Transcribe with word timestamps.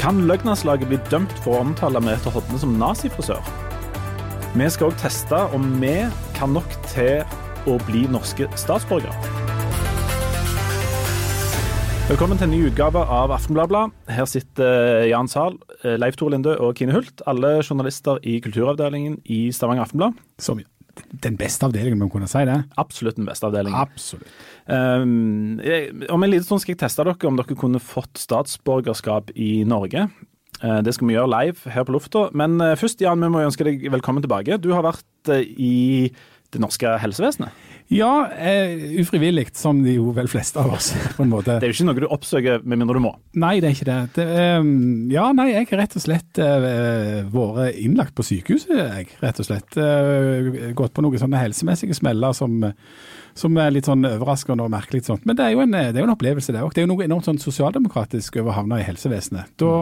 Kan 0.00 0.22
Løgnaslaget 0.24 0.88
bli 0.88 0.96
dømt 1.12 1.32
for 1.44 1.58
å 1.58 1.60
omtale 1.60 2.00
Merete 2.00 2.30
Hodne 2.32 2.56
som 2.56 2.70
nazifrisør? 2.80 3.42
Vi 4.56 4.68
skal 4.72 4.88
òg 4.88 4.94
teste 5.02 5.36
om 5.52 5.66
vi 5.82 5.92
kan 6.38 6.54
nok 6.56 6.72
til 6.88 7.20
å 7.68 7.74
bli 7.84 8.06
norske 8.08 8.48
statsborgere. 8.56 9.12
Velkommen 12.08 12.40
til 12.40 12.48
en 12.48 12.54
ny 12.56 12.62
utgave 12.70 13.04
av 13.04 13.36
Aftenbladet. 13.36 13.92
Her 14.08 14.24
sitter 14.24 15.04
Jan 15.10 15.28
Zahl, 15.28 15.60
Leif 15.84 16.16
Tore 16.16 16.32
Linde 16.32 16.56
og 16.56 16.80
Kine 16.80 16.96
Hult, 16.96 17.20
alle 17.28 17.58
journalister 17.60 18.24
i 18.24 18.38
kulturavdelingen 18.40 19.20
i 19.28 19.50
Stavanger 19.52 19.84
Aftenblad. 19.84 20.16
Som 20.40 20.64
den 21.24 21.36
beste 21.40 21.66
avdelingen, 21.66 21.98
om 21.98 22.06
man 22.06 22.12
kunne 22.12 22.30
si 22.30 22.42
det? 22.48 22.58
Absolutt 22.80 23.18
den 23.18 23.28
beste 23.28 23.48
avdelingen. 23.48 23.78
Absolutt. 23.78 24.32
Um, 24.66 25.60
jeg, 25.64 25.92
om 26.12 26.22
en 26.22 26.32
liten 26.32 26.46
stund 26.46 26.62
skal 26.62 26.76
jeg 26.76 26.82
teste 26.84 27.06
dere 27.06 27.30
om 27.30 27.38
dere 27.38 27.58
kunne 27.58 27.82
fått 27.82 28.20
statsborgerskap 28.20 29.32
i 29.34 29.52
Norge. 29.68 30.08
Uh, 30.60 30.80
det 30.84 30.94
skal 30.96 31.08
vi 31.08 31.16
gjøre 31.16 31.32
live 31.32 31.72
her 31.74 31.86
på 31.88 31.96
lufta. 31.96 32.28
Men 32.36 32.58
uh, 32.62 32.76
først, 32.78 33.00
Jan, 33.02 33.22
vi 33.22 33.32
må 33.32 33.44
ønske 33.46 33.66
deg 33.66 33.86
velkommen 33.92 34.24
tilbake. 34.24 34.60
Du 34.60 34.72
har 34.76 34.86
vært 34.86 35.32
uh, 35.32 35.40
i 35.40 36.10
det 36.50 36.62
norske 36.62 36.96
helsevesenet. 37.02 37.66
Ja, 37.90 38.30
uh, 38.30 39.00
ufrivillig, 39.02 39.48
som 39.58 39.80
de 39.82 39.96
jo 39.96 40.12
vel 40.14 40.28
fleste 40.30 40.62
av 40.62 40.76
oss, 40.76 40.92
på 41.16 41.24
en 41.24 41.32
måte. 41.32 41.56
Det 41.58 41.66
er 41.66 41.72
jo 41.72 41.74
ikke 41.74 41.86
noe 41.88 41.98
du 41.98 42.06
oppsøker 42.06 42.62
med 42.62 42.78
mindre 42.78 43.00
du 43.00 43.02
må? 43.02 43.10
Nei, 43.42 43.56
det 43.58 43.70
er 43.70 43.74
ikke 43.74 43.88
det. 43.88 43.96
det 44.20 44.26
um, 44.60 45.08
ja, 45.10 45.24
nei, 45.34 45.48
jeg 45.50 45.66
har 45.72 45.82
rett 45.82 45.96
og 45.98 46.04
slett 46.04 46.38
uh, 46.38 47.26
vært 47.34 47.80
innlagt 47.82 48.14
på 48.14 48.26
sykehuset, 48.28 48.70
jeg. 48.78 49.08
Rett 49.24 49.42
og 49.42 49.48
slett. 49.48 49.74
Uh, 49.74 50.70
gått 50.78 50.94
på 50.94 51.02
noen 51.02 51.18
sånne 51.18 51.42
helsemessige 51.42 51.98
smeller 51.98 52.36
som, 52.38 52.62
som 53.34 53.58
er 53.58 53.74
litt 53.74 53.90
sånn 53.90 54.06
overraskende 54.06 54.70
og 54.70 54.70
merkelig. 54.70 55.02
Sånt. 55.10 55.26
Men 55.26 55.38
det 55.38 55.48
er 55.48 55.56
jo 55.56 55.66
en, 55.66 55.74
det 55.74 55.98
er 55.98 56.06
en 56.06 56.14
opplevelse, 56.14 56.54
det 56.54 56.62
òg. 56.62 56.70
Det 56.76 56.84
er 56.84 56.86
jo 56.86 56.94
noe 56.94 57.08
enormt 57.10 57.26
sånn 57.26 57.42
sosialdemokratisk 57.42 58.38
over 58.38 58.54
å 58.54 58.58
havne 58.60 58.78
i 58.78 58.86
helsevesenet. 58.86 59.50
Da, 59.58 59.74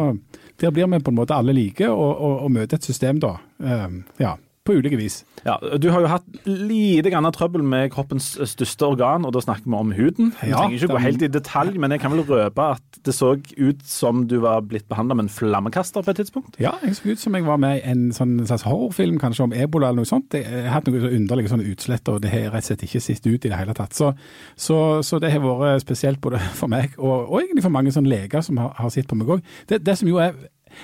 der 0.65 0.73
blir 0.73 0.89
vi 0.89 1.05
på 1.05 1.13
en 1.13 1.21
måte 1.21 1.37
alle 1.37 1.53
like, 1.53 1.85
og, 1.93 2.13
og, 2.17 2.45
og 2.47 2.53
møter 2.57 2.81
et 2.81 2.89
system 2.89 3.21
da. 3.21 3.37
Um, 3.61 4.07
ja, 4.17 4.39
på 4.69 4.77
ulike 4.79 4.99
vis. 5.01 5.23
Ja, 5.47 5.57
Du 5.81 5.89
har 5.91 6.03
jo 6.05 6.11
hatt 6.13 6.27
lite 6.47 7.11
grann 7.13 7.27
trøbbel 7.33 7.63
med 7.65 7.91
kroppens 7.95 8.35
største 8.51 8.87
organ, 8.89 9.25
og 9.27 9.33
da 9.37 9.43
snakker 9.45 9.67
vi 9.69 9.79
om 9.79 9.93
huden. 9.97 10.33
Vi 10.43 10.51
Ja, 10.53 10.61
trenger 10.63 10.77
ikke 10.79 10.93
gå 10.95 11.03
helt 11.03 11.25
i 11.25 11.31
detalj, 11.33 11.79
men 11.81 11.95
jeg 11.95 12.03
kan 12.05 12.13
vel 12.15 12.25
røpe 12.29 12.67
at 12.77 13.01
det 13.07 13.15
så 13.17 13.33
ut 13.39 13.83
som 13.89 14.27
du 14.29 14.39
var 14.43 14.61
blitt 14.67 14.89
behandla 14.91 15.17
med 15.17 15.29
en 15.29 15.33
flammekaster 15.33 16.03
på 16.05 16.11
et 16.13 16.21
tidspunkt? 16.21 16.59
Ja, 16.61 16.73
jeg 16.85 16.97
så 16.99 17.13
ut 17.13 17.23
som 17.23 17.35
jeg 17.39 17.47
var 17.47 17.57
med 17.63 17.79
i 17.79 17.85
en 17.91 18.09
sånn 18.13 18.37
slags 18.47 18.67
horrorfilm 18.69 19.19
kanskje 19.23 19.47
om 19.49 19.55
ebola 19.57 19.89
eller 19.93 20.03
noe 20.03 20.11
sånt. 20.11 20.35
Jeg 20.35 20.45
har 20.67 20.75
hatt 20.79 20.89
noen 20.91 21.05
så 21.07 21.13
underlige 21.17 21.53
sånne 21.55 21.69
utslett, 21.73 22.09
og 22.13 22.21
det 22.25 22.31
har 22.35 22.51
rett 22.53 22.65
og 22.67 22.69
slett 22.73 22.85
ikke 22.89 23.01
sett 23.05 23.27
ut 23.27 23.45
i 23.45 23.49
det 23.49 23.57
hele 23.59 23.75
tatt. 23.79 23.95
Så, 23.97 24.13
så, 24.57 24.79
så 25.07 25.19
det 25.23 25.33
har 25.33 25.41
vært 25.45 25.85
spesielt 25.87 26.21
både 26.21 26.43
for 26.61 26.69
meg 26.69 26.95
og, 26.99 27.29
og 27.31 27.41
egentlig 27.41 27.65
for 27.65 27.75
mange 27.75 27.95
sånne 27.95 28.11
leger 28.13 28.45
som 28.45 28.59
har, 28.61 28.75
har 28.79 28.93
sett 28.95 29.09
på 29.09 29.17
meg 29.19 29.31
òg. 29.39 29.43
Det, 29.71 29.81
det 29.87 29.97
som 30.01 30.11
jo 30.11 30.21
er 30.23 30.37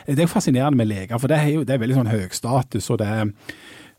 det 0.08 0.22
er 0.24 0.26
fascinerende 0.30 0.78
med 0.80 0.88
leger, 0.88 1.18
for 1.20 1.28
det 1.30 1.36
er 1.38 1.50
jo 1.52 1.64
det 1.68 1.74
er 1.74 1.80
veldig 1.82 1.96
sånn 1.98 2.08
høy 2.10 2.22
status, 2.32 2.86
og 2.90 2.98
det 3.02 3.06
er 3.06 3.28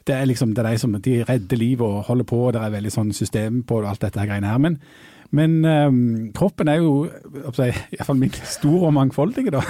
det 0.06 0.16
er 0.16 0.30
liksom 0.30 0.54
det 0.54 0.64
er 0.64 0.72
de 0.72 0.82
som 0.82 0.96
de 1.02 1.18
redder 1.26 1.60
livet 1.60 1.86
og 1.86 2.06
holder 2.10 2.28
på, 2.30 2.40
og 2.48 2.56
det 2.56 2.62
er 2.62 2.74
veldig 2.76 2.94
sånn 2.94 3.12
system 3.16 3.64
på 3.68 3.82
alt 3.82 4.04
dette 4.04 4.22
her 4.22 4.30
greiene 4.30 4.52
her. 4.52 4.62
Men, 4.62 4.78
men 5.36 5.56
um, 5.66 6.02
kroppen 6.38 6.70
er 6.70 6.84
jo 6.84 7.08
iallfall 7.08 8.20
min 8.20 8.36
stor 8.44 8.86
og 8.90 8.94
mangfoldige, 8.98 9.56
da. 9.56 9.64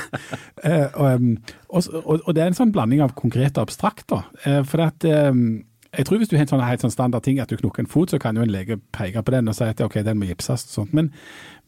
uh, 0.66 1.00
og, 1.00 1.88
og, 2.02 2.20
og, 2.20 2.34
det 2.36 2.44
er 2.44 2.52
en 2.52 2.60
sånn 2.60 2.76
blanding 2.76 3.04
av 3.06 3.16
konkret 3.18 3.56
og 3.56 3.70
abstrakt, 3.70 4.10
da. 4.12 4.26
Uh, 4.44 4.62
for 4.68 4.84
at 4.90 5.08
ehm, 5.08 5.64
jeg 5.98 6.06
tror 6.08 6.20
hvis 6.22 6.30
du 6.32 6.36
har 6.38 6.46
en 6.46 6.52
sånn 6.54 6.64
helt 6.66 6.84
sånn 6.84 6.94
standard 6.94 7.26
ting 7.26 7.40
at 7.42 7.52
du 7.52 7.58
knokker 7.60 7.84
en 7.84 7.90
fot, 7.90 8.12
så 8.12 8.20
kan 8.22 8.38
jo 8.38 8.46
en 8.46 8.52
lege 8.52 8.78
peke 8.96 9.22
på 9.26 9.34
den 9.36 9.52
og 9.52 9.58
si 9.58 9.68
at 9.68 9.82
ok, 9.84 10.00
den 10.06 10.20
må 10.20 10.30
gipses 10.30 10.66
og 10.68 10.74
sånt. 10.74 10.96
Men, 10.98 11.12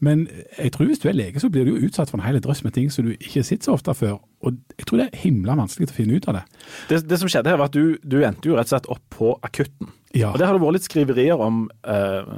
men 0.04 0.26
jeg 0.58 0.74
tror 0.76 0.90
hvis 0.90 1.04
du 1.04 1.10
er 1.12 1.18
lege, 1.18 1.42
så 1.44 1.50
blir 1.54 1.68
du 1.68 1.74
jo 1.74 1.90
utsatt 1.90 2.12
for 2.12 2.20
en 2.20 2.26
hel 2.28 2.40
drøss 2.44 2.64
med 2.66 2.76
ting 2.78 2.90
som 2.94 3.08
du 3.08 3.14
ikke 3.16 3.42
har 3.42 3.48
sett 3.50 3.68
så 3.68 3.76
ofte 3.78 3.96
før. 3.98 4.18
Og 4.46 4.58
jeg 4.78 4.88
tror 4.90 5.02
det 5.02 5.10
er 5.10 5.22
himla 5.24 5.58
vanskelig 5.60 5.90
å 5.90 5.98
finne 5.98 6.18
ut 6.18 6.30
av 6.30 6.40
det. 6.40 6.46
Det, 6.90 7.04
det 7.10 7.22
som 7.22 7.32
skjedde 7.32 7.54
her 7.54 7.62
var 7.62 7.72
at 7.72 7.78
du, 7.78 7.98
du 8.04 8.20
endte 8.22 8.52
jo 8.52 8.58
rett 8.58 8.70
og 8.70 8.76
slett 8.76 8.92
opp 8.94 9.06
på 9.18 9.36
akutten. 9.48 9.94
Ja. 10.16 10.32
Og 10.32 10.42
Det 10.42 10.48
har 10.48 10.56
det 10.56 10.64
vært 10.64 10.80
litt 10.80 10.90
skriverier 10.90 11.44
om 11.44 11.68
eh, 11.88 12.34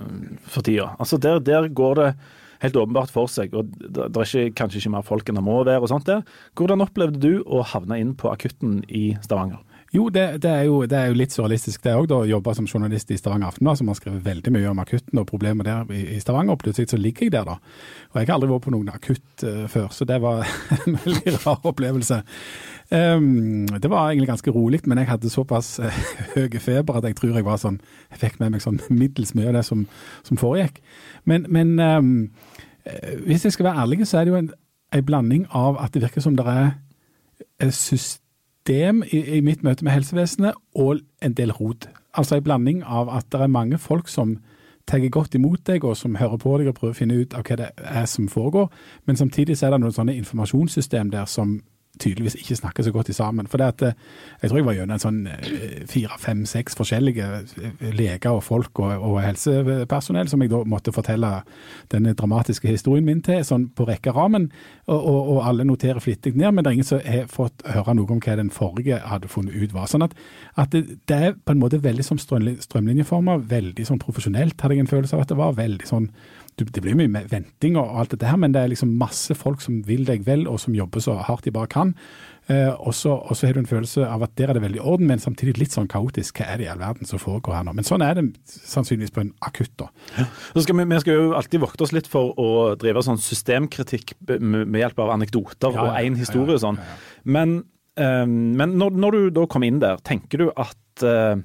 for 0.50 0.66
tida. 0.66 0.94
Altså 1.00 1.20
der, 1.22 1.42
der 1.44 1.70
går 1.74 2.00
det 2.00 2.12
helt 2.60 2.76
åpenbart 2.76 3.12
for 3.14 3.32
seg, 3.32 3.54
og 3.56 3.72
det 3.80 4.10
er 4.10 4.26
ikke, 4.26 4.56
kanskje 4.60 4.82
ikke 4.82 4.94
mer 4.98 5.06
folk 5.08 5.30
enn 5.32 5.40
det 5.40 5.46
må 5.46 5.62
være. 5.62 5.80
og 5.80 5.92
sånt 5.92 6.10
der. 6.10 6.26
Hvordan 6.60 6.84
opplevde 6.84 7.22
du 7.24 7.44
å 7.48 7.64
havne 7.64 8.00
inn 8.02 8.16
på 8.20 8.32
akutten 8.32 8.82
i 8.88 9.14
Stavanger? 9.24 9.62
Jo, 9.92 10.10
det, 10.14 10.42
det, 10.44 10.50
er 10.50 10.64
jo, 10.68 10.84
det 10.86 10.98
er 10.98 11.08
jo 11.10 11.18
litt 11.18 11.34
surrealistisk 11.34 11.82
det 11.82 11.96
òg, 11.98 12.12
å 12.14 12.28
jobbe 12.30 12.54
som 12.54 12.68
journalist 12.70 13.10
i 13.10 13.18
Stavanger 13.18 13.50
Aftenblad, 13.50 13.80
som 13.80 13.88
har 13.90 13.98
skrevet 13.98 14.22
veldig 14.26 14.52
mye 14.54 14.70
om 14.70 14.82
akutten 14.84 15.22
og 15.22 15.26
problemer 15.32 15.66
der 15.66 15.94
i, 15.96 16.20
Stavanger. 16.22 16.54
og 16.54 16.62
Plutselig 16.62 16.92
så 16.92 17.00
ligger 17.00 17.26
jeg 17.26 17.34
der, 17.34 17.48
da. 17.50 17.56
Og 18.12 18.20
jeg 18.20 18.30
har 18.30 18.36
aldri 18.36 18.52
vært 18.52 18.68
på 18.68 18.74
noen 18.76 18.92
akutt 18.94 19.46
uh, 19.48 19.64
før, 19.72 19.88
så 19.96 20.06
det 20.06 20.20
var 20.22 20.46
en 20.84 21.00
veldig 21.06 21.34
rar 21.40 21.66
opplevelse. 21.72 22.22
Um, 22.94 23.66
det 23.82 23.90
var 23.90 24.12
egentlig 24.12 24.30
ganske 24.30 24.54
rolig, 24.54 24.84
men 24.86 25.02
jeg 25.02 25.10
hadde 25.10 25.34
såpass 25.34 25.72
uh, 25.82 26.00
høy 26.36 26.62
feber 26.62 27.02
at 27.02 27.10
jeg 27.10 27.18
tror 27.18 27.36
jeg 27.38 27.46
var 27.46 27.60
sånn 27.62 27.82
Jeg 28.10 28.22
fikk 28.24 28.40
med 28.42 28.54
meg 28.54 28.66
sånn 28.66 28.80
middels 28.90 29.36
mye 29.38 29.50
av 29.50 29.58
det 29.58 29.66
som, 29.66 29.88
som 30.22 30.38
foregikk. 30.38 30.84
Men, 31.26 31.50
men 31.50 31.78
um, 31.82 32.16
hvis 33.26 33.46
jeg 33.46 33.58
skal 33.58 33.72
være 33.72 33.88
ærlig, 33.88 34.06
så 34.06 34.22
er 34.22 34.30
det 34.30 34.38
jo 34.38 34.42
en, 34.46 34.56
en 34.94 35.06
blanding 35.06 35.50
av 35.50 35.82
at 35.82 35.98
det 35.98 36.06
virker 36.06 36.22
som 36.22 36.38
det 36.38 36.46
er 36.46 36.76
et 37.60 37.74
system 38.68 39.04
i, 39.12 39.38
i 39.38 39.42
mitt 39.42 39.64
møte 39.64 39.84
med 39.84 39.94
helsevesenet, 39.94 40.54
og 40.76 41.00
en 41.22 41.34
del 41.34 41.52
rot. 41.52 41.90
Altså 42.14 42.36
en 42.36 42.44
blanding 42.44 42.84
av 42.84 43.10
at 43.10 43.26
det 43.32 43.42
er 43.42 43.48
mange 43.48 43.78
folk 43.78 44.08
som 44.08 44.38
tar 44.88 45.00
godt 45.10 45.36
imot 45.36 45.66
deg, 45.66 45.84
og 45.84 45.98
som 45.98 46.16
hører 46.16 46.38
på 46.38 46.58
deg 46.58 46.68
og 46.68 46.76
prøver 46.76 46.94
å 46.94 46.98
finne 46.98 47.20
ut 47.22 47.34
av 47.34 47.44
hva 47.46 47.56
det 47.56 47.70
er 47.78 48.06
som 48.06 48.28
foregår, 48.28 48.70
men 49.06 49.16
samtidig 49.16 49.58
så 49.58 49.68
er 49.68 49.72
det 49.72 49.82
noen 49.82 49.94
sånne 49.94 50.16
informasjonssystem 50.18 51.12
der 51.12 51.26
som 51.26 51.62
tydeligvis 52.00 52.38
ikke 52.40 52.56
snakker 52.56 52.86
så 52.86 52.92
godt 52.96 53.12
sammen. 53.16 53.48
For 53.48 53.58
det 53.58 53.68
at, 53.68 53.82
eh, 53.82 53.94
Jeg 54.42 54.50
tror 54.50 54.58
jeg 54.58 54.66
var 54.66 54.74
gjennom 54.74 54.96
en 54.96 55.04
sånn 55.04 55.28
eh, 55.28 55.86
fire, 55.88 56.18
fem, 56.20 56.46
seks 56.46 56.76
forskjellige 56.80 57.28
eh, 57.62 57.92
leger 57.94 58.32
og 58.32 58.44
folk 58.44 58.80
og, 58.80 58.92
og 59.04 59.22
helsepersonell 59.22 60.30
som 60.32 60.42
jeg 60.42 60.50
da 60.50 60.64
måtte 60.64 60.94
fortelle 60.96 61.44
denne 61.92 62.14
dramatiske 62.14 62.68
historien 62.68 63.06
min 63.06 63.22
til, 63.22 63.44
sånn 63.44 63.70
på 63.76 63.88
rekke 63.90 64.14
og. 64.16 64.50
Og, 64.88 64.98
og, 65.00 65.30
og 65.36 65.42
alle 65.48 65.68
noterer 65.68 66.00
flittig 66.00 66.36
ned, 66.36 66.52
men 66.54 66.64
det 66.64 66.72
er 66.72 66.80
ingen 66.80 66.88
som 66.88 67.04
har 67.04 67.28
fått 67.28 67.66
høre 67.68 67.96
noe 67.96 68.16
om 68.16 68.24
hva 68.24 68.36
den 68.40 68.50
forrige 68.50 69.02
hadde 69.06 69.28
funnet 69.28 69.56
ut 69.56 69.74
var. 69.76 69.88
Sånn 69.92 70.08
at, 70.08 70.16
at 70.56 70.72
det, 70.72 71.00
det 71.10 71.20
er 71.20 71.38
på 71.38 71.54
en 71.54 71.62
måte 71.62 71.82
veldig 71.84 72.06
som 72.06 72.18
strømli- 72.22 72.60
strømlinjeforma, 72.64 73.38
veldig 73.50 73.86
sånn 73.86 74.02
profesjonelt, 74.02 74.60
hadde 74.62 74.80
jeg 74.80 74.88
en 74.88 74.94
følelse 74.94 75.18
av 75.18 75.26
at 75.26 75.34
det 75.34 75.40
var. 75.40 75.58
veldig 75.60 75.88
sånn 75.90 76.10
det 76.60 76.82
blir 76.84 76.98
mye 77.00 77.24
venting 77.32 77.78
og 77.80 77.94
alt 78.02 78.12
dette 78.16 78.28
her, 78.28 78.40
men 78.42 78.52
det 78.56 78.62
er 78.64 78.74
liksom 78.74 78.98
masse 79.00 79.36
folk 79.38 79.62
som 79.64 79.80
vil 79.88 80.04
deg 80.08 80.26
vel, 80.28 80.48
og 80.52 80.60
som 80.60 80.76
jobber 80.76 81.04
så 81.04 81.16
hardt 81.28 81.48
de 81.48 81.54
bare 81.56 81.72
kan. 81.72 81.96
Eh, 82.50 82.72
og 82.82 82.96
så 82.98 83.14
har 83.30 83.54
du 83.54 83.60
en 83.62 83.70
følelse 83.70 84.08
av 84.10 84.24
at 84.26 84.32
der 84.40 84.50
er 84.50 84.58
det 84.58 84.64
veldig 84.64 84.82
orden, 84.82 85.06
men 85.12 85.22
samtidig 85.22 85.60
litt 85.60 85.76
sånn 85.76 85.90
kaotisk. 85.92 86.40
Hva 86.40 86.48
er 86.50 86.58
det 86.62 86.66
i 86.66 86.70
all 86.72 86.82
verden 86.82 87.06
som 87.06 87.22
foregår 87.22 87.60
her 87.60 87.68
nå? 87.68 87.76
Men 87.78 87.86
sånn 87.86 88.02
er 88.02 88.18
det 88.18 88.26
sannsynligvis 88.50 89.14
på 89.14 89.22
en 89.22 89.32
akutt, 89.46 89.76
da. 89.78 89.90
Så 90.56 90.66
skal 90.66 90.80
vi, 90.80 90.88
vi 90.90 91.02
skal 91.04 91.20
jo 91.20 91.28
alltid 91.38 91.62
vokte 91.62 91.86
oss 91.86 91.94
litt 91.94 92.10
for 92.10 92.34
å 92.42 92.50
drive 92.82 93.04
sånn 93.06 93.22
systemkritikk 93.22 94.16
med, 94.42 94.74
hjelp 94.82 95.04
av 95.06 95.14
anekdoter 95.20 95.76
Ja, 95.78 95.84
og 95.86 95.94
ja, 95.94 96.02
én 96.08 96.18
historie 96.18 96.56
og 96.56 96.58
ja, 96.58 96.64
sånn. 96.66 96.82
ja, 96.82 96.98
ja. 96.98 97.24
Men, 97.38 97.56
um, 98.02 98.36
men 98.58 98.76
når, 98.82 98.98
når 99.06 99.18
du 99.20 99.30
da 99.38 99.46
kom 99.52 99.68
inn 99.68 99.82
der, 99.84 100.02
tenker 100.02 100.42
du 100.42 100.50
at 100.56 101.06
eh, 101.06 101.38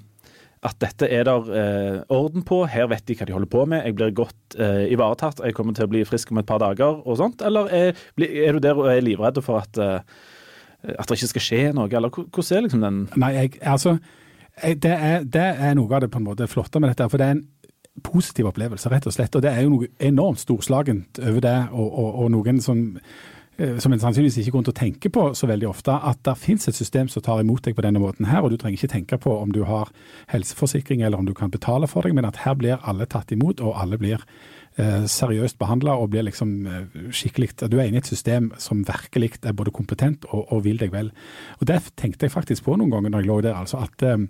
at 0.65 0.79
dette 0.81 1.09
er 1.13 1.27
der 1.29 1.49
eh, 1.53 1.99
orden 2.13 2.45
på, 2.47 2.63
her 2.71 2.89
vet 2.89 3.05
de 3.09 3.17
hva 3.19 3.27
de 3.29 3.35
holder 3.37 3.51
på 3.53 3.65
med, 3.69 3.85
jeg 3.85 3.97
blir 3.99 4.15
godt 4.17 4.57
eh, 4.57 4.87
ivaretatt, 4.95 5.43
jeg 5.45 5.57
kommer 5.57 5.77
til 5.77 5.87
å 5.87 5.93
bli 5.93 6.05
frisk 6.09 6.33
om 6.33 6.41
et 6.41 6.49
par 6.49 6.63
dager 6.63 7.03
og 7.05 7.19
sånt? 7.21 7.45
Eller 7.45 7.69
er, 7.69 8.05
er 8.17 8.57
du 8.57 8.63
der 8.65 8.81
og 8.81 8.89
er 8.89 9.05
livredd 9.05 9.43
for 9.45 9.61
at, 9.61 9.77
eh, 9.77 10.01
at 10.95 11.09
det 11.09 11.19
ikke 11.19 11.35
skal 11.35 11.47
skje 11.49 11.63
noe, 11.77 11.91
eller 11.93 12.13
hvordan 12.15 12.57
er 12.57 12.65
liksom 12.69 12.87
den 12.87 13.03
Nei, 13.21 13.33
jeg, 13.37 13.53
altså, 13.61 13.99
jeg, 14.63 14.81
det, 14.85 14.95
er, 14.95 15.29
det 15.29 15.51
er 15.69 15.77
noe 15.77 15.93
av 15.93 16.05
det 16.05 16.13
på 16.15 16.23
en 16.23 16.29
måte 16.31 16.49
flotte 16.49 16.81
med 16.81 16.95
dette. 16.95 17.11
For 17.13 17.21
det 17.21 17.29
er 17.29 17.37
en 17.37 17.47
positiv 18.05 18.49
opplevelse, 18.51 18.91
rett 18.91 19.07
og 19.07 19.15
slett. 19.15 19.37
Og 19.37 19.45
det 19.45 19.53
er 19.53 19.65
jo 19.65 19.73
noe 19.75 19.89
enormt 20.03 20.43
storslagent 20.43 21.21
over 21.23 21.41
det, 21.45 21.57
og, 21.73 21.89
og, 21.89 22.11
og 22.25 22.31
noen 22.35 22.61
som 22.65 22.87
som 23.55 23.93
en 23.95 24.01
sannsynligvis 24.03 24.41
ikke 24.43 24.55
grunn 24.57 24.65
til 24.67 24.75
å 24.75 24.79
tenke 24.81 25.11
på 25.15 25.29
så 25.39 25.47
veldig 25.47 25.69
ofte, 25.69 25.95
at 25.95 26.19
det 26.27 26.35
finnes 26.43 26.67
et 26.69 26.75
system 26.75 27.11
som 27.13 27.23
tar 27.23 27.43
imot 27.43 27.63
deg 27.63 27.77
på 27.77 27.85
denne 27.87 28.03
måten 28.03 28.27
her, 28.27 28.43
og 28.43 28.51
du 28.51 28.59
trenger 28.59 28.81
ikke 28.81 28.93
tenke 28.97 29.19
på 29.23 29.31
om 29.39 29.53
du 29.55 29.63
har 29.69 29.93
helseforsikring 30.33 31.05
eller 31.05 31.23
om 31.23 31.29
du 31.29 31.35
kan 31.39 31.53
betale 31.55 31.87
for 31.91 32.03
deg, 32.03 32.17
men 32.19 32.27
at 32.27 32.43
her 32.43 32.57
blir 32.59 32.83
alle 32.83 33.07
tatt 33.07 33.31
imot, 33.35 33.63
og 33.63 33.79
alle 33.79 34.01
blir 34.01 34.25
eh, 34.77 35.07
seriøst 35.07 35.59
behandla 35.61 35.95
og 36.01 36.11
blir 36.15 36.27
liksom 36.27 36.55
eh, 36.67 37.01
skikkelig 37.15 37.53
Du 37.63 37.79
er 37.79 37.87
inne 37.87 38.01
i 38.01 38.05
et 38.05 38.11
system 38.11 38.51
som 38.59 38.83
virkelig 38.87 39.37
er 39.43 39.55
både 39.55 39.75
kompetent 39.75 40.27
og, 40.31 40.47
og 40.51 40.65
vil 40.67 40.81
deg 40.81 40.93
vel. 40.93 41.13
Og 41.61 41.67
Det 41.71 41.81
tenkte 41.97 42.27
jeg 42.27 42.35
faktisk 42.35 42.67
på 42.67 42.77
noen 42.77 42.91
ganger 42.91 43.15
når 43.15 43.23
jeg 43.23 43.31
lå 43.31 43.41
der, 43.47 43.59
altså 43.59 43.85
at 43.87 44.03
eh, 44.03 44.27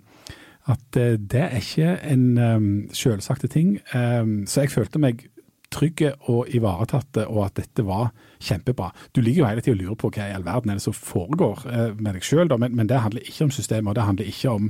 at 0.65 0.97
eh, 0.97 1.17
det 1.21 1.41
er 1.41 1.59
ikke 1.61 1.91
en 2.09 2.37
um, 2.37 2.69
selvsagte 2.93 3.47
ting. 3.47 3.79
Um, 3.93 4.47
så 4.49 4.63
jeg 4.65 4.73
følte 4.73 5.01
meg 5.01 5.27
trygg 5.73 6.01
og 6.29 6.49
ivaretatte, 6.53 7.25
og 7.27 7.45
at 7.47 7.55
dette 7.61 7.85
var 7.85 8.11
kjempebra. 8.45 8.91
Du 9.15 9.21
ligger 9.21 9.43
jo 9.43 9.47
hele 9.49 9.63
tiden 9.65 9.79
og 9.79 9.83
lurer 9.85 9.99
på 10.03 10.11
hva 10.15 10.27
i 10.29 10.35
all 10.35 10.45
verden 10.45 10.71
er 10.71 10.79
det 10.79 10.85
som 10.85 10.95
foregår 10.95 11.63
eh, 11.71 11.87
med 11.97 12.17
deg 12.17 12.25
sjøl, 12.27 12.51
men, 12.61 12.75
men 12.77 12.89
det 12.91 12.99
handler 13.01 13.25
ikke 13.25 13.47
om 13.47 13.53
systemet, 13.55 13.89
og 13.91 13.97
det 13.97 14.05
handler 14.07 14.29
ikke 14.31 14.53
om 14.53 14.69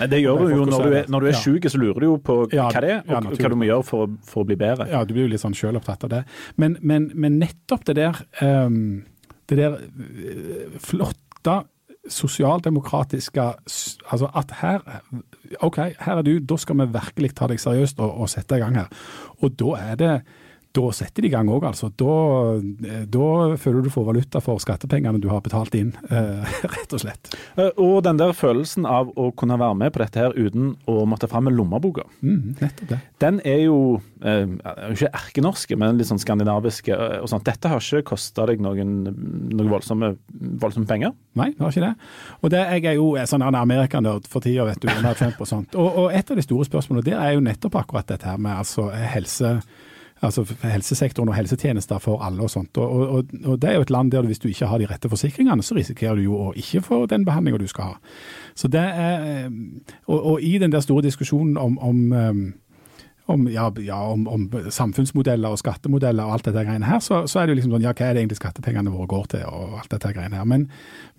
Nei, 0.00 0.08
Det 0.12 0.22
gjør 0.22 0.42
du 0.42 0.54
jo 0.54 0.64
når 0.66 0.88
du 0.88 0.96
er, 1.02 1.10
når 1.12 1.20
du 1.20 1.26
er 1.30 1.36
Ja. 1.36 1.42
syk, 1.44 1.68
så 1.70 1.78
lurer 1.80 2.00
du 2.00 2.06
jo 2.08 2.16
på 2.18 2.38
hva 2.48 2.68
det 2.74 2.90
er, 2.90 3.00
og 3.06 3.14
ja, 3.14 3.22
hva 3.22 3.52
du 3.52 3.56
må 3.60 3.68
gjøre 3.68 3.86
for, 3.86 4.18
for 4.26 4.42
å 4.44 4.48
bli 4.48 4.58
bedre. 4.60 4.88
Ja, 4.90 5.04
du 5.04 5.14
blir 5.14 5.28
jo 5.28 5.32
litt 5.32 5.44
sånn 5.44 5.56
sjølopptatt 5.56 6.04
av 6.08 6.12
det. 6.16 6.22
Men, 6.56 6.76
men, 6.82 7.10
men 7.14 7.38
nettopp 7.42 7.86
det 7.88 7.96
der 8.00 8.22
um, 8.42 9.04
det 9.50 9.58
der 9.58 9.78
eh, 9.78 10.78
flotte 10.82 11.62
sosialdemokratiske 12.10 13.42
Altså 13.42 14.28
at 14.34 14.54
her 14.60 14.80
OK, 15.60 15.76
her 15.76 16.16
er 16.16 16.22
du, 16.22 16.38
da 16.38 16.56
skal 16.56 16.78
vi 16.80 16.86
virkelig 16.94 17.34
ta 17.36 17.46
deg 17.50 17.60
seriøst 17.60 18.00
og, 18.00 18.14
og 18.24 18.30
sette 18.32 18.56
i 18.56 18.62
gang 18.62 18.78
her. 18.80 18.88
Og 19.42 19.52
da 19.60 19.76
er 19.78 19.98
det 20.00 20.14
da 20.72 20.88
setter 20.96 21.24
de 21.24 21.28
i 21.28 21.32
gang 21.32 21.50
òg, 21.52 21.66
altså. 21.68 21.90
Da, 22.00 22.14
da, 23.12 23.26
føler 23.60 23.84
du 23.84 23.90
får 23.92 24.06
valuta 24.06 24.40
for 24.44 24.60
skattepengene 24.62 25.20
du 25.22 25.28
har 25.32 25.42
betalt 25.44 25.74
inn, 25.78 25.92
eh, 26.08 26.54
rett 26.74 26.94
og 26.96 27.02
slett. 27.02 27.32
Eh, 27.56 27.70
og 27.76 28.02
den 28.06 28.20
der 28.20 28.32
følelsen 28.36 28.86
av 28.88 29.12
å 29.18 29.30
kunne 29.36 29.58
være 29.60 29.76
med 29.78 29.92
på 29.92 30.02
dette 30.02 30.22
her 30.22 30.36
uten 30.36 30.72
å 30.88 31.02
måtte 31.08 31.28
fram 31.30 31.46
med 31.48 31.56
lommeboka, 31.58 32.06
mm, 32.22 32.40
nettopp 32.62 32.92
det. 32.94 33.00
den 33.24 33.40
er 33.48 33.60
jo 33.66 33.78
eh, 34.24 34.48
ikke 34.94 35.12
erkenorske, 35.12 35.78
men 35.80 36.00
litt 36.00 36.08
sånn 36.08 36.22
skandinaviske. 36.22 36.96
Eh, 36.96 37.18
og 37.22 37.30
sånt. 37.30 37.46
Dette 37.46 37.70
har 37.72 37.82
ikke 37.82 38.12
kosta 38.14 38.46
deg 38.48 38.62
noen, 38.64 38.96
noen 39.52 39.72
voldsomme, 39.72 40.14
voldsomme, 40.62 40.88
penger? 40.88 41.12
Nei, 41.38 41.52
det 41.52 41.64
har 41.64 41.74
ikke 41.74 41.86
det. 41.88 42.10
Og 42.40 42.54
det, 42.54 42.64
jeg 42.78 42.88
er 42.92 42.98
jo 42.98 43.12
en 43.20 43.28
sånn 43.28 43.44
amerikanerd 43.44 44.28
for 44.30 44.44
tida, 44.44 44.66
vet 44.68 44.80
du, 44.82 44.88
under 44.92 45.16
Trump 45.18 45.40
og 45.42 45.48
sånt. 45.48 45.76
Og, 45.76 45.88
og, 45.88 46.10
et 46.16 46.32
av 46.32 46.38
de 46.38 46.44
store 46.44 46.68
spørsmålene 46.68 47.10
der 47.10 47.20
er 47.20 47.36
jo 47.36 47.44
nettopp 47.44 47.80
akkurat 47.82 48.08
dette 48.08 48.28
her 48.28 48.40
med 48.40 48.56
altså 48.62 48.88
helse 48.92 49.58
altså 50.22 50.44
helsesektoren 50.62 51.28
og 51.28 51.36
helsetjenester 51.36 51.98
for 52.02 52.22
alle 52.22 52.42
og 52.46 52.50
sånt. 52.50 52.78
Og, 52.78 53.08
og, 53.08 53.24
og, 53.44 53.60
Det 53.62 53.70
er 53.70 53.74
jo 53.74 53.86
et 53.86 53.90
land 53.90 54.12
der 54.12 54.22
hvis 54.22 54.38
du 54.38 54.48
ikke 54.48 54.66
har 54.70 54.78
de 54.78 54.86
rette 54.86 55.10
forsikringene, 55.10 55.62
så 55.62 55.74
risikerer 55.74 56.16
du 56.16 56.22
jo 56.28 56.38
å 56.38 56.52
ikke 56.56 56.82
få 56.86 57.06
den 57.10 57.26
behandlinga 57.26 57.58
du 57.58 57.66
skal 57.70 57.92
ha. 57.92 58.16
Så 58.54 58.68
det 58.68 58.82
er, 58.82 59.50
og, 60.06 60.18
og 60.18 60.42
i 60.42 60.58
den 60.58 60.72
der 60.72 60.80
store 60.80 61.02
diskusjonen 61.02 61.56
om, 61.56 61.78
om 61.78 62.54
om, 63.26 63.48
ja, 63.48 63.72
ja, 63.78 63.98
om, 64.10 64.50
samfunnsmodeller 64.70 65.54
og 65.54 65.60
skattemodeller 65.60 66.26
og 66.26 66.36
alt 66.36 66.48
dette 66.48 66.64
greiene 66.66 66.88
her, 66.88 66.98
så, 67.04 67.22
så, 67.30 67.40
er 67.40 67.46
det 67.46 67.54
jo 67.54 67.58
liksom 67.60 67.76
sånn 67.76 67.86
ja, 67.86 67.94
hva 67.94 68.08
er 68.08 68.16
det 68.16 68.24
egentlig 68.24 68.40
skattepengene 68.40 68.92
våre 68.92 69.08
går 69.10 69.28
til 69.36 69.44
og 69.46 69.76
alt 69.80 69.94
dette 69.94 70.12
greiene 70.16 70.40
her. 70.40 70.48
Men, 70.48 70.66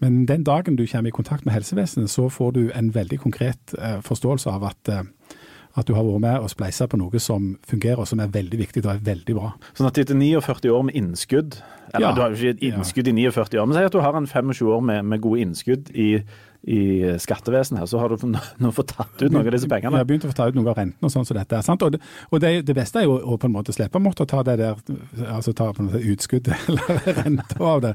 men 0.04 0.24
den 0.30 0.44
dagen 0.48 0.78
du 0.80 0.86
kommer 0.90 1.14
i 1.14 1.16
kontakt 1.16 1.48
med 1.48 1.56
helsevesenet, 1.56 2.12
så 2.12 2.28
får 2.32 2.56
du 2.58 2.64
en 2.76 2.92
veldig 2.96 3.22
konkret 3.24 3.76
eh, 3.80 4.00
forståelse 4.04 4.52
av 4.52 4.68
at 4.68 4.92
eh, 4.92 5.06
at 5.74 5.88
du 5.88 5.96
har 5.98 6.06
vært 6.06 6.22
med 6.22 6.44
og 6.46 6.52
spleisa 6.54 6.88
på 6.90 7.00
noe 7.02 7.22
som 7.24 7.54
fungerer, 7.70 8.04
og 8.04 8.10
som 8.10 8.22
er 8.22 8.34
veldig 8.34 8.60
viktig 8.60 8.84
og 8.86 8.92
er 8.94 9.06
veldig 9.08 9.38
bra. 9.38 9.54
Sånn 9.74 9.90
at 9.90 9.98
etter 10.02 10.18
49 10.18 10.74
år 10.74 10.86
med 10.90 11.00
innskudd, 11.00 11.58
eller 11.94 12.08
ja, 12.08 12.16
du 12.16 12.24
har 12.24 12.34
jo 12.34 12.40
ikke 12.40 12.56
et 12.58 12.66
innskudd 12.72 13.08
i 13.08 13.14
49 13.14 13.62
år, 13.62 13.68
men 13.70 13.78
si 13.78 13.86
at 13.86 13.94
du 13.94 14.02
har 14.02 14.18
en 14.18 14.28
25 14.28 14.74
år 14.74 14.82
med, 14.82 15.06
med 15.06 15.22
gode 15.22 15.46
innskudd 15.46 15.94
i 15.94 16.10
i 16.64 17.04
skattevesenet 17.20 17.82
her, 17.82 17.88
så 17.92 18.00
har 18.00 18.14
du 18.14 18.22
nå 18.24 18.70
fått 18.72 18.94
tatt 18.96 19.20
ut 19.20 19.34
noen 19.34 19.44
av 19.44 19.52
disse 19.52 19.68
pengene. 19.68 19.98
Jeg 19.98 20.06
har 20.06 20.08
begynt 20.08 20.28
å 20.28 20.30
få 20.32 20.38
ta 20.38 20.46
ut 20.48 20.56
noe 20.56 20.72
av 20.72 20.78
renten 20.78 21.08
og 21.08 21.12
sånn 21.12 21.26
som 21.28 21.36
dette. 21.36 21.60
sant? 21.66 21.84
Og, 21.84 21.92
det, 21.96 22.00
og 22.30 22.40
det, 22.40 22.52
det, 22.70 22.76
beste 22.78 23.02
er 23.02 23.08
jo 23.10 23.18
å 23.20 23.36
på 23.40 23.50
en 23.50 23.56
måte 23.58 23.76
slippe 23.76 24.00
å 24.00 24.04
måtte 24.04 24.24
ta 24.30 24.40
det 24.48 24.56
der, 24.62 24.80
altså 25.28 25.52
ta 25.52 25.68
på 25.76 25.84
en 25.84 25.90
måte 25.90 26.00
utskuddet 26.14 26.56
eller 26.72 27.20
renta 27.20 27.60
av 27.68 27.84
det. 27.84 27.92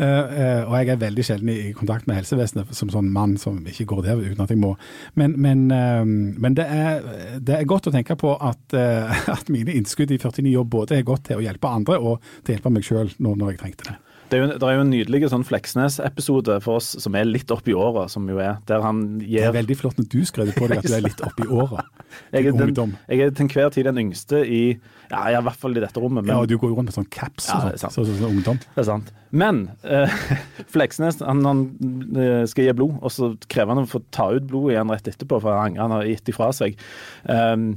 Uh, 0.00 0.02
uh, 0.08 0.62
og 0.64 0.74
jeg 0.80 0.90
er 0.94 1.02
veldig 1.04 1.26
sjelden 1.28 1.52
i, 1.52 1.56
kontakt 1.78 2.10
med 2.10 2.18
helsevesenet 2.18 2.74
som 2.74 2.90
sånn 2.90 3.12
mann 3.14 3.36
som 3.38 3.60
ikke 3.62 3.86
går 3.94 4.02
der 4.08 4.24
uten 4.24 4.42
at 4.42 4.50
jeg 4.50 4.62
må. 4.64 4.72
Men, 5.14 5.38
men, 5.38 5.68
uh, 5.70 6.02
men 6.02 6.58
det, 6.58 6.66
er, 6.66 7.06
det, 7.38 7.60
er, 7.60 7.70
godt 7.70 7.86
å 7.86 7.94
tenke 7.94 8.18
på 8.18 8.34
at, 8.34 8.74
at 9.36 9.52
mine 9.52 9.78
innskudd 9.78 10.10
i 10.10 10.18
49 10.18 10.56
år 10.58 10.66
både 10.66 10.98
er 10.98 11.06
godt 11.06 11.28
til 11.30 11.38
å 11.38 11.46
hjelpe 11.46 11.70
andre 11.70 12.02
og 12.02 12.18
til 12.42 12.56
å 12.56 12.58
hjelpe 12.58 12.74
meg 12.74 12.90
sjøl 12.90 13.14
når, 13.22 13.37
når 13.38 13.54
jeg 13.54 13.62
trengte 13.64 13.90
det. 13.90 13.96
Det 14.28 14.36
er, 14.36 14.42
jo, 14.42 14.48
det 14.60 14.66
er 14.68 14.74
jo 14.76 14.82
en 14.84 14.90
nydelig 14.92 15.28
sånn 15.32 15.44
Fleksnes-episode 15.48 16.58
for 16.60 16.82
oss 16.82 16.90
som 17.00 17.14
er 17.16 17.24
litt 17.24 17.48
oppi 17.54 17.72
åra, 17.72 18.04
som 18.12 18.26
jo 18.28 18.36
er 18.44 18.58
der 18.68 18.82
han 18.84 19.00
gir 19.22 19.46
Det 19.46 19.46
er 19.48 19.54
veldig 19.56 19.76
flott 19.80 20.00
når 20.00 20.08
du 20.12 20.18
skrev 20.28 20.50
på 20.52 20.68
deg 20.68 20.82
at 20.82 20.88
du 20.88 20.96
er 20.98 21.04
litt 21.06 21.22
oppi 21.24 21.46
åra. 21.48 21.86
jeg, 22.34 22.50
er 22.50 22.58
den, 22.76 22.92
jeg 23.08 23.24
er 23.24 23.32
til 23.32 23.46
enhver 23.46 23.72
tid 23.72 23.88
den 23.88 24.02
yngste 24.04 24.42
i 24.44 24.60
ja, 25.08 25.22
i 25.32 25.40
hvert 25.40 25.56
fall 25.56 25.72
i 25.72 25.80
dette 25.80 26.02
rommet. 26.02 26.26
Men, 26.26 26.34
ja, 26.34 26.42
og 26.44 26.50
du 26.50 26.58
går 26.60 26.74
jo 26.74 26.76
rundt 26.76 26.90
med 26.90 26.98
sånn 26.98 27.08
caps 27.08 27.48
og 27.54 27.70
ja, 27.70 27.80
sånn, 27.80 27.94
så, 27.94 28.04
så, 28.04 28.18
så, 28.18 28.28
ungdom. 28.28 28.60
Det 28.74 28.84
er 28.84 28.88
sant. 28.90 29.08
Men 29.32 29.64
eh, 29.88 30.20
Fleksnes 30.74 31.22
han, 31.24 31.40
han, 31.48 31.64
eh, 32.12 32.44
skal 32.52 32.68
gi 32.68 32.76
blod, 32.76 33.00
og 33.00 33.14
så 33.14 33.32
krever 33.48 33.72
han 33.72 33.86
å 33.86 33.88
få 33.88 34.02
ta 34.12 34.28
ut 34.36 34.44
blodet 34.50 34.76
igjen 34.76 34.92
rett 34.92 35.08
etterpå, 35.08 35.40
for 35.40 35.56
han 35.56 35.70
angrer 35.70 35.86
han 35.86 35.96
har 35.96 36.12
gitt 36.12 36.28
ifra 36.34 36.52
seg. 36.52 36.76
Um, 37.24 37.70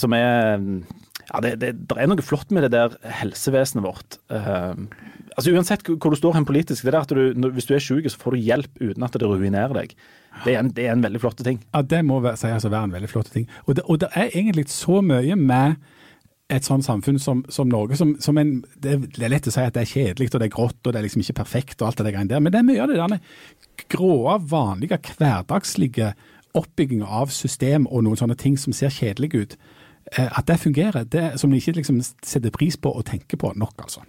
som 0.00 0.16
er 0.16 0.56
ja, 1.32 1.40
det, 1.40 1.52
det, 1.62 1.72
det, 1.88 1.96
er 1.96 2.10
noe 2.10 2.24
flott 2.24 2.50
med 2.52 2.66
det 2.66 2.74
der 2.74 2.96
helsevesenet 3.20 3.86
vårt. 3.86 4.18
Uh, 4.28 4.74
altså 5.32 5.54
Uansett 5.54 5.86
hvor 5.88 6.12
du 6.12 6.18
står 6.18 6.36
hen 6.36 6.48
politisk, 6.48 6.84
det 6.84 6.92
er 6.92 7.00
at 7.00 7.14
du, 7.14 7.48
hvis 7.54 7.68
du 7.68 7.72
er 7.76 7.84
syk, 7.84 8.08
så 8.12 8.20
får 8.20 8.36
du 8.36 8.44
hjelp 8.50 8.82
uten 8.82 9.06
at 9.06 9.16
det 9.16 9.30
ruinerer 9.30 9.72
deg. 9.78 9.94
Det 10.44 10.52
er 10.52 10.60
en, 10.60 10.70
det 10.76 10.86
er 10.86 10.94
en 10.96 11.04
veldig 11.04 11.22
flott 11.22 11.40
ting. 11.44 11.60
Ja, 11.72 11.82
det 11.84 12.02
må 12.08 12.20
sies 12.24 12.46
altså 12.50 12.72
være 12.72 12.90
en 12.90 12.94
veldig 12.98 13.10
flott 13.10 13.32
ting. 13.32 13.48
Og 13.66 13.76
det, 13.78 13.86
og 13.88 14.00
det, 14.04 14.12
er 14.12 14.32
egentlig 14.32 14.68
så 14.72 15.00
mye 15.04 15.36
med 15.40 15.80
et 16.52 16.66
sånt 16.68 16.84
samfunn 16.84 17.20
som, 17.22 17.40
som 17.48 17.68
Norge 17.70 17.96
som, 17.96 18.12
som 18.20 18.36
en, 18.36 18.58
det, 18.84 18.98
er 19.16 19.32
lett 19.32 19.48
å 19.48 19.54
si 19.54 19.62
at 19.62 19.72
det 19.72 19.86
er 19.86 19.92
kjedelig 19.92 20.34
og 20.34 20.42
det 20.42 20.48
er 20.50 20.52
grått 20.52 20.84
og 20.84 20.92
det 20.92 21.00
er 21.00 21.06
liksom 21.06 21.22
ikke 21.24 21.38
perfekt 21.38 21.80
og 21.80 21.88
alt 21.88 22.02
det 22.02 22.12
greiene 22.12 22.28
der, 22.28 22.42
men 22.44 22.52
det 22.52 22.60
er 22.60 22.66
mye 22.68 22.82
av 22.82 22.92
det 22.92 22.98
der 23.00 23.86
grå, 23.92 24.16
vanlige, 24.50 24.98
hverdagslige 25.16 26.12
oppbygginga 26.58 27.08
av 27.08 27.32
system 27.32 27.86
og 27.88 28.04
noen 28.04 28.20
sånne 28.20 28.36
ting 28.36 28.58
som 28.60 28.74
ser 28.76 28.92
kjedelige 28.92 29.40
ut. 29.46 29.56
Eh, 30.10 30.38
at 30.38 30.48
det 30.48 30.58
fungerer, 30.60 31.04
det 31.04 31.40
som 31.40 31.50
de 31.50 31.56
ikke 31.56 31.76
liksom 31.76 32.00
setter 32.02 32.50
pris 32.50 32.76
på 32.76 32.90
og 32.90 33.04
tenker 33.06 33.38
på 33.38 33.52
nok. 33.56 33.74
altså. 33.78 34.02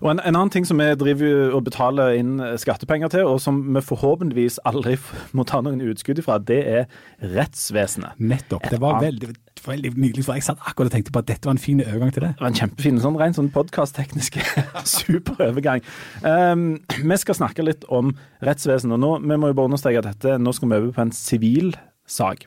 Og 0.00 0.10
en, 0.12 0.20
en, 0.20 0.36
annen 0.36 0.50
ting 0.50 0.66
som 0.66 0.78
vi 0.78 0.86
driver 0.94 1.54
og 1.56 1.64
betaler 1.66 2.14
inn 2.20 2.38
skattepenger 2.56 3.10
til, 3.12 3.26
og 3.26 3.40
som 3.42 3.58
vi 3.74 3.82
forhåpentligvis 3.84 4.60
aldri 4.68 4.96
må 5.36 5.44
ta 5.44 5.60
noen 5.64 5.82
utskudd 5.90 6.22
ifra, 6.22 6.38
det 6.38 6.60
er 6.70 6.86
rettsvesenet. 7.34 8.20
Nettopp. 8.22 8.68
Det 8.70 8.80
var 8.80 9.02
veldig, 9.02 9.32
veldig 9.66 9.92
nydelig, 9.96 10.24
for 10.24 10.38
jeg 10.38 10.46
satt 10.46 10.62
akkurat 10.64 10.92
og 10.92 10.96
tenkte 10.96 11.14
på 11.14 11.22
at 11.22 11.30
dette 11.32 11.50
var 11.50 11.56
en 11.58 11.62
fin 11.62 11.82
overgang 11.84 12.14
til 12.14 12.24
det. 12.24 12.34
Det 12.38 12.46
var 12.46 12.52
en 12.52 12.60
kjempefin, 12.60 13.00
sånn 13.02 13.18
ren 13.20 13.36
sånn 13.36 13.50
podkast-teknisk 13.54 14.38
super 14.98 15.42
overgang. 15.50 15.82
Um, 16.22 16.68
vi 16.96 17.18
skal 17.20 17.40
snakke 17.42 17.66
litt 17.66 17.84
om 17.90 18.14
rettsvesenet. 18.46 18.96
og 18.96 19.02
nå, 19.02 19.16
Vi 19.26 19.40
må 19.40 19.50
jo 19.50 19.58
bare 19.58 19.72
understreke 19.72 20.04
at 20.04 20.12
dette, 20.12 20.38
nå 20.38 20.54
skal 20.56 20.70
vi 20.70 20.78
over 20.78 20.94
på 20.94 21.04
en 21.04 21.16
sivil 21.16 21.74
sak, 22.10 22.46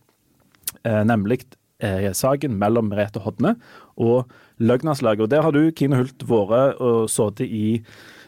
uh, 0.88 1.04
nemlig 1.08 1.44
eh, 1.44 1.60
saken 2.16 2.58
mellom 2.60 2.90
Merete 2.92 3.22
Hodne 3.24 3.56
og 3.98 4.32
Løgnaslaget. 4.64 5.26
Og 5.26 5.32
Der 5.34 5.46
har 5.46 5.52
du, 5.56 5.72
Kine 5.76 6.00
Hult, 6.00 6.26
vært 6.30 6.80
og 6.82 7.10
sittet 7.12 7.52
i 7.52 7.84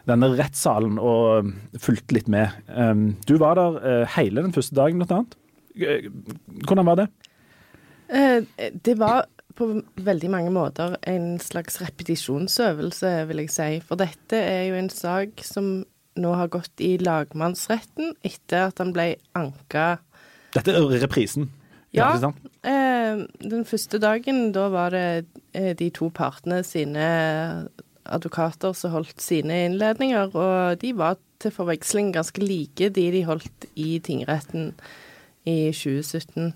denne 0.05 0.29
rettssalen 0.37 0.99
og 1.01 1.49
fulgt 1.81 2.13
litt 2.13 2.27
med. 2.29 2.53
Du 3.25 3.37
var 3.41 3.57
der 3.57 4.05
hele 4.17 4.43
den 4.45 4.53
første 4.53 4.75
dagen, 4.77 4.99
blant 5.01 5.15
annet. 5.15 5.39
Eh, 5.75 6.09
hvordan 6.67 6.85
var 6.85 6.99
det? 7.01 7.07
Det 8.85 8.93
var 8.99 9.25
på 9.55 9.67
veldig 10.05 10.29
mange 10.29 10.51
måter 10.53 10.95
en 11.07 11.35
slags 11.39 11.79
repetisjonsøvelse, 11.81 13.11
vil 13.29 13.43
jeg 13.43 13.53
si. 13.53 13.69
For 13.85 13.99
dette 13.99 14.39
er 14.39 14.67
jo 14.69 14.79
en 14.79 14.91
sak 14.93 15.43
som 15.47 15.85
nå 16.15 16.31
har 16.37 16.51
gått 16.51 16.83
i 16.83 16.95
lagmannsretten 17.01 18.13
etter 18.23 18.69
at 18.69 18.79
han 18.79 18.93
ble 18.95 19.15
anka 19.35 19.97
Dette 20.55 20.71
er 20.71 20.85
reprisen? 21.01 21.49
Ja. 21.95 22.13
Eh, 22.15 22.29
den 22.65 23.65
første 23.67 23.99
dagen, 24.01 24.51
da 24.55 24.69
var 24.73 24.93
det 24.95 25.25
eh, 25.53 25.73
de 25.77 25.89
to 25.93 26.09
partene 26.13 26.63
sine 26.65 27.05
advokater 28.05 28.73
som 28.77 28.93
holdt 28.93 29.21
sine 29.21 29.65
innledninger, 29.69 30.33
og 30.33 30.81
de 30.81 30.93
var 30.97 31.19
til 31.41 31.53
forveksling 31.53 32.13
ganske 32.15 32.41
like 32.41 32.89
de 32.95 33.09
de 33.13 33.23
holdt 33.27 33.67
i 33.75 33.99
tingretten 33.99 34.73
i 35.45 35.71
2017. 35.73 36.53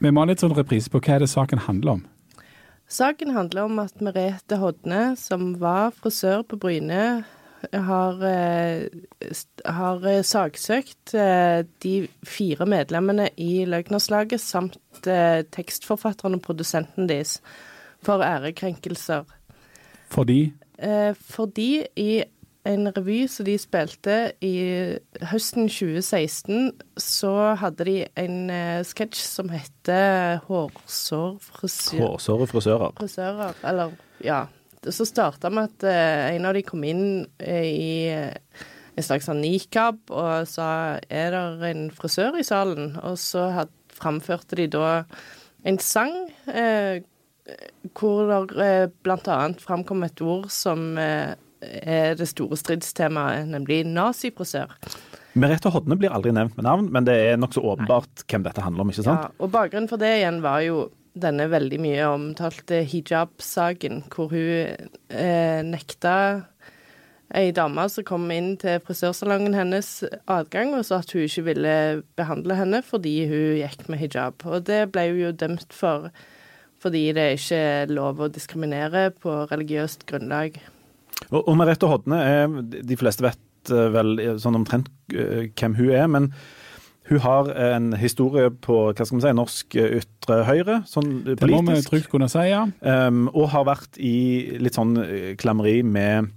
Vi 0.00 0.12
må 0.12 0.22
ha 0.22 0.30
litt 0.30 0.40
sånn 0.40 0.56
reprise 0.56 0.92
på 0.92 1.02
hva 1.02 1.18
er 1.18 1.24
det 1.24 1.32
saken 1.32 1.66
handler 1.66 1.98
om? 1.98 2.06
Saken 2.90 3.34
handler 3.36 3.68
om 3.68 3.78
at 3.78 4.00
Merete 4.02 4.56
Hodne, 4.58 5.12
som 5.20 5.52
var 5.60 5.92
frisør 5.94 6.42
på 6.48 6.58
Bryne, 6.58 7.22
har, 7.72 8.22
eh, 8.24 8.88
har 9.64 10.06
eh, 10.08 10.22
saksøkt 10.24 11.14
eh, 11.14 11.62
de 11.82 11.94
fire 12.24 12.66
medlemmene 12.66 13.28
i 13.36 13.64
Løgnerslaget 13.68 14.40
samt 14.40 14.78
tekstforfatteren 15.00 16.36
og 16.36 16.42
produsenten 16.44 17.08
deres 17.08 17.38
for 18.04 18.24
ærekrenkelser. 18.24 19.24
Fordi? 20.10 20.52
Fordi 21.20 21.86
i 21.96 22.22
en 22.68 22.90
revy 22.96 23.26
som 23.28 23.46
de 23.46 23.54
spilte 23.60 24.16
i 24.44 24.54
høsten 25.30 25.68
2016, 25.68 26.72
så 27.00 27.32
hadde 27.60 27.86
de 27.88 27.96
en 28.20 28.52
sketsj 28.84 29.22
som 29.24 29.48
heter 29.52 30.40
Hårsårfrisører. 30.48 32.04
Hårsårefrisører. 32.04 32.96
Frisører, 33.00 33.60
eller 33.64 33.96
ja 34.24 34.44
så 34.88 35.06
starta 35.08 35.50
med 35.52 35.68
at 35.68 35.86
uh, 35.86 36.34
en 36.34 36.48
av 36.48 36.56
de 36.56 36.64
kom 36.66 36.84
inn 36.88 37.04
uh, 37.42 37.66
i 37.66 38.08
uh, 38.14 38.64
en 38.96 39.06
slags 39.06 39.28
sånn 39.28 39.42
nikab 39.42 40.00
og 40.08 40.48
sa 40.50 40.98
er 41.08 41.36
det 41.60 41.70
en 41.70 41.86
frisør 41.94 42.40
i 42.40 42.46
salen? 42.46 42.96
Og 43.06 43.18
så 43.20 43.46
had, 43.54 43.72
framførte 43.94 44.58
de 44.58 44.66
da 44.72 45.02
en 45.68 45.76
sang 45.80 46.14
hvor 47.96 48.30
det 48.52 48.72
bl.a. 49.04 49.38
framkom 49.60 50.04
et 50.06 50.20
ord 50.22 50.46
som 50.52 50.94
er 51.00 52.14
det 52.16 52.28
store 52.30 52.56
stridstemaet, 52.56 53.48
nemlig 53.50 53.82
nazifrisør. 53.88 54.72
Merete 55.38 55.70
Hodne 55.70 55.98
blir 55.98 56.14
aldri 56.14 56.32
nevnt 56.34 56.56
med 56.58 56.66
navn, 56.66 56.88
men 56.94 57.06
det 57.06 57.16
er 57.28 57.40
nokså 57.40 57.62
åpenbart 57.62 58.10
Nei. 58.22 58.26
hvem 58.32 58.46
dette 58.46 58.64
handler 58.64 58.84
om, 58.84 58.92
ikke 58.94 59.06
sant? 59.06 59.28
Ja, 59.28 59.36
og 59.38 59.52
Bakgrunnen 59.54 59.90
for 59.90 60.02
det 60.02 60.10
igjen 60.20 60.40
var 60.42 60.64
jo 60.66 60.88
denne 61.22 61.48
veldig 61.52 61.80
mye 61.82 62.06
omtalte 62.10 62.82
hijab-saken, 62.88 64.04
hvor 64.12 64.32
hun 64.32 64.88
eh, 65.10 65.60
nekta 65.66 66.16
ei 67.36 67.52
dame 67.54 67.84
som 67.90 68.04
kom 68.06 68.26
inn 68.34 68.56
til 68.58 68.80
frisørsalongen 68.82 69.54
hennes 69.54 70.00
adgang 70.30 70.72
og 70.74 70.82
sa 70.88 70.98
at 70.98 71.12
hun 71.14 71.28
ikke 71.28 71.46
ville 71.46 71.74
behandle 72.18 72.56
henne 72.58 72.80
fordi 72.82 73.14
hun 73.30 73.60
gikk 73.60 73.86
med 73.92 74.02
hijab. 74.02 74.42
Og 74.46 74.66
det 74.66 74.88
ble 74.94 75.06
hun 75.12 75.22
jo 75.28 75.32
dømt 75.44 75.74
for 75.76 76.10
fordi 76.80 77.10
det 77.12 77.26
ikke 77.36 77.56
er 77.60 77.90
lov 77.92 78.22
å 78.24 78.30
diskriminere 78.32 79.10
på 79.12 79.34
religiøst 79.50 80.06
grunnlag. 80.08 80.56
Og, 81.28 81.42
og 81.42 81.58
Merete 81.60 81.90
Hodne 81.90 82.20
er, 82.24 82.54
de 82.64 82.96
fleste 82.96 83.26
vet 83.26 83.72
eh, 83.72 83.90
vel 83.92 84.16
sånn 84.40 84.56
omtrent 84.62 84.88
eh, 85.12 85.50
hvem 85.52 85.76
hun 85.76 85.92
er, 85.92 86.08
men 86.08 86.30
hun 87.10 87.22
har 87.24 87.52
en 87.74 87.92
historie 87.98 88.52
på 88.64 88.80
hva 88.90 89.04
skal 89.04 89.18
man 89.18 89.24
si, 89.24 89.36
norsk 89.36 89.78
ytre 89.82 90.42
høyre, 90.46 90.80
sånn 90.86 91.08
politisk. 91.24 91.40
Det 91.42 91.62
må 91.66 91.74
vi 91.74 91.86
trygt 91.86 92.10
kunne 92.12 92.30
si, 92.30 92.44
ja. 92.52 92.64
Um, 92.80 93.24
og 93.34 93.50
har 93.54 93.66
vært 93.68 93.98
i 93.98 94.58
litt 94.62 94.78
sånn 94.78 94.94
klammeri 95.40 95.80
med 95.86 96.30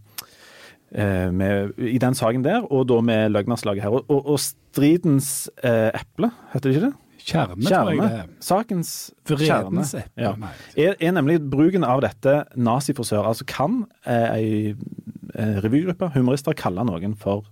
Eh, 0.93 1.31
med, 1.33 1.71
i 1.77 1.97
den 1.97 2.13
saken 2.13 2.43
der, 2.45 2.67
og 2.69 2.85
da 2.85 2.99
med 3.01 3.31
løgnerslaget 3.33 3.81
her. 3.81 3.89
Og, 3.97 4.05
og, 4.13 4.27
og 4.35 4.37
stridens 4.39 5.49
eh, 5.65 5.89
eple, 5.89 6.29
heter 6.53 6.69
det 6.69 6.75
ikke 6.75 6.85
det? 6.85 6.93
Kjerne, 7.23 7.55
kjerne, 7.63 7.71
tror 7.71 7.89
jeg 7.89 8.01
det 8.03 8.19
er. 8.19 8.29
Sakens 8.43 8.91
kjerne 9.25 9.85
ja. 10.19 10.33
er, 10.75 10.93
er, 10.99 11.13
nemlig 11.15 11.39
bruken 11.49 11.85
av 11.87 12.03
dette 12.03 12.35
nazifrisør. 12.53 13.23
Altså 13.31 13.47
kan 13.49 13.85
eh, 14.05 14.27
ei 14.35 14.47
eh, 14.69 15.57
revygruppe, 15.63 16.11
humorister, 16.13 16.53
kalle 16.59 16.85
noen 16.85 17.17
for 17.17 17.47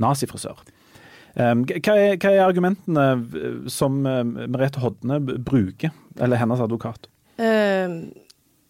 nazifrisør? 0.00 0.62
Um, 1.36 1.66
hva, 1.68 1.94
er, 1.94 2.16
hva, 2.16 2.32
er, 2.32 2.46
argumentene 2.46 3.04
eh, 3.12 3.58
som 3.70 4.00
uh, 4.06 4.22
Merete 4.24 4.80
Hodne 4.82 5.20
bruker, 5.20 5.92
eller 6.18 6.40
hennes 6.40 6.62
advokat? 6.64 7.06
Uh, 7.38 8.08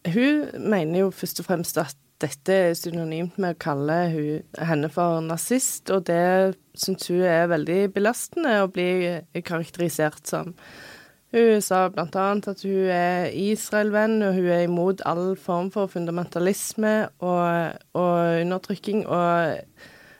hun 0.09 0.45
mener 0.59 1.05
jo 1.05 1.09
først 1.15 1.41
og 1.41 1.49
fremst 1.49 1.79
at 1.81 1.97
dette 2.19 2.53
er 2.53 2.75
synonymt 2.75 3.37
med 3.39 3.55
å 3.55 3.61
kalle 3.63 3.97
hun, 4.11 4.45
henne 4.59 4.89
for 4.91 5.23
nazist, 5.23 5.87
og 5.93 6.05
det 6.09 6.57
syns 6.77 7.07
hun 7.11 7.23
er 7.23 7.49
veldig 7.51 7.81
belastende 7.95 8.57
å 8.63 8.71
bli 8.71 8.89
karakterisert 9.39 10.27
som. 10.27 10.53
Hun 11.31 11.61
sa 11.61 11.85
annet 11.93 12.47
at 12.49 12.63
hun 12.65 12.89
er 12.89 13.29
Israel-venn, 13.37 14.17
og 14.25 14.33
hun 14.35 14.49
er 14.49 14.65
imot 14.65 15.03
all 15.05 15.35
form 15.37 15.69
for 15.71 15.91
fundamentalisme 15.91 16.93
og, 17.21 17.77
og 17.93 18.41
undertrykking, 18.41 19.05
og 19.05 19.61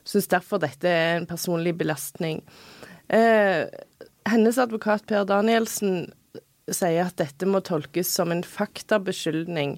syns 0.10 0.30
derfor 0.32 0.62
dette 0.64 0.90
er 0.90 1.20
en 1.20 1.30
personlig 1.30 1.76
belastning. 1.80 2.42
Eh, 3.14 3.66
hennes 4.30 4.62
advokat 4.62 5.06
Per 5.10 5.26
Danielsen 5.30 6.10
sier 6.70 7.08
at 7.08 7.18
dette 7.22 7.48
må 7.50 7.62
tolkes 7.66 8.12
som 8.14 8.34
en 8.34 8.46
faktabeskyldning 8.46 9.78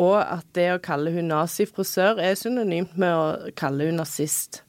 og 0.00 0.18
at 0.22 0.46
det 0.56 0.68
å 0.72 0.82
kalle 0.82 1.12
hun 1.14 1.30
nazifrisør 1.30 2.20
er 2.22 2.38
synonymt 2.38 2.96
med 3.00 3.12
å 3.12 3.52
kalle 3.58 3.90
hun 3.90 3.98
nazist. 4.00 4.62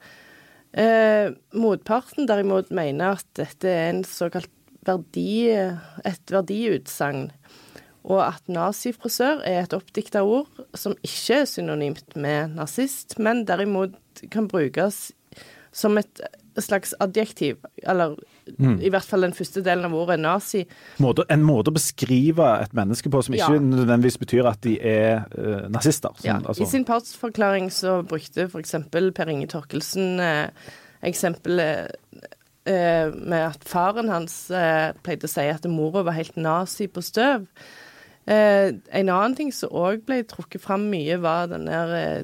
Eh, 0.71 1.31
motparten 1.55 2.27
derimot 2.29 2.71
mener 2.73 3.17
at 3.19 3.27
dette 3.39 3.69
er 3.69 3.91
en 3.91 4.03
såkalt 4.07 4.51
verdi, 4.87 5.51
et 5.51 6.33
verdiutsagn, 6.33 7.29
og 8.03 8.21
at 8.25 8.49
nazifrisør 8.49 9.43
er 9.45 9.63
et 9.63 9.73
oppdikta 9.77 10.23
ord 10.25 10.49
som 10.77 10.95
ikke 11.05 11.41
er 11.43 11.49
synonymt 11.49 12.15
med 12.15 12.55
nazist, 12.57 13.19
men 13.19 13.45
derimot 13.47 13.97
kan 14.33 14.47
brukes 14.49 15.11
som 15.71 15.97
et 16.01 16.21
slags 16.59 16.93
adjektiv, 16.99 17.61
eller 17.83 18.15
mm. 18.57 18.79
i 18.83 18.89
hvert 18.91 19.05
fall 19.07 19.23
den 19.23 19.33
første 19.35 19.63
delen 19.63 19.87
av 19.87 19.95
ordet 19.95 20.17
nazi. 20.19 20.63
Måte, 21.03 21.23
en 21.31 21.45
måte 21.47 21.71
å 21.71 21.75
beskrive 21.75 22.47
et 22.63 22.73
menneske 22.75 23.11
på 23.11 23.21
som 23.23 23.37
ikke 23.37 23.53
ja. 23.55 23.63
nødvendigvis 23.63 24.19
betyr 24.21 24.49
at 24.51 24.59
de 24.65 24.75
er 24.83 25.23
uh, 25.37 25.69
nazister. 25.71 26.11
Som, 26.17 26.27
ja. 26.27 26.39
altså. 26.41 26.65
I 26.65 26.71
sin 26.73 26.85
partsforklaring 26.87 27.71
så 27.73 28.01
brukte 28.07 28.49
f.eks. 28.49 28.75
Per 28.91 29.31
Inge 29.31 29.47
Torkelsen 29.51 30.19
uh, 30.19 30.73
eksempelet 31.07 31.95
uh, 32.19 33.07
med 33.15 33.39
at 33.39 33.63
faren 33.67 34.11
hans 34.11 34.43
pleide 35.05 35.29
å 35.29 35.31
si 35.31 35.47
at 35.47 35.71
mora 35.71 36.03
var 36.07 36.19
helt 36.19 36.35
nazi 36.35 36.89
på 36.91 37.03
støv. 37.05 37.47
En 38.29 39.09
annen 39.09 39.33
ting 39.35 39.49
som 39.55 39.73
òg 39.73 40.03
ble 40.05 40.19
trukket 40.29 40.61
fram 40.61 40.83
mye, 40.91 41.17
var 41.23 41.47
den 41.49 41.65
der 41.65 42.23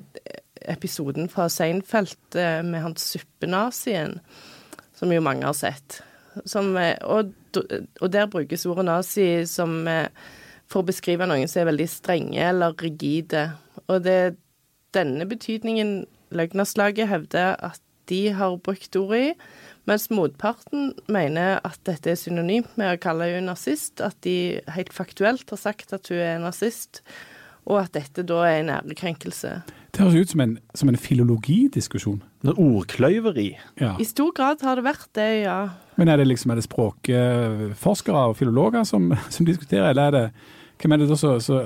episoden 0.68 1.30
fra 1.30 1.48
Seinfeld 1.50 2.36
eh, 2.36 2.62
med 2.63 2.84
hans 2.84 3.06
suppenazien, 3.13 4.20
som 4.96 5.12
jo 5.13 5.24
mange 5.24 5.48
har 5.48 5.56
sett. 5.58 6.01
Som, 6.46 6.75
eh, 6.77 6.98
og, 7.01 7.34
og, 8.01 8.10
der 8.13 8.30
brukes 8.32 8.66
ordet 8.70 8.88
nazi 8.88 9.30
som 9.50 9.80
eh, 9.89 10.10
for 10.68 10.84
å 10.84 10.89
beskrive 10.89 11.27
noen 11.30 11.48
som 11.50 11.63
er 11.63 11.72
veldig 11.72 11.89
strenge 11.89 12.44
eller 12.50 12.75
rigide. 12.82 13.50
Og 13.88 14.04
det 14.06 14.18
er 14.18 14.38
denne 14.98 15.27
betydningen 15.30 16.00
løgnerslaget 16.36 17.08
hevder 17.08 17.56
at 17.63 17.82
de 18.12 18.27
har 18.36 18.60
brukt 18.63 18.96
ordet 19.00 19.22
i, 19.24 19.32
mens 19.88 20.10
motparten 20.12 20.91
mener 21.12 21.62
at 21.67 21.79
dette 21.88 22.12
er 22.12 22.20
synonymt 22.20 22.75
med 22.79 22.91
å 22.91 23.01
kalle 23.01 23.29
henne 23.32 23.53
nazist, 23.53 24.01
at 24.03 24.17
de 24.25 24.60
helt 24.75 24.94
faktuelt 24.96 25.50
har 25.53 25.62
sagt 25.62 25.96
at 25.96 26.12
hun 26.12 26.20
er 26.20 26.41
nazist, 26.44 27.01
og 27.67 27.82
at 27.82 27.94
dette 27.96 28.24
da 28.27 28.41
er 28.48 28.62
en 28.62 28.72
ærekrenkelse. 28.77 29.53
Det 29.96 30.03
høres 30.03 30.27
ut 30.27 30.34
som 30.36 30.44
en, 30.44 30.58
som 30.77 30.91
en 30.91 31.00
filologidiskusjon. 31.00 32.20
Ordkløyveri. 32.48 33.48
Ja. 33.82 33.96
I 34.00 34.06
stor 34.08 34.32
grad 34.36 34.62
har 34.63 34.79
det 34.79 34.86
vært 34.86 35.10
det, 35.17 35.29
ja. 35.48 35.58
Men 35.98 36.12
er 36.12 36.22
det 36.22 36.27
liksom 36.29 36.53
er 36.53 36.60
det 36.60 36.67
språkforskere 36.67 38.27
og 38.29 38.38
filologer 38.39 38.86
som, 38.88 39.10
som, 39.34 39.48
diskuterer, 39.48 39.89
eller 39.89 40.08
er 40.08 40.15
det 40.15 40.25
hvem 40.77 40.94
er 40.94 41.01
det 41.01 41.10
da 41.10 41.17
som 41.17 41.63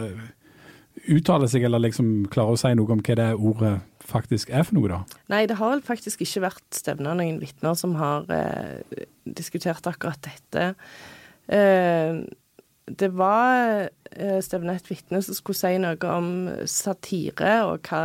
uttaler 1.12 1.50
seg, 1.52 1.66
eller 1.68 1.84
liksom 1.84 2.30
klarer 2.32 2.56
å 2.56 2.62
si 2.62 2.72
noe 2.78 2.96
om 2.96 3.02
hva 3.04 3.18
det 3.20 3.30
ordet 3.36 3.76
faktisk 4.12 4.52
er 4.52 4.68
for 4.68 4.78
noe, 4.78 4.92
da? 4.92 5.22
Nei, 5.32 5.46
det 5.50 5.58
har 5.60 5.74
vel 5.74 5.86
faktisk 5.86 6.22
ikke 6.26 6.46
vært 6.50 6.68
stevna 6.76 7.16
noen 7.18 7.40
vitner 7.42 7.78
som 7.80 7.96
har 8.00 8.28
eh, 8.36 9.08
diskutert 9.26 9.88
akkurat 9.90 10.22
dette. 10.28 10.74
Eh, 11.52 12.22
det 12.92 13.12
var 13.16 13.90
Eh, 14.12 14.42
stevna 14.44 14.76
et 14.76 14.90
vitne 14.92 15.22
som 15.24 15.36
skulle 15.38 15.56
si 15.56 15.78
noe 15.80 16.12
om 16.12 16.32
satire 16.68 17.62
og 17.64 17.88
hva, 17.88 18.04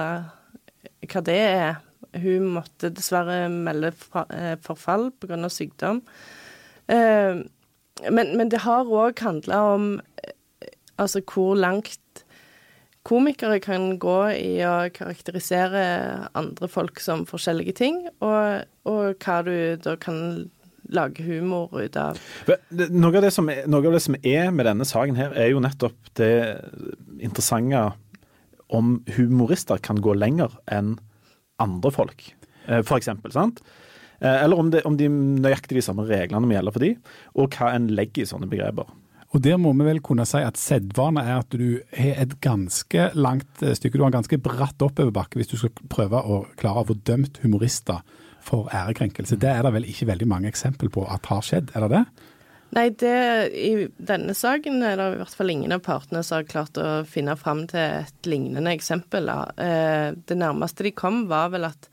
hva 1.02 1.22
det 1.26 1.40
er. 1.42 1.80
Hun 2.16 2.52
måtte 2.54 2.92
dessverre 2.94 3.48
melde 3.50 3.90
eh, 4.30 4.54
forfall 4.62 5.10
pga. 5.18 5.40
sykdom. 5.50 6.02
Eh, 6.86 7.42
men, 8.12 8.32
men 8.38 8.52
det 8.52 8.62
har 8.62 8.86
òg 8.86 9.18
handla 9.25 9.60
om 9.75 9.88
altså 10.96 11.20
hvor 11.26 11.56
langt 11.58 11.98
komikere 13.06 13.60
kan 13.62 13.94
gå 14.02 14.18
i 14.34 14.58
å 14.66 14.88
karakterisere 14.94 15.84
andre 16.36 16.68
folk 16.70 17.00
som 17.02 17.26
forskjellige 17.28 17.76
ting, 17.78 18.02
og, 18.25 18.66
og 18.88 19.22
hva 19.22 19.40
du 19.46 19.56
da 19.82 19.96
kan 20.00 20.48
lage 20.94 21.25
humor 21.26 21.72
ut 21.75 21.96
av. 21.98 22.18
Noe 22.94 23.20
av, 23.20 23.28
som, 23.34 23.48
noe 23.50 23.88
av 23.88 23.96
det 23.96 24.02
som 24.04 24.18
er 24.22 24.52
med 24.54 24.68
denne 24.68 24.86
saken 24.86 25.18
her, 25.18 25.34
er 25.34 25.50
jo 25.50 25.62
nettopp 25.62 26.12
det 26.18 26.34
interessante 27.22 27.88
om 28.75 29.00
humorister 29.16 29.80
kan 29.82 30.00
gå 30.02 30.14
lenger 30.18 30.54
enn 30.72 30.96
andre 31.62 31.92
folk, 31.94 32.28
eh, 32.66 32.82
for 32.82 32.98
eksempel, 32.98 33.32
sant? 33.34 33.62
Eh, 34.18 34.44
eller 34.44 34.58
om, 34.58 34.70
det, 34.72 34.82
om 34.88 34.96
de 34.98 35.08
nøyaktig 35.08 35.78
de 35.78 35.84
samme 35.84 36.06
reglene 36.08 36.46
må 36.46 36.56
gjelde 36.56 36.75
for 36.75 36.84
de, 36.84 36.94
og 37.38 37.56
hva 37.56 37.72
en 37.76 37.90
legger 37.94 38.25
i 38.25 38.30
sånne 38.30 38.50
begreper. 38.50 38.90
Og 39.35 39.42
Der 39.42 39.59
må 39.59 39.73
vi 39.75 39.88
vel 39.88 40.02
kunne 40.04 40.26
si 40.28 40.38
at 40.38 40.59
sedvane 40.61 41.25
er 41.25 41.40
at 41.40 41.50
du 41.50 41.80
har 41.97 42.23
et 42.23 42.37
ganske 42.45 43.11
langt 43.18 43.62
eh, 43.62 43.75
stykke, 43.75 43.99
du 43.99 44.04
har 44.04 44.12
en 44.12 44.21
ganske 44.21 44.38
bratt 44.42 44.83
oppoverbakke 44.83 45.40
hvis 45.40 45.50
du 45.50 45.59
skal 45.61 45.75
prøve 45.90 46.21
å 46.23 46.45
klare 46.61 46.85
å 46.85 46.88
få 46.92 46.99
dømt 47.09 47.40
humorister 47.42 48.04
for 48.47 48.71
ærekrenkelse. 48.71 49.38
Det 49.42 49.50
er 49.50 49.66
det 49.66 49.75
vel 49.75 49.88
ikke 49.90 50.09
veldig 50.12 50.30
mange 50.30 50.50
eksempel 50.52 50.92
på 50.95 51.04
at 51.11 51.26
har 51.33 51.45
skjedd, 51.45 51.75
er 51.75 51.87
det 51.87 51.92
det? 51.97 52.04
Nei, 52.76 52.88
det, 52.99 53.16
i 53.54 53.87
denne 54.09 54.35
saken 54.35 54.83
er 54.85 54.99
det 54.99 55.06
i 55.14 55.18
hvert 55.21 55.37
fall 55.38 55.52
ingen 55.52 55.75
av 55.75 55.85
partene 55.87 56.23
som 56.26 56.40
har 56.40 56.49
klart 56.50 56.78
å 56.83 57.04
finne 57.09 57.37
fram 57.38 57.64
til 57.71 58.02
et 58.02 58.28
lignende 58.28 58.75
eksempel. 58.75 59.30
Eh, 59.30 60.11
det 60.16 60.38
nærmeste 60.38 60.87
de 60.87 60.92
kom, 60.97 61.25
var 61.30 61.52
vel 61.54 61.68
at 61.71 61.90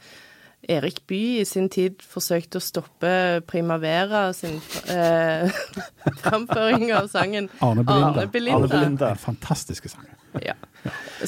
Erik 0.72 1.01
Bye 1.08 1.41
i 1.41 1.46
sin 1.48 1.67
tid 1.72 2.03
forsøkte 2.08 2.60
å 2.60 2.63
stoppe 2.63 3.13
Primavera 3.50 4.25
sin 4.36 4.62
eh, 4.91 5.51
framføring 6.24 6.93
av 6.96 7.10
sangen 7.12 7.50
Arne 7.60 7.84
Belinda. 7.84 8.12
Arne 8.13 8.27
Belinda. 8.32 8.60
Arne 8.60 8.72
Belinda. 8.72 9.10
Fantastiske 9.20 9.91
sanger. 9.91 10.15
Ja. 10.41 10.55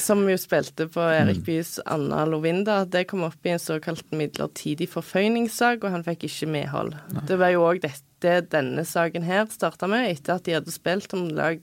Som 0.02 0.24
jo 0.28 0.38
spilte 0.40 0.88
på 0.92 1.04
Erik 1.04 1.42
Bys 1.44 1.46
Byes 1.46 1.74
Anna 1.86 2.24
Lovinda. 2.28 2.80
Det 2.88 3.04
kom 3.10 3.26
opp 3.28 3.46
i 3.46 3.52
en 3.54 3.62
såkalt 3.62 4.08
midlertidig 4.16 4.88
forføyningssak, 4.92 5.84
og 5.84 5.94
han 5.94 6.06
fikk 6.06 6.26
ikke 6.30 6.50
medhold. 6.56 6.96
Nei. 7.12 7.26
Det 7.28 7.38
var 7.40 7.52
jo 7.54 7.68
òg 7.68 7.84
dette 7.84 8.40
denne 8.50 8.82
saken 8.88 9.26
her 9.26 9.46
starta 9.52 9.88
med, 9.90 10.08
etter 10.10 10.38
at 10.38 10.48
de 10.48 10.56
hadde 10.56 10.74
spilt 10.74 11.12
om 11.16 11.28
lag 11.36 11.60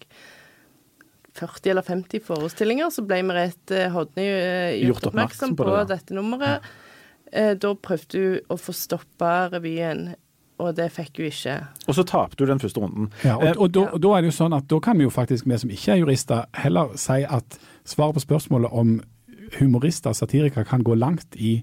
40 1.34 1.74
eller 1.74 1.82
50 1.82 2.22
forestillinger, 2.24 2.94
så 2.94 3.02
ble 3.10 3.24
Merete 3.26 3.88
Hodne 3.94 4.28
gjort, 4.30 4.82
gjort 4.86 5.08
oppmerksom 5.10 5.56
på, 5.58 5.70
det, 5.74 5.86
dette 5.96 6.18
nummeret. 6.18 6.62
Ja. 6.62 6.80
Eh, 7.34 7.56
da 7.58 7.74
prøvde 7.74 8.20
hun 8.22 8.54
å 8.54 8.60
få 8.62 8.76
stoppa 8.78 9.34
revyen, 9.54 10.12
og 10.62 10.76
det 10.78 10.92
fikk 10.94 11.18
hun 11.18 11.32
ikke. 11.32 11.56
Og 11.88 11.98
så 11.98 12.06
tapte 12.08 12.46
hun 12.46 12.54
den 12.54 12.62
første 12.62 12.84
runden. 12.84 13.08
Ja, 13.26 13.40
og, 13.40 13.58
og, 13.58 13.72
da, 13.74 13.88
ja. 13.88 14.02
da, 14.06 14.12
er 14.14 14.24
det 14.24 14.30
jo 14.30 14.36
sånn 14.38 14.58
at 14.58 14.68
da 14.70 14.80
kan 14.86 15.00
vi 15.00 15.08
jo 15.08 15.14
faktisk, 15.14 15.48
vi 15.50 15.62
som 15.64 15.74
ikke 15.74 15.96
er 15.96 16.04
jurister, 16.04 16.46
heller 16.58 16.94
si 17.02 17.24
at 17.26 17.58
svaret 17.90 18.20
på 18.20 18.26
spørsmålet 18.28 18.74
om 18.74 19.00
humorister, 19.58 20.14
satirikere, 20.14 20.66
kan 20.70 20.86
gå 20.86 20.98
langt 20.98 21.36
i 21.36 21.58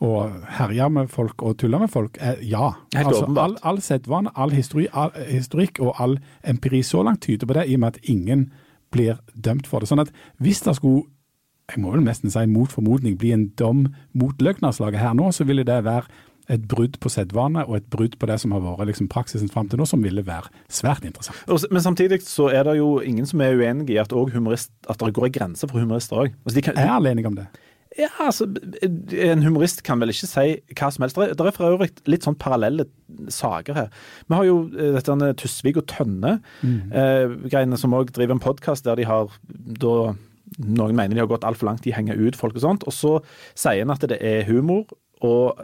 å 0.00 0.14
herje 0.56 0.86
med 0.88 1.10
folk 1.12 1.42
og 1.44 1.58
tulle 1.60 1.82
med 1.82 1.90
folk, 1.92 2.16
er 2.24 2.38
ja. 2.46 2.70
Helt 2.94 3.10
altså, 3.10 3.26
all, 3.36 3.58
all 3.66 3.82
sedvane, 3.84 4.32
all, 4.32 4.54
histori, 4.56 4.86
all 4.96 5.12
historikk 5.28 5.82
og 5.84 5.98
all 6.00 6.16
empiri 6.48 6.80
så 6.86 7.02
langt 7.04 7.26
tyder 7.26 7.50
på 7.50 7.58
det, 7.58 7.66
i 7.68 7.76
og 7.76 7.82
med 7.82 7.98
at 7.98 8.08
ingen 8.08 8.46
blir 8.94 9.18
dømt 9.34 9.68
for 9.68 9.82
det. 9.82 9.90
Sånn 9.90 10.02
at 10.02 10.14
hvis 10.40 10.62
det 10.64 10.78
skulle 10.78 11.04
jeg 11.70 11.82
må 11.82 11.92
vel 11.94 12.02
nesten 12.06 12.30
si 12.32 12.42
mot 12.50 12.70
formodning, 12.72 13.16
bli 13.20 13.32
en 13.36 13.48
dom 13.60 13.86
mot 14.14 14.36
løgnerslaget 14.42 15.00
her 15.00 15.14
nå, 15.14 15.30
så 15.32 15.44
ville 15.48 15.64
det 15.64 15.80
være 15.86 16.04
et 16.50 16.64
brudd 16.66 16.96
på 16.98 17.10
sedvane 17.12 17.62
og 17.68 17.76
et 17.76 17.84
brudd 17.92 18.16
på 18.18 18.26
det 18.26 18.40
som 18.42 18.50
har 18.56 18.60
vært 18.64 18.88
liksom, 18.90 19.06
praksisen 19.12 19.50
fram 19.52 19.68
til 19.70 19.78
nå, 19.78 19.84
som 19.86 20.02
ville 20.02 20.24
være 20.26 20.50
svært 20.72 21.04
interessant. 21.06 21.38
Men 21.70 21.84
samtidig 21.84 22.22
så 22.26 22.48
er 22.50 22.64
det 22.66 22.78
jo 22.80 22.96
ingen 23.06 23.26
som 23.28 23.40
er 23.44 23.54
uenig 23.54 23.90
i 23.94 24.00
at, 24.02 24.10
humorist, 24.10 24.72
at 24.90 24.98
det 24.98 25.12
går 25.14 25.28
en 25.28 25.36
grense 25.36 25.68
for 25.70 25.78
humorister 25.78 26.24
òg. 26.24 26.32
Altså, 26.44 26.60
kan- 26.66 26.76
Er 26.80 26.90
alle 26.96 27.12
enige 27.14 27.26
om 27.30 27.36
det? 27.38 27.46
Ja, 27.98 28.06
altså, 28.22 28.46
En 29.18 29.42
humorist 29.42 29.82
kan 29.82 29.98
vel 30.00 30.10
ikke 30.12 30.26
si 30.30 30.60
hva 30.78 30.90
som 30.94 31.02
helst. 31.02 31.16
Det 31.16 31.40
er, 31.40 31.50
for 31.54 31.70
øvrig 31.76 31.90
litt 32.06 32.22
sånn 32.26 32.36
parallelle 32.38 32.84
saker 33.28 33.74
her. 33.74 33.88
Vi 34.28 34.34
har 34.38 34.44
jo 34.46 34.70
eh, 34.78 34.92
dette 34.94 35.34
Tusvik 35.42 35.76
og 35.76 35.86
Tønne-greiene, 35.90 37.78
som 37.78 37.94
òg 37.98 38.12
driver 38.14 38.36
en 38.36 38.42
podkast 38.42 38.86
der 38.86 38.96
de 39.00 39.06
har 39.10 39.30
da 39.80 40.14
Noen 40.58 40.96
mener 40.98 41.14
de 41.14 41.20
har 41.22 41.30
gått 41.30 41.44
altfor 41.46 41.70
langt 41.70 41.86
i 41.86 41.92
å 41.92 41.98
henge 42.00 42.16
ut 42.18 42.36
folk 42.36 42.56
og 42.58 42.64
sånt. 42.64 42.84
Og 42.90 42.92
så 42.96 43.14
sier 43.54 43.82
en 43.84 43.94
at 43.94 44.02
det 44.10 44.18
er 44.20 44.44
humor, 44.50 44.86
og 45.20 45.58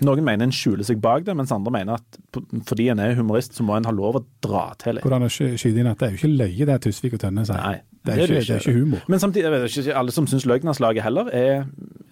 noen 0.00 0.24
mener 0.24 0.46
en 0.48 0.52
skjuler 0.54 0.84
seg 0.88 0.96
bak 1.04 1.26
det, 1.26 1.34
mens 1.36 1.50
andre 1.52 1.70
mener 1.74 1.98
at 2.00 2.18
fordi 2.64 2.86
en 2.88 3.02
er 3.04 3.14
humorist, 3.18 3.52
så 3.52 3.62
må 3.66 3.76
en 3.76 3.84
ha 3.84 3.92
lov 3.92 4.16
å 4.16 4.22
dra 4.42 4.70
til 4.80 4.96
litt. 4.96 5.04
Hvordan 5.04 5.28
skyte 5.28 5.74
inn 5.76 5.90
at 5.90 6.00
det 6.00 6.06
er 6.08 6.14
jo 6.14 6.22
ikke 6.22 6.30
løye 6.40 6.68
det 6.70 6.78
Tusvik 6.86 7.18
og 7.18 7.20
Tønne 7.20 7.44
sier. 7.44 7.60
Nei, 7.60 7.82
det, 8.00 8.14
er 8.14 8.22
ikke, 8.24 8.38
det 8.40 8.54
er 8.56 8.64
ikke 8.64 8.74
humor. 8.78 9.04
Men 9.12 9.20
samtidig, 9.20 9.44
jeg 9.44 9.52
vet 9.52 9.76
ikke, 9.84 9.98
alle 10.00 10.14
som 10.16 10.30
syns 10.32 10.46
Løgnerslaget 10.48 11.04
heller 11.04 11.28
er, 11.36 11.66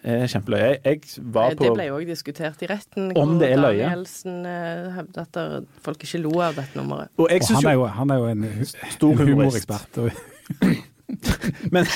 er 0.05 0.27
kjempeløye. 0.35 0.69
Jeg, 0.69 0.83
jeg 0.85 1.25
var 1.33 1.57
på 1.57 1.65
Det 1.65 1.73
ble 1.79 1.89
jo 1.89 1.97
òg 1.97 2.07
diskutert 2.13 2.61
i 2.61 2.69
retten. 2.75 3.09
Om 3.25 3.35
det 3.41 3.51
er 3.55 3.65
løye. 3.65 3.89
Danielsen 3.89 4.39
eh, 4.53 4.93
hevdet 4.99 5.25
at 5.25 5.33
det- 5.41 5.83
folk 5.89 6.05
ikke 6.05 6.21
lo 6.27 6.37
av 6.45 6.61
dette 6.61 6.77
nummeret. 6.77 7.09
Og 7.17 7.33
jeg 7.33 7.41
Og 7.49 7.57
han 7.57 7.73
er 7.73 7.79
jo, 7.81 7.89
han 8.03 8.11
er 8.13 8.21
jo 8.21 8.31
en, 8.37 8.49
Stor 8.69 9.17
en 9.17 9.25
humorist. 9.33 9.65
humorekspert. 9.65 10.03
Og, 10.05 10.77
men, 11.75 11.87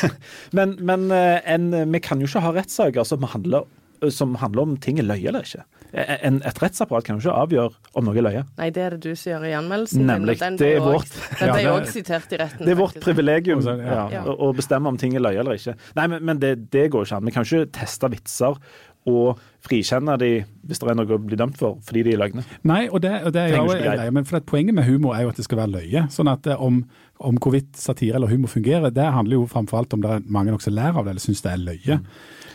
men, 0.52 0.76
men 0.80 1.08
eh, 1.14 1.40
en, 1.54 1.70
vi 1.92 2.00
kan 2.04 2.20
jo 2.22 2.28
ikke 2.30 2.42
ha 2.44 2.52
rettssaker 2.56 3.06
som 3.08 3.22
handler, 3.32 3.66
som 4.12 4.34
handler 4.42 4.62
om 4.66 4.76
ting 4.82 4.98
er 5.00 5.06
løye 5.08 5.30
eller 5.32 5.46
ikke. 5.46 5.64
En, 5.96 6.42
et 6.44 6.58
rettsapparat 6.60 7.06
kan 7.06 7.16
jo 7.16 7.22
ikke 7.24 7.36
avgjøre 7.46 7.94
om 7.96 8.04
noe 8.04 8.18
er 8.20 8.24
løye. 8.26 8.42
Nei, 8.58 8.66
det 8.74 8.82
er 8.84 8.96
det 8.96 9.06
du 9.06 9.14
som 9.16 9.30
gjør 9.32 9.46
i 9.48 9.52
anmeldelsen. 9.56 10.02
Nemlig. 10.08 10.34
den 10.42 10.58
Det 10.60 10.74
er 10.76 10.82
vårt- 10.84 11.06
også- 11.06 11.38
Den 11.40 11.48
Ja, 11.48 11.54
ble 11.76 11.84
det- 11.86 11.92
sitert 11.94 12.32
i 12.34 12.40
retten. 12.42 12.64
Det 12.66 12.74
er 12.74 12.80
vårt 12.82 12.92
faktisk. 12.92 13.06
privilegium 13.06 13.62
ja. 13.64 14.02
ja, 14.12 14.24
å, 14.26 14.34
å 14.50 14.52
bestemme 14.58 14.90
om 14.92 14.98
ting 15.00 15.14
er 15.16 15.24
løye 15.24 15.40
eller 15.40 15.56
ikke. 15.56 15.76
Nei, 15.96 16.06
men, 16.12 16.24
men 16.24 16.42
det, 16.42 16.52
det 16.74 16.90
går 16.92 17.06
ikke 17.06 17.16
an. 17.22 17.24
Vi 17.30 17.36
kan 17.38 17.48
ikke 17.48 17.70
teste 17.78 18.10
vitser 18.12 18.58
og 19.06 19.38
frikjenne 19.62 20.16
de 20.18 20.30
hvis 20.66 20.80
det 20.82 20.88
er 20.90 20.96
noe 20.98 21.14
å 21.14 21.18
bli 21.22 21.36
dømt 21.38 21.56
for 21.60 21.78
fordi 21.86 22.02
de 22.08 22.14
er 22.16 22.20
løgne. 22.24 22.42
Nei, 22.66 22.88
og 22.90 23.00
det, 23.04 23.12
og 23.24 23.32
det 23.32 23.44
er 23.46 23.56
jo 23.56 23.66
bli 23.70 24.10
men 24.10 24.26
for 24.26 24.40
at 24.40 24.46
Poenget 24.50 24.74
med 24.74 24.84
humor 24.90 25.14
er 25.14 25.22
jo 25.22 25.30
at 25.30 25.38
det 25.38 25.46
skal 25.46 25.60
være 25.62 25.72
løye. 25.78 26.02
sånn 26.10 26.28
at 26.32 26.46
eh, 26.50 26.60
om, 26.60 26.82
om 27.18 27.38
hvorvidt 27.40 27.76
satire 27.80 28.18
eller 28.18 28.30
humor 28.30 28.52
fungerer, 28.52 28.92
det 28.94 29.06
handler 29.12 29.38
jo 29.38 29.46
framfor 29.50 29.80
alt 29.80 29.94
om 29.96 30.02
det 30.04 30.10
er 30.12 30.26
mange 30.26 30.52
nok 30.52 30.64
som 30.64 30.74
ler 30.76 30.92
av 30.96 31.06
det 31.06 31.14
eller 31.14 31.24
syns 31.24 31.44
det 31.44 31.52
er 31.52 31.62
løye. 31.62 32.00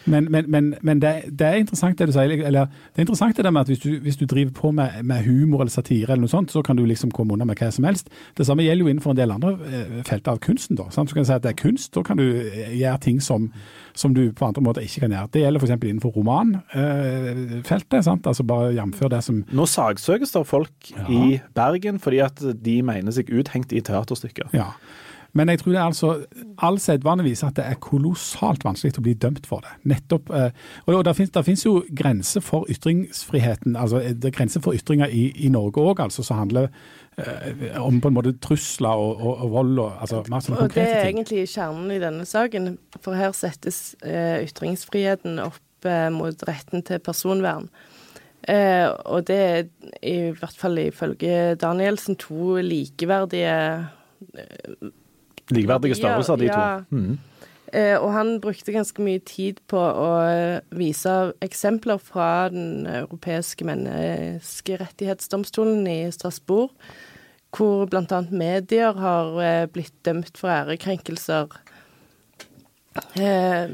Men, 0.10 0.27
men, 0.31 0.46
men, 0.50 0.74
men 0.81 1.00
det, 1.00 1.12
det 1.38 1.48
er 1.48 1.60
interessant 1.62 1.98
det 2.00 2.08
du 2.10 2.13
sier. 2.15 2.31
Eller, 2.48 2.65
det 2.91 3.01
er 3.01 3.05
interessant 3.05 3.38
det 3.38 3.46
der 3.46 3.51
med 3.53 3.62
at 3.62 3.67
hvis 3.74 3.79
du, 3.84 3.89
hvis 4.01 4.17
du 4.17 4.25
driver 4.25 4.51
på 4.58 4.72
med, 4.74 5.03
med 5.05 5.24
humor 5.27 5.62
eller 5.62 5.72
satire, 5.74 6.08
eller 6.12 6.24
noe 6.25 6.31
sånt, 6.31 6.51
så 6.51 6.63
kan 6.65 6.75
du 6.79 6.86
liksom 6.89 7.12
komme 7.13 7.34
unna 7.36 7.46
med 7.46 7.60
hva 7.62 7.70
som 7.72 7.86
helst. 7.86 8.10
Det 8.38 8.48
samme 8.48 8.63
gjelder 8.65 8.86
jo 8.88 8.89
innenfor 8.93 9.13
en 9.13 9.20
del 9.22 9.31
andre 9.36 9.51
eh, 9.70 10.00
felter 10.08 10.31
av 10.34 10.39
kunsten. 10.41 10.79
da, 10.79 10.88
sant? 10.89 11.10
Så 11.12 11.13
kan 11.17 11.24
du 11.24 11.29
si 11.29 11.36
at 11.38 11.43
det 11.46 11.51
er 11.53 11.60
kunst, 11.62 11.91
da 11.93 12.03
kan 12.08 12.17
du 12.17 12.25
eh, 12.41 12.74
gjøre 12.79 13.01
ting 13.05 13.22
som, 13.22 13.51
som 13.93 14.15
du 14.17 14.31
på 14.34 14.48
andre 14.50 14.63
måter 14.65 14.81
ikke 14.88 15.05
kan 15.05 15.13
gjøre. 15.17 15.29
Det 15.36 15.43
gjelder 15.46 15.62
f.eks. 15.65 15.75
innenfor 15.91 16.15
romanfeltet. 16.17 18.03
sant? 18.05 18.27
Altså 18.27 18.43
bare 18.48 18.72
jf. 18.75 19.03
det 19.12 19.22
som 19.25 19.43
Nå 19.51 19.65
saksøkes 19.70 20.31
det 20.33 20.46
folk 20.50 20.92
Ja. 20.98 21.05
i 21.11 21.40
Bergen 21.55 22.00
fordi 22.01 22.20
at 22.24 22.42
de 22.66 22.81
mener 22.85 23.11
seg 23.14 23.29
uthengt 23.29 23.72
i 23.74 23.81
teaterstykker. 23.85 24.50
Ja. 24.55 24.72
Men 25.33 25.50
jeg 25.50 25.61
tror 25.61 25.72
det 25.72 25.79
er 25.79 25.85
altså, 25.87 26.09
all 26.59 26.79
sedvane 26.83 27.24
viser 27.24 27.48
at 27.48 27.55
det 27.59 27.65
er 27.65 27.79
kolossalt 27.83 28.65
vanskelig 28.67 29.00
å 29.00 29.03
bli 29.05 29.13
dømt 29.15 29.48
for 29.48 29.63
det. 29.63 29.72
Nettopp, 29.87 30.31
eh, 30.35 30.51
og 30.85 31.05
Det 31.05 31.15
finnes 31.17 31.65
jo 31.65 31.77
grenser 31.96 32.44
for 32.44 32.67
ytringsfriheten. 32.72 33.75
altså 33.75 34.01
Det 34.11 34.25
er 34.31 34.35
grenser 34.35 34.61
for 34.61 34.75
ytringer 34.75 35.07
i, 35.07 35.29
i 35.46 35.50
Norge 35.50 35.79
òg, 35.79 36.03
altså, 36.03 36.24
som 36.24 36.41
handler 36.41 36.67
eh, 37.17 37.79
om 37.79 38.01
på 38.01 38.11
en 38.11 38.17
måte 38.17 38.35
trusler 38.44 38.89
og, 38.89 39.22
og, 39.22 39.46
og 39.46 39.51
vold. 39.51 39.79
og 39.79 40.01
altså 40.01 40.24
mer 40.29 40.44
sånn 40.44 40.57
Og 40.57 40.75
det 40.75 40.83
er 40.83 41.05
ting. 41.05 41.22
egentlig 41.22 41.48
kjernen 41.53 41.96
i 41.96 42.01
denne 42.03 42.27
saken, 42.27 42.77
for 43.00 43.15
her 43.15 43.31
settes 43.37 43.96
eh, 44.03 44.44
ytringsfriheten 44.44 45.39
opp 45.44 45.87
eh, 45.87 46.09
mot 46.11 46.48
retten 46.48 46.83
til 46.83 47.00
personvern. 47.00 47.70
Eh, 48.50 48.87
og 49.05 49.27
det 49.29 49.39
er 49.39 49.67
i 50.01 50.31
hvert 50.33 50.57
fall 50.57 50.79
ifølge 50.81 51.55
Danielsen 51.61 52.17
to 52.17 52.57
likeverdige 52.65 53.53
Likeverdige 55.51 56.00
størrelser, 56.00 56.42
de 56.42 56.50
ja. 56.50 56.55
to. 56.55 56.96
Mm. 56.96 57.20
Eh, 57.72 57.96
og 57.96 58.09
han 58.11 58.33
brukte 58.44 58.74
ganske 58.75 59.00
mye 59.03 59.20
tid 59.24 59.59
på 59.72 59.79
å 59.79 60.07
vise 60.75 61.31
eksempler 61.44 61.98
fra 62.03 62.50
Den 62.51 62.87
europeiske 62.90 63.66
menneskerettighetsdomstolen 63.68 65.87
i 65.87 66.11
Strasbourg, 66.11 66.70
hvor 67.55 67.85
bl.a. 67.92 68.22
medier 68.27 68.94
har 69.00 69.42
eh, 69.44 69.68
blitt 69.72 69.94
dømt 70.07 70.37
for 70.40 70.50
ærekrenkelser. 70.51 71.48
Eh, 73.16 73.70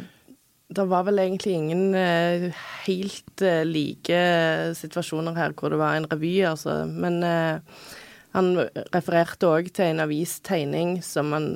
det 0.67 0.85
var 0.91 1.03
vel 1.07 1.19
egentlig 1.23 1.53
ingen 1.57 1.95
eh, 1.97 2.53
helt 2.85 3.41
like 3.65 4.19
situasjoner 4.77 5.33
her 5.37 5.51
hvor 5.57 5.69
det 5.73 5.79
var 5.81 5.93
en 5.97 6.09
revy, 6.11 6.41
altså. 6.45 6.85
Men 6.85 7.23
han 8.37 8.51
refererte 8.93 9.49
òg 9.49 9.71
til 9.73 9.91
en 9.91 10.03
avistegning 10.03 10.97
som, 11.05 11.33
han, 11.33 11.49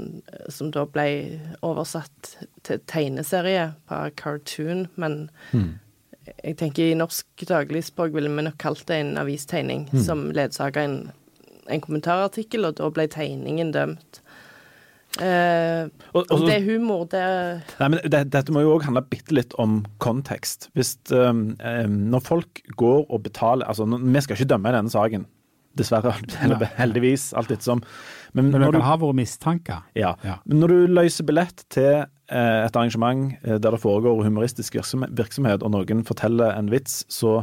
som 0.50 0.72
da 0.74 0.88
ble 0.90 1.06
oversatt 1.62 2.34
til 2.66 2.82
tegneserie 2.90 3.70
på 3.90 4.02
cartoon, 4.18 4.88
men 5.02 5.28
jeg 6.42 6.58
tenker 6.58 6.90
i 6.90 6.98
norsk 6.98 7.46
dagligspråk 7.50 8.14
ville 8.16 8.32
vi 8.34 8.46
nok 8.48 8.58
kalt 8.62 8.84
det 8.90 9.00
en 9.02 9.16
avistegning 9.22 9.88
som 10.06 10.30
ledsaga 10.36 10.86
en, 10.88 10.98
en 11.70 11.84
kommentarartikkel, 11.86 12.66
og 12.66 12.78
da 12.82 12.90
ble 12.94 13.08
tegningen 13.12 13.74
dømt. 13.76 14.22
Eh, 15.20 15.90
Og, 16.16 16.24
og, 16.32 16.46
det 16.48 16.54
er 16.56 16.64
humor, 16.64 17.04
det 17.12 17.22
Nei, 17.82 17.88
men 17.92 18.00
det, 18.08 18.22
Dette 18.32 18.54
må 18.56 18.62
jo 18.64 18.78
òg 18.78 18.86
handle 18.88 19.04
bitte 19.12 19.36
litt 19.36 19.52
om 19.60 19.82
kontekst. 20.00 20.70
Hvis, 20.78 20.94
um, 21.12 21.50
um, 21.60 21.98
når 22.14 22.24
folk 22.24 22.62
går 22.80 23.04
og 23.10 23.20
betaler 23.26 23.68
altså, 23.68 23.84
Vi 23.84 24.24
skal 24.24 24.40
ikke 24.40 24.54
dømme 24.54 24.72
i 24.72 24.78
denne 24.78 24.94
saken, 24.94 25.28
dessverre. 25.78 26.14
Eller 26.44 26.66
heldigvis, 26.78 27.30
alt 27.38 27.52
ettersom. 27.52 27.82
Men, 28.34 28.52
Men 28.52 28.62
når 28.66 28.78
du, 28.78 28.82
har 28.86 28.98
vært 29.02 29.18
mistanker. 29.22 29.82
ja. 29.96 30.14
Ja. 30.24 30.38
Men 30.46 30.60
når 30.64 30.68
du 30.76 30.94
løser 31.00 31.28
billett 31.28 31.66
til 31.74 31.90
eh, 32.04 32.62
et 32.68 32.76
arrangement 32.76 33.34
eh, 33.44 33.58
der 33.60 33.72
det 33.76 33.82
foregår 33.84 34.24
humoristisk 34.28 34.76
virksomhet, 34.80 35.64
og 35.64 35.72
noen 35.76 36.06
forteller 36.08 36.56
en 36.58 36.72
vits, 36.72 37.02
så 37.12 37.42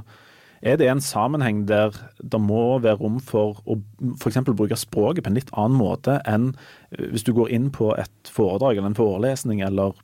er 0.59 0.75
det 0.75 0.89
en 0.91 0.99
sammenheng 0.99 1.61
der 1.69 1.95
det 2.19 2.41
må 2.43 2.81
være 2.83 2.97
rom 2.99 3.21
for 3.23 3.61
å 3.63 3.77
f.eks. 4.19 4.41
bruke 4.49 4.75
språket 4.75 5.23
på 5.23 5.31
en 5.31 5.37
litt 5.39 5.53
annen 5.55 5.77
måte 5.79 6.17
enn 6.27 6.49
eh, 6.91 7.05
hvis 7.13 7.23
du 7.29 7.31
går 7.37 7.53
inn 7.55 7.69
på 7.71 7.93
et 7.95 8.33
foredrag 8.35 8.81
eller 8.81 8.91
en 8.91 8.99
forelesning 8.99 9.61
eller 9.63 9.95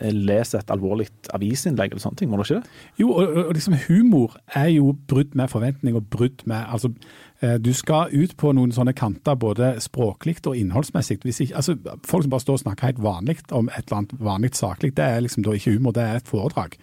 leser 0.00 0.62
et 0.62 0.72
alvorlig 0.72 1.10
avisinnlegg 1.36 1.92
eller 1.92 2.00
sånne 2.06 2.22
ting. 2.22 2.30
Må 2.32 2.38
du 2.40 2.46
ikke 2.46 2.62
det? 2.62 2.72
Jo, 3.02 3.10
og, 3.20 3.36
og- 3.42 3.52
liksom 3.58 3.76
humor 3.88 4.38
er 4.56 4.70
jo 4.78 4.94
brudd 5.12 5.36
med 5.36 5.50
forventning 5.52 5.98
og 6.00 6.08
brudd 6.14 6.46
med 6.48 6.64
altså, 6.72 6.94
Du 7.38 7.70
skal 7.76 8.10
ut 8.10 8.32
på 8.34 8.50
noen 8.56 8.72
sånne 8.74 8.90
kanter 8.98 9.36
både 9.38 9.76
språklig 9.78 10.40
og 10.42 10.56
innholdsmessig. 10.58 11.20
Ikke, 11.22 11.54
altså, 11.54 11.76
folk 12.02 12.24
som 12.24 12.32
bare 12.32 12.42
står 12.42 12.56
og 12.58 12.62
snakker 12.64 12.88
helt 12.88 13.02
vanlig 13.04 13.36
om 13.54 13.68
et 13.70 13.84
eller 13.84 14.00
annet 14.00 14.14
vanlig 14.18 14.50
saklig, 14.58 14.90
det 14.98 15.04
er 15.06 15.22
liksom 15.22 15.44
da 15.46 15.54
ikke 15.54 15.76
humor, 15.76 15.94
det 15.94 16.02
er 16.02 16.18
et 16.18 16.30
foredrag. 16.30 16.74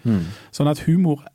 Sånn 0.56 0.72
at 0.72 0.86
humor 0.88 1.26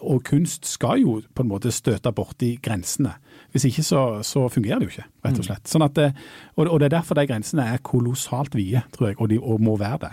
og 0.00 0.22
kunst 0.24 0.66
skal 0.68 1.00
jo 1.02 1.18
på 1.34 1.44
en 1.44 1.50
måte 1.50 1.72
støte 1.74 2.12
borti 2.16 2.54
grensene. 2.62 3.14
Hvis 3.52 3.66
ikke 3.68 3.84
så, 3.86 4.02
så 4.26 4.46
fungerer 4.52 4.80
det 4.80 4.88
jo 4.88 4.94
ikke, 4.94 5.08
rett 5.26 5.40
og 5.40 5.48
slett. 5.48 5.70
Sånn 5.70 5.84
at 5.86 5.96
det, 5.96 6.10
og, 6.56 6.66
og 6.66 6.80
det 6.80 6.90
er 6.90 6.98
derfor 6.98 7.18
de 7.18 7.26
grensene 7.28 7.66
er 7.72 7.82
kolossalt 7.84 8.56
vide, 8.56 8.84
tror 8.96 9.10
jeg, 9.10 9.20
og 9.20 9.30
de 9.32 9.40
og 9.40 9.62
må 9.64 9.76
være 9.80 10.02
det. 10.06 10.12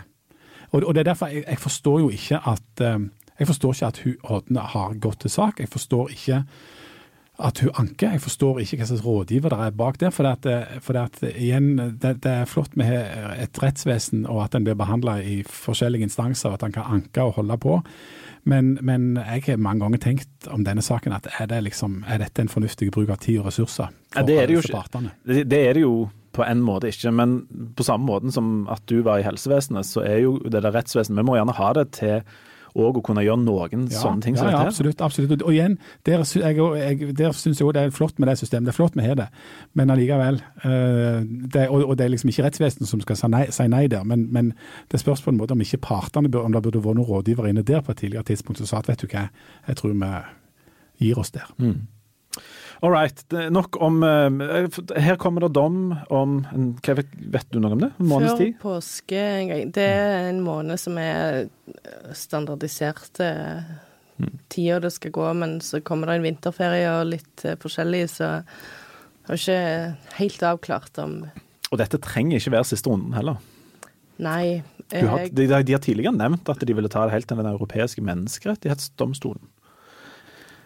Og, 0.71 0.81
og 0.81 0.93
det 0.93 1.03
er 1.03 1.11
derfor 1.11 1.33
jeg, 1.33 1.45
jeg 1.47 1.61
forstår 1.61 1.99
jo 2.01 2.13
ikke 2.13 2.39
at 2.49 2.83
eh, 2.83 3.03
jeg 3.39 3.49
forstår 3.49 3.75
ikke 3.75 3.91
at 3.91 4.01
Hodne 4.29 4.63
har 4.73 4.95
gått 5.01 5.23
til 5.23 5.33
sak. 5.33 5.59
Jeg 5.59 5.71
forstår 5.73 6.13
ikke 6.13 6.43
at 7.43 7.59
hun 7.63 7.73
anker. 7.79 8.15
Jeg 8.15 8.23
forstår 8.23 8.61
ikke 8.63 8.79
hva 8.79 8.87
slags 8.89 9.05
rådgiver 9.05 9.53
det 9.53 9.59
er 9.65 9.77
bak 9.77 9.99
der. 10.01 10.13
For, 10.15 10.27
det 10.27 10.49
at, 10.49 10.81
for 10.85 10.97
det 10.97 11.03
at 11.03 11.35
igjen, 11.35 11.71
det, 12.01 12.15
det 12.23 12.31
er 12.31 12.49
flott 12.49 12.77
med 12.79 12.93
et 13.37 13.61
rettsvesen 13.61 14.25
og 14.25 14.45
at 14.45 14.57
en 14.57 14.67
blir 14.67 14.77
behandla 14.79 15.19
i 15.21 15.41
forskjellige 15.47 16.07
instanser, 16.07 16.51
og 16.51 16.59
at 16.59 16.67
en 16.67 16.77
kan 16.77 16.99
anke 16.99 17.25
og 17.25 17.37
holde 17.39 17.59
på. 17.61 17.79
Men, 18.49 18.73
men 18.83 19.13
jeg 19.21 19.45
har 19.47 19.61
mange 19.61 19.85
ganger 19.85 20.01
tenkt 20.03 20.49
om 20.51 20.65
denne 20.67 20.83
saken 20.83 21.15
at 21.15 21.29
er, 21.37 21.47
det 21.51 21.61
liksom, 21.69 22.01
er 22.11 22.19
dette 22.25 22.43
en 22.43 22.51
fornuftig 22.51 22.89
bruk 22.91 23.13
av 23.13 23.21
tid 23.23 23.39
og 23.39 23.47
ressurser 23.47 23.87
for 24.11 24.19
Ja, 24.19 24.25
det 24.27 24.39
er 24.41 24.51
det 24.51 24.57
jo 24.57 24.63
partene? 24.73 25.13
Det, 25.23 25.45
det 25.51 25.61
er 25.69 25.77
det 25.77 25.85
jo 25.85 25.93
på 26.33 26.43
en 26.43 26.63
måte 26.65 26.89
ikke, 26.89 27.11
men 27.13 27.37
på 27.77 27.85
samme 27.85 28.09
måten 28.09 28.33
som 28.33 28.65
at 28.71 28.81
du 28.89 29.03
var 29.05 29.21
i 29.21 29.25
helsevesenet, 29.25 29.87
så 29.87 30.03
er 30.03 30.23
jo 30.25 30.39
det 30.43 30.63
der 30.65 30.73
rettsvesenet 30.73 31.21
Vi 31.21 31.27
må 31.27 31.37
gjerne 31.37 31.55
ha 31.55 31.69
det 31.77 31.85
til 31.99 32.23
òg 32.73 32.99
å 32.99 33.03
kunne 33.05 33.23
gjøre 33.25 33.41
noen 33.43 33.87
sånne 33.91 34.25
ting 34.25 34.37
ja, 34.37 34.49
ja, 34.49 34.61
absolutt. 34.65 35.01
absolutt. 35.05 35.43
Og 35.45 35.53
igjen, 35.53 35.77
der, 36.07 36.23
jeg, 36.25 36.57
jeg, 36.57 37.33
syns 37.37 37.61
jeg 37.61 37.75
det 37.75 37.85
er 37.87 37.93
flott 37.93 38.19
med 38.21 38.31
det 38.31 38.37
systemet. 38.41 38.69
Det 38.69 38.73
er 38.73 38.77
flott 38.79 38.97
vi 38.97 39.05
har 39.05 39.17
det, 39.19 39.29
men 39.77 39.93
allikevel. 39.93 40.41
eh, 40.65 41.19
det, 41.53 41.67
og, 41.69 41.85
og 41.85 41.97
det 41.97 42.07
er 42.07 42.13
liksom 42.15 42.33
ikke 42.33 42.47
rettsvesenet 42.47 42.89
som 42.89 43.01
skal 43.03 43.19
si 43.19 43.31
nei, 43.31 43.45
si 43.53 43.67
nei 43.71 43.85
der, 43.91 44.05
men, 44.07 44.27
men 44.33 44.53
det 44.91 45.01
spørs 45.01 45.23
på 45.23 45.33
en 45.33 45.39
måte 45.41 45.57
om 45.57 45.63
ikke 45.63 45.81
partene 45.85 46.31
bør, 46.33 46.47
om 46.47 46.55
det 46.55 46.63
burde 46.65 46.83
vært 46.83 46.99
noen 47.01 47.09
rådgivere 47.09 47.53
inne 47.53 47.65
der 47.67 47.83
på 47.85 47.93
et 47.93 48.03
tidligere 48.03 48.31
tidspunkt 48.31 48.61
som 48.61 48.69
sa 48.69 48.81
at 48.81 48.89
vet 48.91 49.03
du 49.03 49.09
hva, 49.11 49.27
jeg 49.67 49.79
tror 49.79 49.93
vi 49.93 50.13
gir 51.07 51.19
oss 51.19 51.33
der. 51.35 51.49
All 52.83 52.91
right. 52.91 53.23
Nok 53.31 53.77
om 53.81 54.03
eh, 54.03 54.99
Her 54.99 55.15
kommer 55.15 55.45
det 55.45 55.53
dom 55.55 55.93
om 56.11 56.33
hva 56.83 56.97
vet, 56.97 57.13
vet 57.15 57.53
du 57.55 57.61
noe 57.63 57.77
om 57.77 57.83
det? 57.85 57.89
En 57.95 58.09
måneds 58.09 58.35
Før 58.35 58.49
påske 58.59 59.21
en 59.23 59.51
gang. 59.53 59.69
Det 59.71 59.85
er 59.87 60.27
en 60.33 60.41
måned 60.43 60.81
som 60.81 60.99
er 60.99 61.45
standardisert 62.17 63.23
eh, 63.23 63.63
tida 64.51 64.81
det 64.83 64.91
skal 64.97 65.15
gå, 65.15 65.29
men 65.39 65.61
så 65.63 65.79
kommer 65.85 66.11
det 66.11 66.19
en 66.19 66.27
vinterferie 66.27 66.91
og 66.91 67.07
litt 67.13 67.45
eh, 67.47 67.55
forskjellig, 67.63 68.03
så 68.17 68.29
jeg 68.43 69.31
har 69.31 69.39
ikke 69.39 70.19
helt 70.19 70.45
avklart 70.51 70.99
om 70.99 71.17
Og 71.71 71.79
dette 71.79 72.01
trenger 72.03 72.41
ikke 72.41 72.57
være 72.57 72.67
siste 72.73 72.91
runden 72.91 73.15
heller. 73.15 73.39
Nei. 74.19 74.59
Jeg... 74.91 75.07
har, 75.07 75.23
de, 75.31 75.47
de 75.47 75.73
har 75.73 75.81
tidligere 75.81 76.13
nevnt 76.19 76.51
at 76.51 76.67
de 76.67 76.75
ville 76.75 76.91
ta 76.91 77.07
det 77.07 77.15
helt 77.15 77.31
til 77.31 77.39
Den 77.39 77.53
europeiske 77.55 78.03
menneskerettighetsdomstolen. 78.03 79.47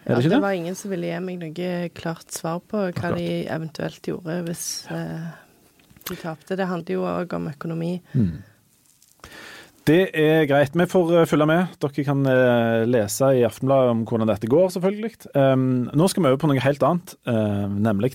Ja, 0.08 0.16
det 0.18 0.30
det 0.32 0.40
var 0.40 0.56
ingen 0.56 0.76
som 0.78 0.90
ville 0.90 1.10
gi 1.10 1.18
meg 1.20 1.42
noe 1.42 1.72
klart 1.92 2.32
svar 2.32 2.62
på 2.64 2.80
hva 2.80 2.92
Akkurat. 2.92 3.18
de 3.18 3.44
eventuelt 3.44 4.08
gjorde 4.08 4.38
hvis 4.46 4.66
eh, 4.90 5.26
de 6.08 6.16
tapte. 6.16 6.56
Det 6.56 6.68
handler 6.68 6.96
jo 6.96 7.04
òg 7.04 7.34
om 7.36 7.50
økonomi. 7.50 7.98
Det 9.88 10.10
er 10.12 10.44
greit. 10.48 10.74
Vi 10.76 10.86
får 10.88 11.12
eh, 11.16 11.26
følge 11.28 11.46
med. 11.48 11.76
Dere 11.80 12.04
kan 12.04 12.24
eh, 12.28 12.86
lese 12.88 13.30
i 13.38 13.44
Aftenbladet 13.46 13.92
om 13.94 14.02
hvordan 14.08 14.28
dette 14.28 14.50
går, 14.50 14.68
selvfølgelig. 14.74 15.12
Um, 15.34 15.88
nå 15.96 16.08
skal 16.08 16.24
vi 16.24 16.32
over 16.32 16.42
på 16.42 16.50
noe 16.50 16.64
helt 16.64 16.84
annet, 16.84 17.14
uh, 17.28 17.64
nemlig 17.72 18.12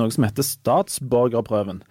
noe 0.00 0.12
som 0.14 0.24
heter 0.24 0.46
statsborgerprøven. 0.46 1.82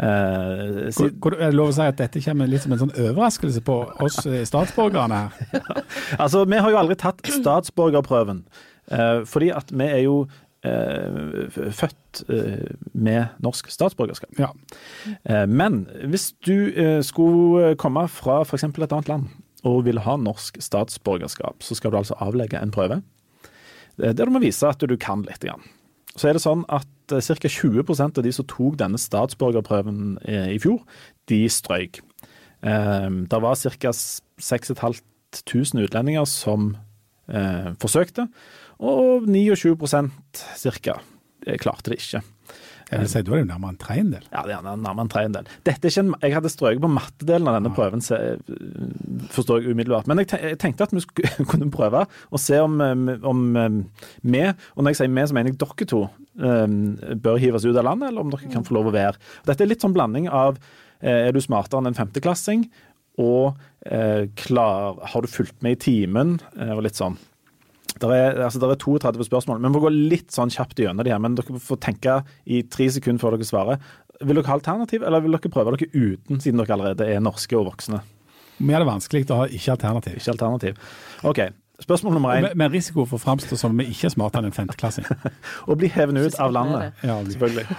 Uh, 0.00 0.86
si- 0.94 1.10
hvor, 1.20 1.34
er 1.36 1.50
det 1.50 1.58
lov 1.58 1.72
å 1.72 1.76
si 1.76 1.84
at 1.84 1.98
dette 1.98 2.22
kommer 2.24 2.48
litt 2.48 2.62
som 2.64 2.72
en 2.76 2.82
sånn 2.84 2.94
overraskelse 2.94 3.62
på 3.66 3.80
oss 4.06 4.20
statsborgerne 4.48 5.18
her? 5.26 5.58
altså, 6.22 6.46
vi 6.46 6.62
har 6.62 6.70
jo 6.70 6.78
aldri 6.80 6.96
tatt 7.00 7.20
statsborgerprøven, 7.26 8.44
fordi 9.24 9.50
at 9.54 9.70
vi 9.72 9.84
er 9.86 10.00
jo 10.04 10.16
eh, 10.66 11.46
født 11.72 12.24
eh, 12.28 12.74
med 12.92 13.36
norsk 13.44 13.70
statsborgerskap. 13.70 14.34
Ja. 14.38 14.50
Eh, 15.24 15.46
Men 15.46 15.86
hvis 16.10 16.32
du 16.46 16.72
eh, 16.74 17.00
skulle 17.06 17.76
komme 17.80 18.08
fra 18.08 18.40
f.eks. 18.44 18.64
et 18.64 18.92
annet 18.92 19.08
land 19.08 19.28
og 19.64 19.84
vil 19.84 20.00
ha 20.00 20.16
norsk 20.16 20.56
statsborgerskap, 20.60 21.62
så 21.62 21.74
skal 21.76 21.92
du 21.92 21.96
altså 22.00 22.16
avlegge 22.20 22.58
en 22.60 22.70
prøve 22.74 23.02
eh, 24.02 24.12
der 24.12 24.24
du 24.24 24.30
må 24.32 24.40
vise 24.42 24.66
at 24.68 24.80
du 24.80 24.96
kan 24.96 25.22
litt. 25.28 25.44
Så 26.16 26.28
er 26.28 26.34
det 26.34 26.42
sånn 26.42 26.64
at 26.68 26.86
ca. 27.10 27.48
20% 27.48 28.18
av 28.18 28.24
de 28.24 28.32
som 28.32 28.46
tok 28.46 28.76
denne 28.80 28.98
statsborgerprøven 28.98 30.18
eh, 30.26 30.48
i 30.56 30.58
fjor, 30.62 30.82
de 31.30 31.44
strøyk. 31.50 32.00
Eh, 32.62 33.08
Det 33.30 33.40
var 33.42 33.54
ca. 33.56 33.92
6500 34.40 35.84
utlendinger 35.84 36.24
som 36.26 36.76
eh, 37.28 37.70
forsøkte, 37.80 38.26
og 38.80 39.28
29 39.28 39.76
ca. 39.76 41.00
klarte 41.60 41.92
det 41.92 42.00
ikke. 42.00 42.22
Jeg 42.90 43.04
vil 43.04 43.10
si, 43.10 43.20
Da 43.22 43.30
er 43.36 43.44
det 43.44 43.46
nærmere 43.46 43.70
en 43.70 43.78
tredjedel. 43.78 44.24
Ja, 44.32 44.40
det 44.48 44.54
er 44.56 44.64
nærmere 44.66 45.04
en 45.04 45.10
tredjedel. 45.12 45.50
Dette 45.66 45.86
er 45.86 45.92
ikke 45.92 46.02
en, 46.02 46.14
jeg 46.24 46.34
hadde 46.34 46.50
strøket 46.50 46.82
på 46.82 46.90
mattedelen 46.90 47.46
av 47.46 47.58
denne 47.58 47.70
prøven, 47.76 48.02
forstår 49.30 49.60
jeg 49.60 49.76
umiddelbart. 49.76 50.10
Men 50.10 50.24
jeg, 50.24 50.58
tenkte 50.58 50.88
at 50.88 50.94
vi 50.96 51.04
skulle 51.04 51.46
kunne 51.52 51.70
prøve 51.70 52.02
å 52.08 52.40
se 52.40 52.58
om, 52.58 52.80
um, 52.82 53.06
om 53.30 53.46
vi, 53.54 54.42
og 54.74 54.82
når 54.82 54.90
jeg 54.90 55.00
sier 55.02 55.14
vi, 55.14 55.26
så 55.30 55.38
mener 55.38 55.54
jeg 55.54 55.60
dere 55.62 55.90
to, 55.92 56.02
bør 57.22 57.40
hives 57.42 57.68
ut 57.68 57.76
av 57.76 57.86
landet, 57.86 58.10
eller 58.10 58.26
om 58.26 58.34
dere 58.34 58.50
kan 58.50 58.66
få 58.66 58.74
lov 58.80 58.90
å 58.90 58.96
være. 58.96 59.22
Dette 59.46 59.62
er 59.62 59.70
litt 59.70 59.86
sånn 59.86 59.94
blanding 59.94 60.26
av 60.26 60.58
eh, 60.58 61.28
er 61.28 61.34
du 61.36 61.40
smartere 61.44 61.82
enn 61.82 61.92
en 61.92 61.98
femteklassing, 61.98 62.66
og 63.20 63.58
eh, 63.86 64.26
klar, 64.38 64.98
har 65.12 65.22
du 65.22 65.30
fulgt 65.30 65.60
med 65.62 65.78
i 65.78 65.82
timen, 65.86 66.38
eh, 66.58 66.72
og 66.74 66.82
litt 66.86 66.98
sånn. 66.98 67.18
Der 68.00 68.12
er, 68.14 68.38
altså, 68.46 68.60
der 68.62 68.74
er 68.74 68.80
32 68.80 69.26
spørsmål. 69.26 69.60
Vi 69.62 69.72
må 69.72 69.82
gå 69.82 69.90
litt 69.94 70.30
sånn 70.34 70.52
kjapt 70.52 70.78
gjennom 70.78 71.04
de 71.06 71.12
her, 71.12 71.22
men 71.22 71.36
dere 71.38 71.60
får 71.60 71.80
tenke 71.82 72.20
i 72.46 72.62
tre 72.70 72.90
sekunder 72.94 73.22
før 73.22 73.36
dere 73.36 73.48
svarer. 73.48 73.82
Vil 74.20 74.36
dere 74.36 74.50
ha 74.50 74.58
alternativ, 74.58 75.04
eller 75.06 75.24
vil 75.24 75.36
dere 75.36 75.52
prøve 75.52 75.74
dere 75.74 75.90
uten, 75.94 76.40
siden 76.40 76.60
dere 76.60 76.76
allerede 76.76 77.08
er 77.08 77.24
norske 77.24 77.56
og 77.58 77.70
voksne? 77.72 78.02
Vi 78.60 78.76
er 78.76 78.82
det 78.82 78.90
vanskelig 78.90 79.24
å 79.32 79.40
ha 79.40 79.48
ikke 79.48 79.74
alternativ. 79.74 80.20
Ikke 80.20 80.34
alternativ. 80.34 80.80
OK. 81.24 81.42
Spørsmål 81.80 82.12
nummer 82.18 82.34
én. 82.36 82.44
Med, 82.44 82.56
med 82.60 82.74
risiko 82.76 83.06
for 83.08 83.16
å 83.16 83.22
framstå 83.22 83.56
som 83.56 83.78
vi 83.78 83.86
ikke 83.88 84.10
er 84.10 84.12
smartere 84.12 84.44
enn 84.44 84.50
en 84.50 84.56
femteklassing. 84.56 85.06
Å 85.70 85.76
bli 85.80 85.88
hevet 85.88 86.18
ut 86.20 86.36
av 86.42 86.52
landet. 86.52 86.98
Ja, 87.00 87.16
Selvfølgelig. 87.24 87.78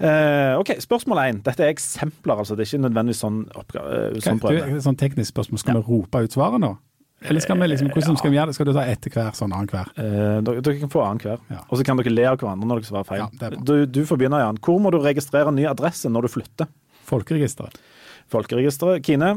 Uh, 0.00 0.56
OK, 0.58 0.72
spørsmål 0.82 1.20
én. 1.26 1.42
Dette 1.44 1.66
er 1.66 1.74
eksempler, 1.74 2.40
altså. 2.40 2.56
Det 2.56 2.64
er 2.64 2.70
ikke 2.72 2.86
nødvendigvis 2.86 3.20
sånn, 3.20 3.42
oppgave, 3.54 4.00
eh, 4.08 4.16
sånn 4.24 4.40
Du, 4.40 4.80
sånn 4.82 4.98
teknisk 4.98 5.34
spørsmål, 5.34 5.60
skal 5.60 5.78
vi 5.78 5.84
rope 5.86 6.24
ut 6.24 6.34
svaret 6.34 6.64
nå? 6.64 6.72
Eller 7.24 7.40
skal 7.40 7.56
vi 7.60 7.66
liksom, 7.70 7.88
hvordan 7.94 8.16
skal 8.20 8.30
vi 8.30 8.36
gjøre 8.36 8.50
det? 8.50 8.54
Skal 8.58 8.66
du 8.68 8.72
ta 8.76 8.82
ett 8.84 9.06
hver, 9.08 9.30
sånn 9.38 9.52
annenhver? 9.56 9.88
Eh, 9.96 10.40
dere, 10.44 10.60
dere 10.66 10.78
kan 10.82 10.90
få 10.92 11.02
annenhver. 11.06 11.40
Ja. 11.50 11.62
Og 11.70 11.78
så 11.80 11.86
kan 11.88 11.96
dere 12.00 12.12
le 12.12 12.26
av 12.28 12.36
hverandre 12.40 12.68
når 12.68 12.82
dere 12.82 12.90
svarer 12.90 13.08
feil. 13.08 13.24
Ja, 13.40 13.50
du, 13.70 13.74
du 13.86 14.02
får 14.08 14.20
begynne, 14.20 14.40
Jan. 14.42 14.58
Hvor 14.64 14.78
må 14.84 14.92
du 14.92 14.98
registrere 15.00 15.52
ny 15.56 15.64
adresse 15.70 16.10
når 16.12 16.26
du 16.28 16.32
flytter? 16.34 16.68
Folkeregisteret. 17.08 17.78
Folkeregisteret. 18.32 19.02
Kine, 19.06 19.32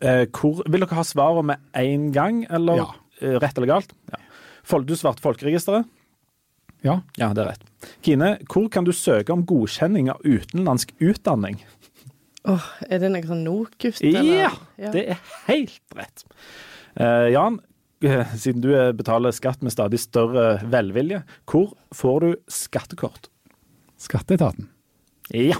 eh, 0.00 0.24
hvor, 0.34 0.62
vil 0.66 0.82
dere 0.84 0.98
ha 0.98 1.06
svaret 1.06 1.46
med 1.52 1.58
én 1.78 2.10
gang, 2.14 2.42
eller 2.50 2.82
Ja. 2.82 2.88
eh, 3.22 3.38
rett 3.42 3.56
eller 3.58 3.66
galt? 3.76 3.92
Ja. 4.12 4.18
Fol- 4.66 4.86
Du 4.86 4.94
svarte 4.96 5.22
Folkeregisteret. 5.24 5.84
Ja. 6.82 7.00
Ja, 7.18 7.32
det 7.36 7.42
er 7.44 7.50
rett. 7.52 7.64
Kine, 8.02 8.38
hvor 8.48 8.70
kan 8.72 8.84
du 8.84 8.92
søke 8.92 9.30
om 9.34 9.44
godkjenning 9.44 10.08
av 10.10 10.20
utenlandsk 10.24 10.94
utdanning? 11.00 11.58
Åh, 12.48 12.64
er 12.88 12.98
det 13.02 13.10
noe 13.12 13.20
sånn 13.28 13.42
NOKUT, 13.44 13.98
Ja, 14.00 14.48
det 14.94 15.02
er 15.12 15.18
helt 15.46 15.80
rett. 15.94 16.24
Eh, 16.96 17.30
Jan, 17.34 17.60
siden 18.42 18.64
du 18.64 18.70
eh, 18.74 18.92
betaler 18.96 19.34
skatt 19.36 19.62
med 19.64 19.74
stadig 19.74 20.00
større 20.02 20.60
velvilje, 20.70 21.22
hvor 21.50 21.74
får 21.94 22.20
du 22.24 22.30
skattekort? 22.50 23.30
Skatteetaten. 24.00 24.70
Ja. 25.36 25.58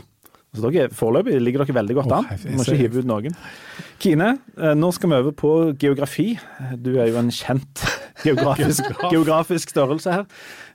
Så 0.51 0.67
dere, 0.67 0.89
Foreløpig 0.91 1.37
ligger 1.39 1.63
dere 1.63 1.77
veldig 1.77 1.95
godt 2.01 2.15
an. 2.17 2.31
Vi 2.43 2.57
må 2.57 2.65
ikke 2.65 2.81
hive 2.81 3.05
ut 3.05 3.07
noen. 3.07 3.37
Kine, 4.03 4.33
eh, 4.59 4.75
nå 4.75 4.91
skal 4.97 5.13
vi 5.13 5.21
over 5.21 5.37
på 5.37 5.51
geografi. 5.79 6.33
Du 6.75 6.97
er 6.97 7.13
jo 7.13 7.21
en 7.21 7.31
kjent 7.31 7.85
geografisk, 8.25 8.85
geografisk 9.11 9.73
størrelse 9.73 10.13
her. 10.15 10.25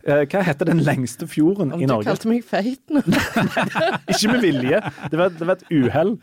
Eh, 0.05 0.23
Hva 0.29 0.41
heter 0.45 0.69
den 0.69 0.81
lengste 0.85 1.27
fjorden 1.29 1.73
Om 1.73 1.81
i 1.81 1.87
du 1.89 1.93
kalte 2.05 2.29
meg 2.29 2.43
feit 2.45 2.93
nå? 2.93 3.01
Ikke 4.11 4.31
med 4.35 4.43
vilje, 4.45 4.81
det 5.11 5.17
var, 5.19 5.33
det 5.33 5.47
var 5.49 5.57
et 5.57 5.65
uhell. 5.73 6.13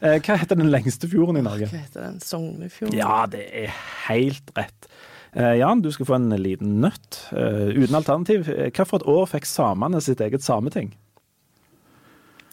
Eh, 0.00 0.18
Hva 0.22 0.36
heter 0.42 0.60
den 0.60 0.70
lengste 0.70 1.10
fjorden 1.10 1.40
i 1.40 1.44
Norge? 1.46 1.66
Hva 1.72 1.82
heter 1.82 2.06
den? 2.06 2.20
Sognefjorden? 2.22 2.98
Ja, 2.98 3.24
det 3.30 3.42
er 3.64 3.74
helt 4.06 4.52
rett. 4.58 4.88
Eh, 5.36 5.56
Jan, 5.60 5.82
du 5.84 5.90
skal 5.92 6.06
få 6.08 6.16
en 6.20 6.30
liten 6.40 6.78
nøtt. 6.84 7.24
Uten 7.34 7.98
alternativ. 7.98 8.46
Eh, 8.52 8.70
Hva 8.70 8.86
for 8.88 9.02
et 9.02 9.10
år 9.10 9.26
fikk 9.34 9.48
samene 9.50 10.00
sitt 10.04 10.22
eget 10.24 10.46
sameting? 10.46 10.94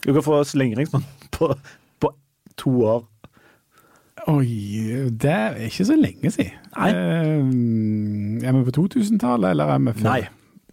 Du 0.04 0.12
kan 0.12 0.26
få 0.26 0.42
slingringsmonn 0.44 1.06
på, 1.32 1.54
på 2.04 2.10
to 2.60 2.74
år. 2.84 3.06
Oi, 4.32 4.48
det 5.20 5.32
er 5.32 5.58
ikke 5.68 5.86
så 5.86 5.96
lenge 6.00 6.32
siden. 6.32 6.56
Nei. 6.78 6.90
Eh, 6.94 8.48
er 8.48 8.56
vi 8.56 8.64
på 8.70 8.76
2000-tallet, 8.78 9.50
eller 9.52 9.74
er 9.74 9.84
vi 9.84 9.96
før? 10.00 10.08
Nei. 10.08 10.22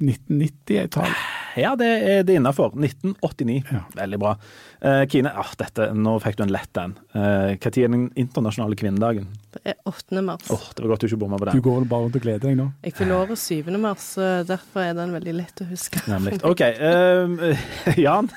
1990-tallet? 0.00 1.24
Ja, 1.58 1.72
det 1.78 1.86
er 2.06 2.22
det 2.26 2.36
innafor. 2.38 2.74
1989. 2.76 3.62
Ja. 3.72 3.80
Veldig 3.96 4.18
bra. 4.22 4.34
Eh, 4.80 5.02
Kine, 5.10 5.32
ah, 5.36 5.50
dette, 5.58 5.88
nå 5.96 6.14
fikk 6.22 6.38
du 6.38 6.44
en 6.44 6.52
lett 6.54 6.78
en. 6.80 6.94
Eh, 7.14 7.56
Når 7.60 7.78
er 7.82 7.90
den 7.92 8.04
internasjonale 8.18 8.76
kvinnedagen? 8.78 9.26
Det 9.54 9.62
er 9.72 9.76
8. 9.88 10.22
mars. 10.22 10.46
Åh, 10.54 10.68
Det 10.76 10.84
var 10.84 10.92
godt 10.94 11.02
du 11.04 11.08
ikke 11.08 11.18
bomma 11.24 11.38
på 11.40 11.48
Du 11.56 11.60
går 11.64 11.88
bare 11.90 12.06
rundt 12.06 12.16
og 12.20 12.22
gleder 12.22 12.44
deg 12.46 12.56
nå? 12.60 12.68
Jeg 12.86 12.94
fyller 12.94 13.18
året 13.24 13.38
7. 13.42 13.70
mars, 13.82 14.06
så 14.14 14.28
derfor 14.46 14.84
er 14.84 14.94
den 14.94 15.12
veldig 15.16 15.34
lett 15.40 15.62
å 15.64 15.68
huske. 15.72 16.02
Nemlig. 16.10 16.38
OK. 16.46 16.60
eh, 16.60 17.64
Jan, 18.06 18.30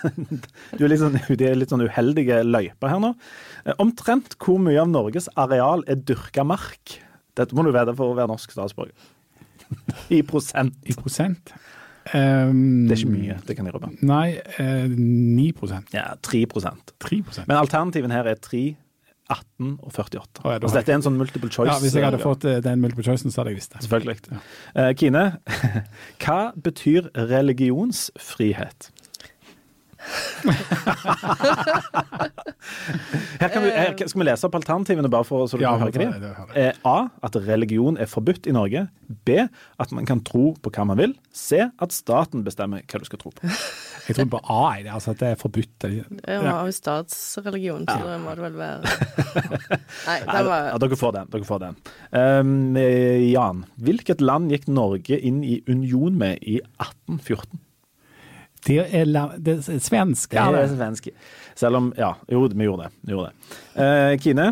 du 0.73 0.83
er 0.85 0.89
litt 0.91 1.03
sånn, 1.03 1.19
det 1.29 1.49
er 1.51 1.59
litt 1.59 1.73
sånn 1.73 1.85
uheldige 1.85 2.41
løyper 2.47 2.89
her 2.95 3.03
nå. 3.03 3.13
Eh, 3.65 3.77
omtrent 3.83 4.37
hvor 4.41 4.57
mye 4.63 4.81
av 4.81 4.89
Norges 4.89 5.29
areal 5.39 5.85
er 5.87 6.01
dyrka 6.01 6.43
mark? 6.47 6.97
Dette 7.37 7.55
må 7.57 7.63
du 7.65 7.71
vite 7.73 7.93
for 7.97 8.11
å 8.11 8.17
være 8.17 8.29
norsk 8.33 8.51
statsborger. 8.53 8.93
I 10.17 10.21
prosent. 10.27 10.75
I 10.85 10.93
prosent? 10.97 11.53
Um, 12.13 12.87
Det 12.87 12.93
er 12.93 13.01
ikke 13.01 13.09
mye, 13.15 13.35
det 13.47 13.55
kan 13.57 13.65
jeg 13.65 13.73
røpe. 13.73 13.89
Nei, 14.05 14.37
uh, 14.59 14.85
9 14.87 15.53
Ja, 15.93 16.13
3 16.21 16.45
3 16.45 17.23
Men 17.47 17.57
alternativen 17.57 18.11
her 18.11 18.23
er 18.29 18.35
3, 18.35 18.75
18 19.29 19.79
og 19.81 19.91
48. 19.93 20.41
Oh, 20.43 20.51
ja, 20.51 20.59
altså, 20.59 20.77
dette 20.77 20.91
er 20.91 20.95
en 20.99 21.05
sånn 21.05 21.17
multiple 21.17 21.49
choice. 21.49 21.71
Ja, 21.71 21.79
Hvis 21.79 21.95
jeg 21.95 22.03
hadde 22.05 22.19
eh, 22.19 22.23
fått 22.23 22.45
eh, 22.45 22.59
den 22.61 22.81
multiple 22.83 23.05
choicen, 23.07 23.31
så 23.31 23.41
hadde 23.41 23.53
jeg 23.53 23.61
visst 23.61 23.73
det. 23.73 23.81
Selvfølgelig. 23.85 24.17
Eh, 24.75 24.91
Kine, 24.99 25.23
hva 26.23 26.39
betyr 26.65 27.07
religionsfrihet? 27.15 28.91
Her 33.39 33.47
kan 33.51 33.63
vi, 33.63 33.69
her, 33.71 33.93
skal 34.07 34.19
vi 34.19 34.25
lese 34.27 34.47
opp 34.47 34.55
alternativene, 34.59 35.09
bare 35.11 35.23
for 35.27 35.47
så 35.47 35.57
du 35.59 35.63
Ja, 35.63 35.71
kan 35.77 35.87
høre 35.87 35.91
det- 35.91 36.33
hva 36.35 36.45
de 36.53 36.59
er? 36.59 36.73
A. 36.83 37.07
At 37.23 37.35
religion 37.47 37.97
er 37.97 38.05
forbudt 38.11 38.47
i 38.47 38.51
Norge. 38.51 38.87
B. 39.25 39.37
At 39.79 39.91
man 39.95 40.05
kan 40.09 40.21
tro 40.25 40.53
på 40.61 40.71
hva 40.73 40.85
man 40.89 40.99
vil. 40.99 41.15
C. 41.33 41.59
At 41.81 41.95
staten 41.95 42.43
bestemmer 42.45 42.83
hva 42.87 43.01
du 43.01 43.07
skal 43.09 43.21
tro 43.21 43.33
på. 43.35 43.51
Jeg 44.07 44.17
tror 44.17 44.27
på 44.33 44.39
A 44.51 44.61
altså 44.91 45.13
at 45.13 45.21
det 45.21 45.27
er 45.31 45.37
forbudt. 45.39 45.85
Ja, 45.87 46.39
har 46.43 46.65
jo 46.67 46.73
statsreligion, 46.75 47.85
så 47.87 48.01
det 48.03 48.17
må 48.19 48.33
det 48.35 48.43
vel 48.43 48.57
være. 48.59 48.95
Nei, 50.09 50.17
det 50.27 50.41
var 50.49 50.65
ja, 50.73 50.79
dere 50.83 50.97
får 50.99 51.13
den. 51.15 51.29
Dere 51.31 51.47
får 51.47 51.61
den. 51.63 51.77
Um, 52.11 52.75
Jan, 53.29 53.61
hvilket 53.79 54.19
land 54.25 54.51
gikk 54.51 54.67
Norge 54.67 55.19
inn 55.23 55.39
i 55.47 55.61
union 55.71 56.19
med 56.19 56.43
i 56.43 56.57
1814? 56.83 57.61
Det 58.67 58.83
er, 58.95 59.07
la- 59.07 59.37
det 59.39 59.57
er 59.61 59.79
svensk. 59.83 60.35
Ja, 60.35 60.49
det 60.51 60.65
er 60.65 60.75
svenske. 60.75 61.15
svensk. 61.15 61.57
Selv 61.59 61.79
om 61.79 61.89
Ja, 61.99 62.13
jo, 62.31 62.45
vi 62.51 62.67
gjorde 62.67 62.89
det. 62.89 62.93
Vi 63.07 63.15
gjorde 63.15 63.31
det. 63.31 63.57
Uh, 63.79 64.13
Kine, 64.23 64.51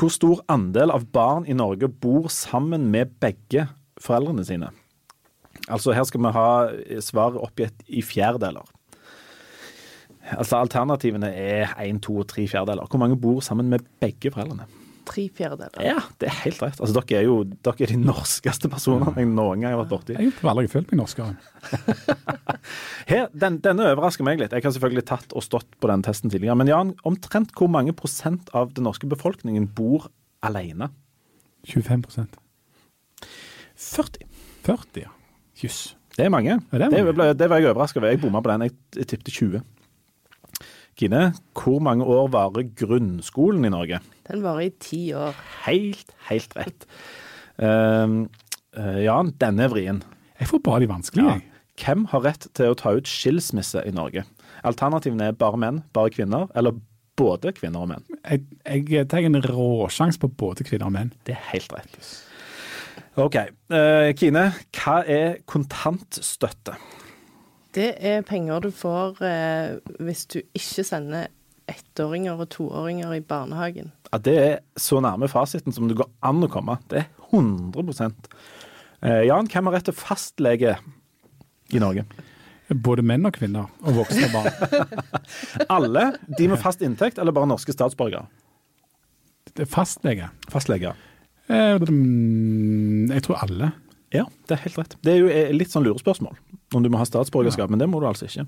hvor 0.00 0.12
stor 0.12 0.40
andel 0.48 0.92
av 0.94 1.04
barn 1.12 1.44
i 1.48 1.56
Norge 1.56 1.88
bor 1.88 2.28
sammen 2.32 2.88
med 2.92 3.16
begge 3.20 3.66
foreldrene 4.02 4.44
sine? 4.46 4.72
Altså, 5.68 5.94
her 5.94 6.06
skal 6.08 6.22
vi 6.24 6.34
ha 6.34 6.50
svaret 7.04 7.40
oppgitt 7.40 7.84
i 7.88 8.02
fjerdedeler. 8.06 8.66
Altså, 10.36 10.60
alternativene 10.60 11.30
er 11.34 11.74
én, 11.82 11.98
to 12.02 12.20
og 12.22 12.28
tre 12.30 12.46
fjerdedeler. 12.48 12.88
Hvor 12.90 13.02
mange 13.02 13.18
bor 13.20 13.42
sammen 13.44 13.70
med 13.72 13.86
begge 14.02 14.32
foreldrene? 14.34 14.68
tre 15.10 15.26
fjerdedeler. 15.34 15.82
Ja, 15.84 15.98
det 16.20 16.28
er 16.30 16.36
helt 16.44 16.60
rett. 16.62 16.78
Altså, 16.80 16.94
dere 17.00 17.20
er 17.20 17.26
jo 17.26 17.36
dere 17.48 17.86
er 17.86 17.92
de 17.92 17.98
norskeste 18.00 18.70
personene 18.72 19.12
jeg 19.16 19.30
noen 19.30 19.62
gang 19.62 19.74
har 19.74 19.80
vært 19.82 19.92
borti. 19.92 20.16
Jeg 20.16 20.34
har 20.40 20.52
aldri 20.52 20.70
følt 20.70 20.92
meg 20.92 21.00
norskere. 21.02 21.34
Her, 23.10 23.26
den, 23.32 23.58
denne 23.64 23.88
overrasker 23.90 24.26
meg 24.26 24.40
litt. 24.42 24.54
Jeg 24.54 24.66
har 24.66 24.76
selvfølgelig 24.76 25.06
tatt 25.10 25.34
og 25.34 25.46
stått 25.46 25.78
på 25.80 25.90
den 25.90 26.04
testen 26.06 26.32
tidligere. 26.32 26.58
Men 26.60 26.70
Jan, 26.70 26.94
omtrent 27.08 27.54
hvor 27.58 27.70
mange 27.72 27.96
prosent 27.96 28.52
av 28.56 28.74
den 28.76 28.86
norske 28.88 29.10
befolkningen 29.10 29.70
bor 29.76 30.10
alene? 30.46 30.92
25 31.68 32.06
40. 33.80 34.26
40, 34.66 35.02
ja. 35.06 35.10
Jøss. 35.62 35.80
Det 36.16 36.26
er 36.26 36.32
mange. 36.32 36.56
Ja, 36.58 36.78
det 36.78 36.86
er 36.86 36.90
det, 36.92 37.02
mange. 37.04 37.14
ble, 37.16 37.28
det 37.38 37.48
var 37.50 37.60
jeg 37.62 37.70
overraska 37.72 38.00
over. 38.00 38.12
Jeg 38.12 38.20
bomma 38.20 38.42
på 38.44 38.50
den. 38.52 38.66
Jeg, 38.68 38.74
jeg 38.98 39.08
tippte 39.14 39.32
20. 39.32 39.62
Kine, 41.00 41.20
hvor 41.56 41.78
mange 41.80 42.04
år 42.04 42.28
varer 42.34 42.66
grunnskolen 42.76 43.64
i 43.64 43.72
Norge? 43.72 44.00
Den 44.28 44.42
varer 44.44 44.66
i 44.66 44.72
ti 44.82 45.00
år. 45.16 45.38
Helt, 45.64 46.12
helt 46.28 46.56
rett. 46.58 46.84
Ehm, 47.62 48.26
eh, 48.76 49.00
Jan, 49.06 49.32
denne 49.40 49.64
er 49.64 49.72
vrien. 49.72 50.02
Jeg 50.40 50.50
får 50.50 50.62
bare 50.66 50.84
de 50.84 50.90
vanskelige, 50.92 51.38
Ja. 51.38 51.46
Hvem 51.80 52.02
har 52.10 52.20
rett 52.20 52.44
til 52.52 52.68
å 52.68 52.76
ta 52.76 52.90
ut 52.92 53.08
skilsmisse 53.08 53.80
i 53.88 53.92
Norge? 53.96 54.26
Alternativene 54.68 55.30
er 55.30 55.32
bare 55.32 55.56
menn, 55.56 55.78
bare 55.96 56.10
kvinner, 56.12 56.50
eller 56.54 56.74
både 57.16 57.54
kvinner 57.56 57.86
og 57.86 57.88
menn. 57.94 58.04
Jeg, 58.28 58.44
jeg 58.90 59.08
tar 59.08 59.24
en 59.24 59.40
råsjanse 59.40 60.20
på 60.20 60.28
både 60.28 60.66
kvinner 60.68 60.90
og 60.90 60.92
menn. 60.98 61.14
Det 61.24 61.38
er 61.38 61.46
helt 61.54 61.72
rett. 61.72 61.96
OK. 63.18 63.34
Eh, 63.34 64.12
Kine, 64.14 64.46
hva 64.76 65.00
er 65.02 65.40
kontantstøtte? 65.50 66.76
Det 67.74 67.92
er 67.98 68.22
penger 68.26 68.62
du 68.62 68.70
får 68.74 69.20
eh, 69.26 69.76
hvis 70.02 70.26
du 70.30 70.40
ikke 70.42 70.84
sender 70.86 71.28
ettåringer 71.70 72.38
og 72.38 72.48
toåringer 72.54 73.14
i 73.14 73.22
barnehagen. 73.22 73.92
Ja, 74.10 74.18
det 74.18 74.36
er 74.38 74.56
så 74.78 74.98
nærme 75.02 75.30
fasiten 75.30 75.74
som 75.74 75.86
det 75.90 75.98
går 76.00 76.10
an 76.26 76.42
å 76.42 76.50
komme. 76.50 76.78
Det 76.90 77.04
er 77.04 77.08
100 77.30 78.10
eh, 79.02 79.22
Jan, 79.28 79.50
hvem 79.50 79.70
har 79.70 79.78
rett 79.78 79.88
til 79.90 79.98
fastlege 79.98 80.76
i 81.70 81.82
Norge? 81.82 82.06
Både 82.70 83.02
menn 83.02 83.26
og 83.26 83.34
kvinner, 83.34 83.70
og 83.82 83.96
voksne 83.98 84.28
barn. 84.30 84.50
Alle 85.76 86.12
de 86.38 86.46
med 86.50 86.60
fast 86.62 86.82
inntekt, 86.86 87.18
eller 87.18 87.34
bare 87.34 87.50
norske 87.50 87.74
statsborgere? 87.74 88.28
Det 89.50 89.66
er 89.66 89.70
fastlege. 89.70 90.94
Eh, 91.50 91.76
mm, 91.82 93.10
Jeg 93.10 93.24
tror 93.26 93.40
alle. 93.44 93.72
Ja, 94.14 94.24
det 94.48 94.56
er 94.56 94.62
helt 94.64 94.78
rett. 94.78 94.94
Det 95.06 95.12
er 95.12 95.18
jo 95.20 95.28
eh, 95.30 95.50
litt 95.54 95.70
sånn 95.70 95.84
lurespørsmål 95.86 96.38
om 96.74 96.84
du 96.84 96.88
må 96.90 96.98
ha 97.00 97.06
statsborgerskap, 97.06 97.70
men 97.70 97.80
det 97.82 97.88
må 97.90 97.98
du 98.02 98.06
altså 98.06 98.28
ikke. 98.28 98.44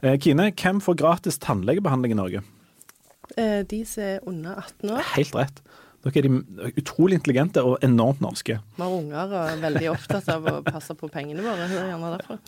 Eh, 0.00 0.16
Kine, 0.20 0.50
hvem 0.56 0.80
får 0.84 0.96
gratis 1.00 1.36
tannlegebehandling 1.40 2.14
i 2.14 2.18
Norge? 2.20 2.42
Eh, 3.36 3.60
de 3.68 3.82
som 3.88 4.02
er 4.04 4.24
under 4.28 4.56
18 4.62 4.92
år. 4.96 5.02
Helt 5.14 5.36
rett. 5.36 5.60
Dere 6.00 6.22
er 6.22 6.26
de 6.26 6.70
utrolig 6.80 7.18
intelligente 7.18 7.60
og 7.60 7.82
enormt 7.84 8.22
norske. 8.24 8.54
Vi 8.56 8.80
har 8.80 8.92
unger 8.96 9.34
og 9.34 9.50
er 9.50 9.58
veldig 9.60 9.90
opptatt 9.92 10.30
av 10.32 10.46
å 10.48 10.54
passe 10.64 10.96
på 10.96 11.10
pengene 11.12 11.44
våre. 11.44 11.66
Det 11.68 11.76
er 11.76 11.90
gjerne 11.90 12.12
derfor. 12.14 12.38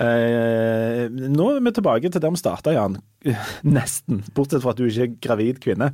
Eh, 0.00 1.18
nå 1.28 1.48
er 1.52 1.60
vi 1.60 1.74
tilbake 1.76 2.08
til 2.08 2.24
der 2.24 2.32
vi 2.32 2.40
starta, 2.40 2.72
Jan. 2.72 2.96
Nesten. 3.68 4.22
Bortsett 4.32 4.64
fra 4.64 4.72
at 4.72 4.80
du 4.80 4.86
ikke 4.88 5.04
er 5.04 5.12
gravid 5.28 5.60
kvinne. 5.60 5.90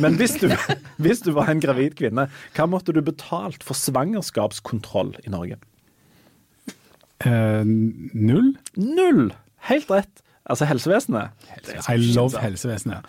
Men 0.00 0.16
hvis 0.16 0.38
du, 0.40 0.48
hvis 1.04 1.20
du 1.26 1.34
var 1.36 1.52
en 1.52 1.60
gravid 1.60 1.98
kvinne, 2.00 2.30
hva 2.56 2.68
måtte 2.70 2.96
du 2.96 3.02
betalt 3.04 3.66
for 3.66 3.76
svangerskapskontroll 3.76 5.18
i 5.20 5.36
Norge? 5.36 5.60
Eh, 7.28 7.60
null? 7.64 8.54
Null! 8.80 9.26
Helt 9.68 9.92
rett. 9.92 10.23
Altså 10.44 10.66
helsevesenet. 10.68 11.30
I 11.88 11.96
love 12.16 12.40
helsevesenet. 12.40 13.06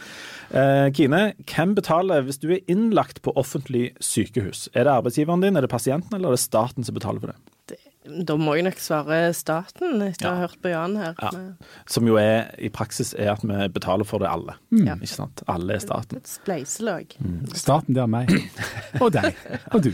Uh, 0.54 0.88
Kine, 0.96 1.34
hvem 1.50 1.74
betaler 1.76 2.24
hvis 2.24 2.40
du 2.40 2.52
er 2.56 2.64
innlagt 2.72 3.20
på 3.26 3.34
offentlig 3.36 3.90
sykehus? 4.00 4.70
Er 4.74 4.88
det 4.88 4.94
arbeidsgiveren 4.94 5.44
din, 5.44 5.58
er 5.60 5.66
det 5.66 5.72
pasienten, 5.74 6.16
eller 6.16 6.32
er 6.32 6.38
det 6.38 6.46
staten 6.46 6.88
som 6.88 6.96
betaler 6.96 7.20
for 7.20 7.34
det? 7.34 7.55
Da 8.06 8.36
må 8.38 8.54
jeg 8.58 8.68
nok 8.68 8.82
svare 8.82 9.18
staten, 9.34 9.98
etter 10.06 10.28
å 10.30 10.34
ha 10.36 10.44
hørt 10.46 10.60
på 10.62 10.70
Jan 10.70 10.98
her. 11.00 11.16
Ja. 11.18 11.32
Som 11.90 12.06
jo 12.10 12.20
er, 12.22 12.52
i 12.62 12.70
praksis 12.74 13.16
er 13.18 13.32
at 13.34 13.46
vi 13.46 13.68
betaler 13.74 14.06
for 14.08 14.22
det 14.22 14.30
alle. 14.30 14.58
Mm. 14.70 15.00
Ikke 15.00 15.10
sant? 15.10 15.42
Alle 15.52 15.78
er 15.78 15.82
staten. 15.82 16.22
Et 16.22 16.30
spleiselag. 16.30 17.16
Staten, 17.58 17.98
det 17.98 18.04
er 18.04 18.12
meg. 18.12 18.30
Og 19.04 19.10
deg. 19.16 19.34
Og 19.74 19.88
du. 19.88 19.92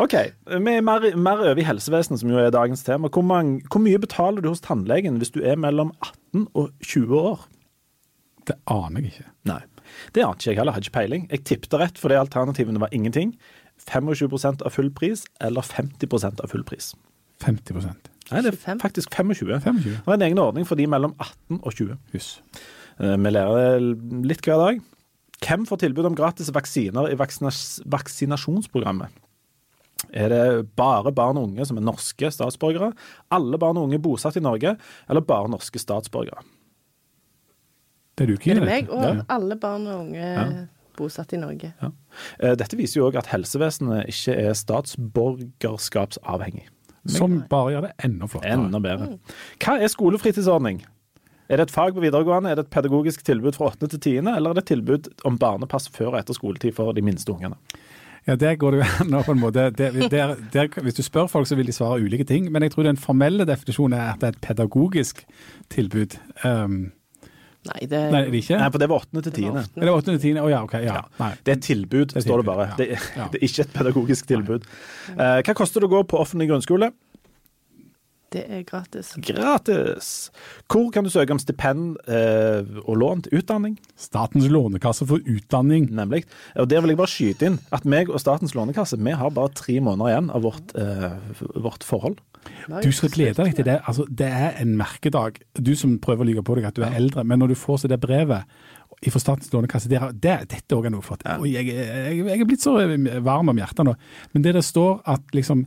OK, 0.00 0.16
vi 0.48 0.76
er 0.78 0.86
mer, 0.86 1.04
mer 1.20 1.44
over 1.44 1.60
i 1.60 1.66
helsevesenet, 1.68 2.22
som 2.22 2.32
jo 2.32 2.40
er 2.40 2.54
dagens 2.54 2.84
tema. 2.86 3.10
Hvor, 3.12 3.26
mange, 3.26 3.60
hvor 3.68 3.84
mye 3.84 4.00
betaler 4.00 4.44
du 4.44 4.48
hos 4.50 4.64
tannlegen 4.64 5.20
hvis 5.20 5.34
du 5.34 5.42
er 5.44 5.60
mellom 5.60 5.92
18 6.00 6.48
og 6.56 6.72
20 6.80 7.20
år? 7.20 7.44
Det 8.48 8.56
aner 8.72 9.04
jeg 9.04 9.12
ikke. 9.12 9.30
Nei, 9.52 9.60
det 10.16 10.24
ante 10.24 10.42
ikke 10.42 10.50
jeg 10.50 10.60
heller. 10.60 10.76
Hadde 10.76 10.88
ikke 10.88 10.98
peiling. 10.98 11.28
Jeg 11.30 11.44
tippte 11.48 11.80
rett 11.80 12.00
fordi 12.00 12.18
alternativene 12.18 12.82
var 12.82 12.92
ingenting. 12.96 13.36
25 13.84 14.62
av 14.64 14.70
full 14.72 14.90
pris 14.94 15.24
eller 15.44 15.62
50 15.66 16.40
av 16.40 16.48
full 16.50 16.64
pris. 16.64 16.92
50 17.44 17.74
Nei, 18.32 18.40
det 18.40 18.54
er 18.54 18.78
faktisk 18.80 19.12
25. 19.14 19.60
25. 19.60 19.82
Det 19.84 20.08
er 20.08 20.12
en 20.16 20.22
egen 20.22 20.38
ordning 20.40 20.64
for 20.66 20.74
de 20.80 20.86
mellom 20.88 21.12
18 21.20 21.58
og 21.62 21.72
20. 21.76 21.98
Jøss. 22.14 22.30
Eh, 23.00 23.16
Vi 23.20 23.30
lærer 23.30 23.80
litt 24.24 24.40
hver 24.46 24.58
dag. 24.62 24.80
Hvem 25.44 25.66
får 25.68 25.76
tilbud 25.82 26.04
om 26.08 26.14
gratis 26.16 26.48
vaksiner 26.54 27.10
i 27.12 27.16
vaksinas 27.20 27.58
vaksinasjonsprogrammet? 27.84 29.08
Er 30.12 30.28
det 30.28 30.68
bare 30.76 31.12
barn 31.12 31.36
og 31.40 31.44
unge 31.50 31.66
som 31.66 31.76
er 31.76 31.80
norske 31.84 32.30
statsborgere, 32.32 32.92
alle 33.32 33.58
barn 33.58 33.76
og 33.76 33.84
unge 33.88 33.98
bosatt 34.04 34.36
i 34.36 34.40
Norge, 34.44 34.76
eller 35.08 35.20
bare 35.20 35.48
norske 35.52 35.78
statsborgere? 35.80 36.42
Det 38.16 38.24
er 38.24 38.28
du, 38.30 38.34
ikke 38.38 38.44
Kine. 38.54 38.60
det 38.60 38.68
meg 38.68 38.88
og 38.90 39.02
Ja. 39.02 39.22
alle 39.28 39.56
barn 39.56 39.86
og 39.86 40.00
unge 40.06 40.22
Ja. 40.22 40.66
bosatt 40.96 41.32
i 41.32 41.36
Norge? 41.36 41.72
Ja. 41.82 41.88
Eh, 42.40 42.54
Dette 42.54 42.76
viser 42.76 43.00
jo 43.00 43.10
òg 43.10 43.16
at 43.18 43.26
helsevesenet 43.26 44.06
ikke 44.08 44.34
er 44.38 44.52
statsborgerskapsavhengig. 44.54 46.68
Som 47.10 47.42
bare 47.50 47.74
gjør 47.74 47.86
det 47.88 47.92
enda 48.06 48.28
flottere. 48.30 48.56
Enda 48.56 48.80
bedre. 48.80 49.08
Hva 49.62 49.78
er 49.78 49.92
skolefritidsordning? 49.92 50.82
Er 51.48 51.60
det 51.60 51.68
et 51.68 51.74
fag 51.74 51.92
på 51.92 52.00
videregående, 52.00 52.50
er 52.50 52.56
det 52.56 52.64
et 52.64 52.72
pedagogisk 52.72 53.24
tilbud 53.26 53.52
fra 53.58 53.68
8. 53.74 53.90
til 53.92 54.00
10., 54.00 54.14
eller 54.32 54.50
er 54.50 54.56
det 54.56 54.64
et 54.64 54.70
tilbud 54.72 55.10
om 55.28 55.36
barnepass 55.38 55.90
før 55.92 56.14
og 56.14 56.22
etter 56.22 56.36
skoletid 56.36 56.72
for 56.76 56.96
de 56.96 57.04
minste 57.04 57.34
ungene? 57.34 57.58
Ja, 58.24 58.34
der 58.40 58.54
går 58.56 58.70
det 58.70 58.78
jo 58.80 58.86
an 59.04 59.24
på 59.26 59.32
en 59.32 59.40
måte 59.40 59.68
der, 59.70 59.92
der, 60.08 60.34
der, 60.52 60.80
Hvis 60.82 60.94
du 60.94 61.02
spør 61.02 61.26
folk, 61.26 61.46
så 61.46 61.56
vil 61.56 61.66
de 61.66 61.72
svare 61.76 62.00
ulike 62.00 62.24
ting. 62.24 62.52
Men 62.52 62.62
jeg 62.62 62.72
tror 62.72 62.82
den 62.88 62.96
formelle 62.96 63.44
definisjonen 63.44 63.98
er 63.98 64.14
at 64.14 64.20
det 64.20 64.26
er 64.26 64.32
et 64.32 64.40
pedagogisk 64.40 65.26
tilbud. 65.70 66.16
Um, 66.44 66.92
Nei, 67.64 67.86
det 67.88 68.00
nei, 68.12 68.20
er 68.26 68.30
det 68.32 68.42
ikke? 68.42 68.58
Nei, 68.60 68.68
for 68.74 68.82
det 68.82 68.88
var 68.90 69.04
åttende 69.04 69.22
til 69.24 69.32
10. 69.32 69.44
Det 69.44 69.52
var 69.54 69.64
Er 69.64 69.88
det 69.88 69.94
åttende 69.94 70.20
til 70.20 70.34
10? 70.34 70.42
Å 70.42 70.50
ja, 70.52 70.60
OK. 70.66 70.74
Ja. 70.84 70.98
Ja. 71.00 71.30
Det 71.40 71.54
er 71.54 71.56
et 71.56 71.64
tilbud, 71.64 72.12
er 72.12 72.26
står 72.26 72.42
det 72.42 72.48
bare. 72.50 72.68
ja. 72.68 72.76
Det, 72.80 72.90
er, 72.96 73.08
det 73.32 73.40
er 73.40 73.48
ikke 73.48 73.64
et 73.64 73.74
pedagogisk 73.78 74.28
tilbud. 74.28 74.68
Uh, 75.14 75.40
hva 75.40 75.56
koster 75.56 75.80
det 75.80 75.88
å 75.88 75.94
gå 75.94 76.04
på 76.12 76.20
offentlig 76.20 76.50
grunnskole? 76.52 76.90
Det 78.34 78.42
er 78.50 78.64
gratis. 78.66 79.12
Gratis! 79.22 80.08
Hvor 80.66 80.88
kan 80.94 81.06
du 81.06 81.10
søke 81.12 81.34
om 81.36 81.38
stipend 81.38 82.00
uh, 82.10 82.66
og 82.82 82.98
lån 82.98 83.24
til 83.26 83.38
utdanning? 83.38 83.76
Statens 84.00 84.48
lånekasse 84.50 85.06
for 85.06 85.22
utdanning. 85.22 85.86
Nemlig. 85.94 86.24
Og 86.58 86.68
Der 86.70 86.82
vil 86.82 86.94
jeg 86.94 87.00
bare 87.00 87.12
skyte 87.12 87.50
inn 87.50 87.60
at 87.74 87.86
meg 87.86 88.10
og 88.10 88.18
Statens 88.22 88.56
lånekasse 88.58 88.98
vi 88.98 89.14
har 89.14 89.30
bare 89.34 89.54
tre 89.54 89.78
måneder 89.78 90.10
igjen 90.10 90.32
av 90.34 90.48
vårt, 90.48 90.74
uh, 90.74 91.14
vårt 91.54 91.86
forhold. 91.86 92.18
Du 92.84 92.90
skal 92.92 93.12
glede 93.12 93.36
deg 93.42 93.56
til 93.58 93.66
det. 93.68 93.80
Altså, 93.84 94.06
det 94.08 94.28
er 94.28 94.60
en 94.62 94.76
merkedag. 94.78 95.40
Du 95.58 95.74
som 95.78 95.98
prøver 96.02 96.24
å 96.24 96.28
lyve 96.30 96.44
på 96.46 96.56
deg 96.58 96.70
at 96.70 96.78
du 96.78 96.84
er 96.86 96.96
eldre, 96.96 97.24
men 97.24 97.42
når 97.42 97.54
du 97.54 97.58
får 97.58 97.84
se 97.84 97.92
det 97.92 98.00
brevet 98.02 98.48
fra 99.04 99.20
Statens 99.20 99.52
lånekasse, 99.52 99.90
det, 99.90 100.00
det, 100.22 100.36
dette 100.48 100.76
òg 100.76 100.86
er 100.88 100.94
noe 100.94 101.04
flott. 101.04 101.24
Jeg, 101.44 101.66
jeg, 101.68 102.20
jeg 102.24 102.40
er 102.40 102.48
blitt 102.48 102.64
så 102.64 102.76
varm 103.26 103.50
om 103.52 103.60
hjertet 103.60 103.84
nå. 103.84 103.96
Men 104.32 104.46
det 104.46 104.54
det 104.56 104.64
står 104.64 105.02
at 105.12 105.34
liksom 105.36 105.66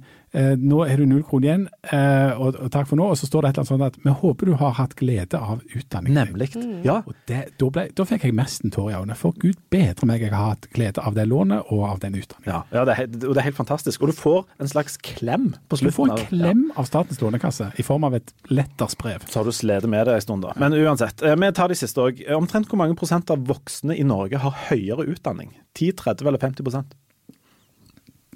nå 0.60 0.84
er 0.86 0.98
du 1.02 1.06
null 1.10 1.24
kroner 1.26 1.48
igjen, 1.48 1.64
eh, 1.90 2.32
og, 2.38 2.58
og 2.62 2.70
takk 2.74 2.86
for 2.90 3.00
nå. 3.00 3.08
Og 3.10 3.18
så 3.18 3.26
står 3.30 3.42
det 3.42 3.50
et 3.50 3.58
eller 3.58 3.64
annet 3.64 3.72
sånt 3.74 3.86
at 3.88 3.98
vi 4.04 4.14
håper 4.22 4.46
du 4.46 4.54
har 4.60 4.76
hatt 4.78 4.94
glede 5.00 5.40
av 5.40 5.64
utdanningen. 5.74 6.18
Nemlig. 6.20 6.50
Ja. 6.86 7.00
Og 7.08 7.16
det, 7.30 7.40
da, 7.58 7.70
ble, 7.74 7.86
da 7.98 8.06
fikk 8.06 8.28
jeg 8.28 8.36
nesten 8.38 8.70
tårer 8.76 8.94
i 8.94 8.98
øynene. 9.00 9.18
For 9.18 9.34
gud 9.42 9.58
bedre 9.74 10.06
meg 10.10 10.22
jeg 10.22 10.34
har 10.36 10.52
hatt 10.54 10.68
glede 10.76 11.02
av 11.02 11.16
det 11.18 11.26
lånet 11.32 11.72
og 11.74 11.82
av 11.90 12.02
den 12.04 12.20
utdanningen. 12.20 12.52
Ja, 12.54 12.60
ja 12.76 12.86
det, 12.86 12.98
er, 13.00 13.10
og 13.28 13.34
det 13.34 13.42
er 13.42 13.48
helt 13.50 13.58
fantastisk. 13.64 14.04
Og 14.06 14.12
du 14.14 14.18
får 14.20 14.44
en 14.62 14.70
slags 14.72 15.00
klem 15.02 15.50
på 15.72 15.82
slutten. 15.82 15.90
Du 15.90 15.98
får 15.98 16.10
en 16.12 16.16
av- 16.18 16.28
klem 16.30 16.64
av 16.78 16.90
Statens 16.92 17.22
lånekasse 17.24 17.72
i 17.82 17.88
form 17.88 18.06
av 18.08 18.20
et 18.20 18.34
lettersbrev. 18.54 19.26
Så 19.32 19.42
har 19.42 19.50
du 19.50 19.56
slitt 19.56 19.90
med 19.90 20.06
det 20.08 20.20
en 20.20 20.26
stund, 20.28 20.46
da. 20.46 20.54
Men 20.62 20.74
uansett. 20.78 21.24
eh, 21.26 21.36
Vi 21.36 21.52
tar 21.58 21.68
de 21.74 21.76
siste 21.82 21.98
òg. 22.06 22.22
Omtrent 22.38 22.70
hvor 22.70 22.78
mange 22.84 22.96
prosent 23.00 23.32
av 23.34 23.42
voksne 23.50 23.98
i 23.98 24.04
Norge 24.06 24.38
har 24.44 24.56
høyere 24.70 25.08
utdanning? 25.10 25.56
10, 25.74 25.92
30 25.98 26.28
eller 26.28 26.40
50 26.42 26.64
prosent? 26.64 26.94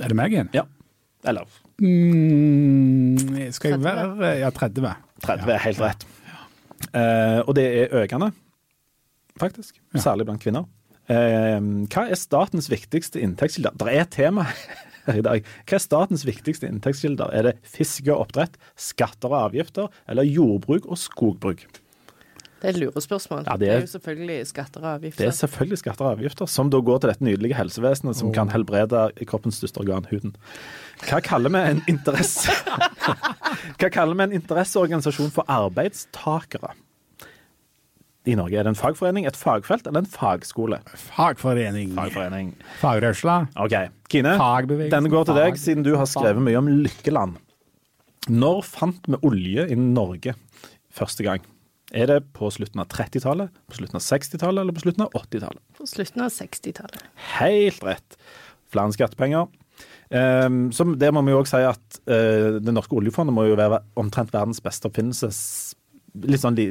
Er 0.02 0.08
det 0.10 0.16
meg 0.18 0.34
igjen? 0.34 0.50
Ja. 0.56 0.64
Eller 1.28 1.46
Mm, 1.82 3.18
skal 3.54 3.72
jeg 3.74 3.80
30? 3.82 4.18
være 4.20 4.32
Ja, 4.40 4.50
30. 4.54 4.92
30 5.24 5.54
er 5.54 5.64
helt 5.66 5.82
rett. 5.82 6.06
Uh, 6.92 7.40
og 7.48 7.56
det 7.58 7.66
er 7.84 7.96
økende, 8.04 8.32
faktisk. 9.40 9.78
Ja. 9.94 10.00
Særlig 10.02 10.26
blant 10.28 10.42
kvinner. 10.44 10.66
Uh, 11.10 11.86
hva 11.92 12.06
er 12.10 12.18
statens 12.20 12.70
viktigste 12.72 13.22
inntektskilder? 13.22 13.74
Det 13.78 13.88
er 13.92 14.02
et 14.06 14.12
tema 14.14 14.46
her 15.08 15.20
i 15.22 15.26
dag. 15.26 15.46
Hva 15.66 15.78
er 15.78 15.84
statens 15.84 16.26
viktigste 16.28 16.70
inntektskilder? 16.70 17.34
Er 17.34 17.50
det 17.50 17.56
fiske 17.66 18.10
og 18.14 18.28
oppdrett, 18.28 18.58
skatter 18.78 19.30
og 19.34 19.40
avgifter, 19.52 19.90
eller 20.10 20.24
jordbruk 20.28 20.86
og 20.90 20.98
skogbruk? 21.02 21.66
Det 22.62 22.70
er 22.70 22.76
et 22.76 22.80
lurespørsmål. 22.84 23.44
Ja, 23.48 23.56
det, 23.58 23.66
det 23.66 23.70
er, 23.72 23.80
er- 23.80 23.86
jo 23.88 23.92
selvfølgelig 23.96 24.36
skatter 24.52 24.84
og 24.84 24.90
avgifter. 24.96 25.24
Det 25.24 25.28
er 25.32 25.38
selvfølgelig 25.40 25.80
skatter 25.82 26.06
og 26.06 26.12
avgifter, 26.20 26.46
som 26.54 26.70
da 26.70 26.78
går 26.86 27.00
til 27.02 27.10
dette 27.10 27.26
nydelige 27.26 27.58
helsevesenet 27.58 28.20
som 28.20 28.30
kan 28.36 28.52
helbrede 28.54 29.08
kroppens 29.26 29.58
største 29.58 29.82
organ, 29.82 30.06
huden. 30.12 30.36
Hva 31.08 31.20
kaller 31.26 31.50
vi 31.56 31.64
en 31.74 31.82
interesse... 31.90 32.54
Hva 33.82 33.90
kaller 33.92 34.16
vi 34.20 34.28
en 34.30 34.38
interesseorganisasjon 34.38 35.34
for 35.34 35.50
arbeidstakere? 35.50 36.76
I 38.30 38.36
Norge 38.38 38.54
er 38.62 38.68
det 38.68 38.76
en 38.76 38.78
fagforening, 38.78 39.26
et 39.26 39.38
fagfelt 39.40 39.88
eller 39.90 40.04
en 40.04 40.10
fagskole? 40.14 40.78
Fagforening. 40.94 41.96
Fagforening. 41.98 42.52
Fagrørsla. 42.78 43.40
OK. 43.66 43.74
Kine, 44.14 44.36
denne 44.94 45.10
går 45.10 45.26
til 45.32 45.40
deg, 45.40 45.58
siden 45.58 45.82
du 45.88 45.96
har 45.98 46.06
skrevet 46.10 46.44
mye 46.46 46.60
om 46.62 46.70
Lykkeland. 46.84 47.40
Når 48.30 48.62
fant 48.70 49.10
vi 49.10 49.18
olje 49.26 49.66
i 49.74 49.78
Norge 49.80 50.36
første 50.94 51.26
gang? 51.26 51.42
Er 51.92 52.08
det 52.08 52.22
på 52.36 52.48
slutten 52.54 52.80
av 52.80 52.88
30-tallet, 52.92 53.52
på 53.68 53.80
slutten 53.80 54.00
av 54.00 54.04
60-tallet 54.06 54.64
eller 54.64 54.76
på 54.76 54.84
slutten 54.86 55.04
av 55.06 55.18
80-tallet? 55.18 55.64
På 55.76 55.88
slutten 55.90 56.24
av 56.24 56.32
60-tallet. 56.32 57.04
Helt 57.36 57.84
rett. 57.84 58.16
Flere 58.72 58.96
skattepenger. 58.96 59.50
Um, 60.12 60.72
som 60.76 60.94
det 61.00 61.10
må 61.16 61.24
vi 61.24 61.36
også 61.36 61.58
si 61.58 61.68
at 61.68 62.00
eh, 62.12 62.58
det 62.60 62.74
norske 62.76 62.96
oljefondet 63.00 63.36
må 63.36 63.46
jo 63.48 63.56
være 63.60 63.80
omtrent 64.00 64.34
verdens 64.36 64.60
beste 64.64 64.90
oppfinnelse. 64.90 65.32
Litt 66.12 66.42
sånn 66.42 66.58
de 66.58 66.66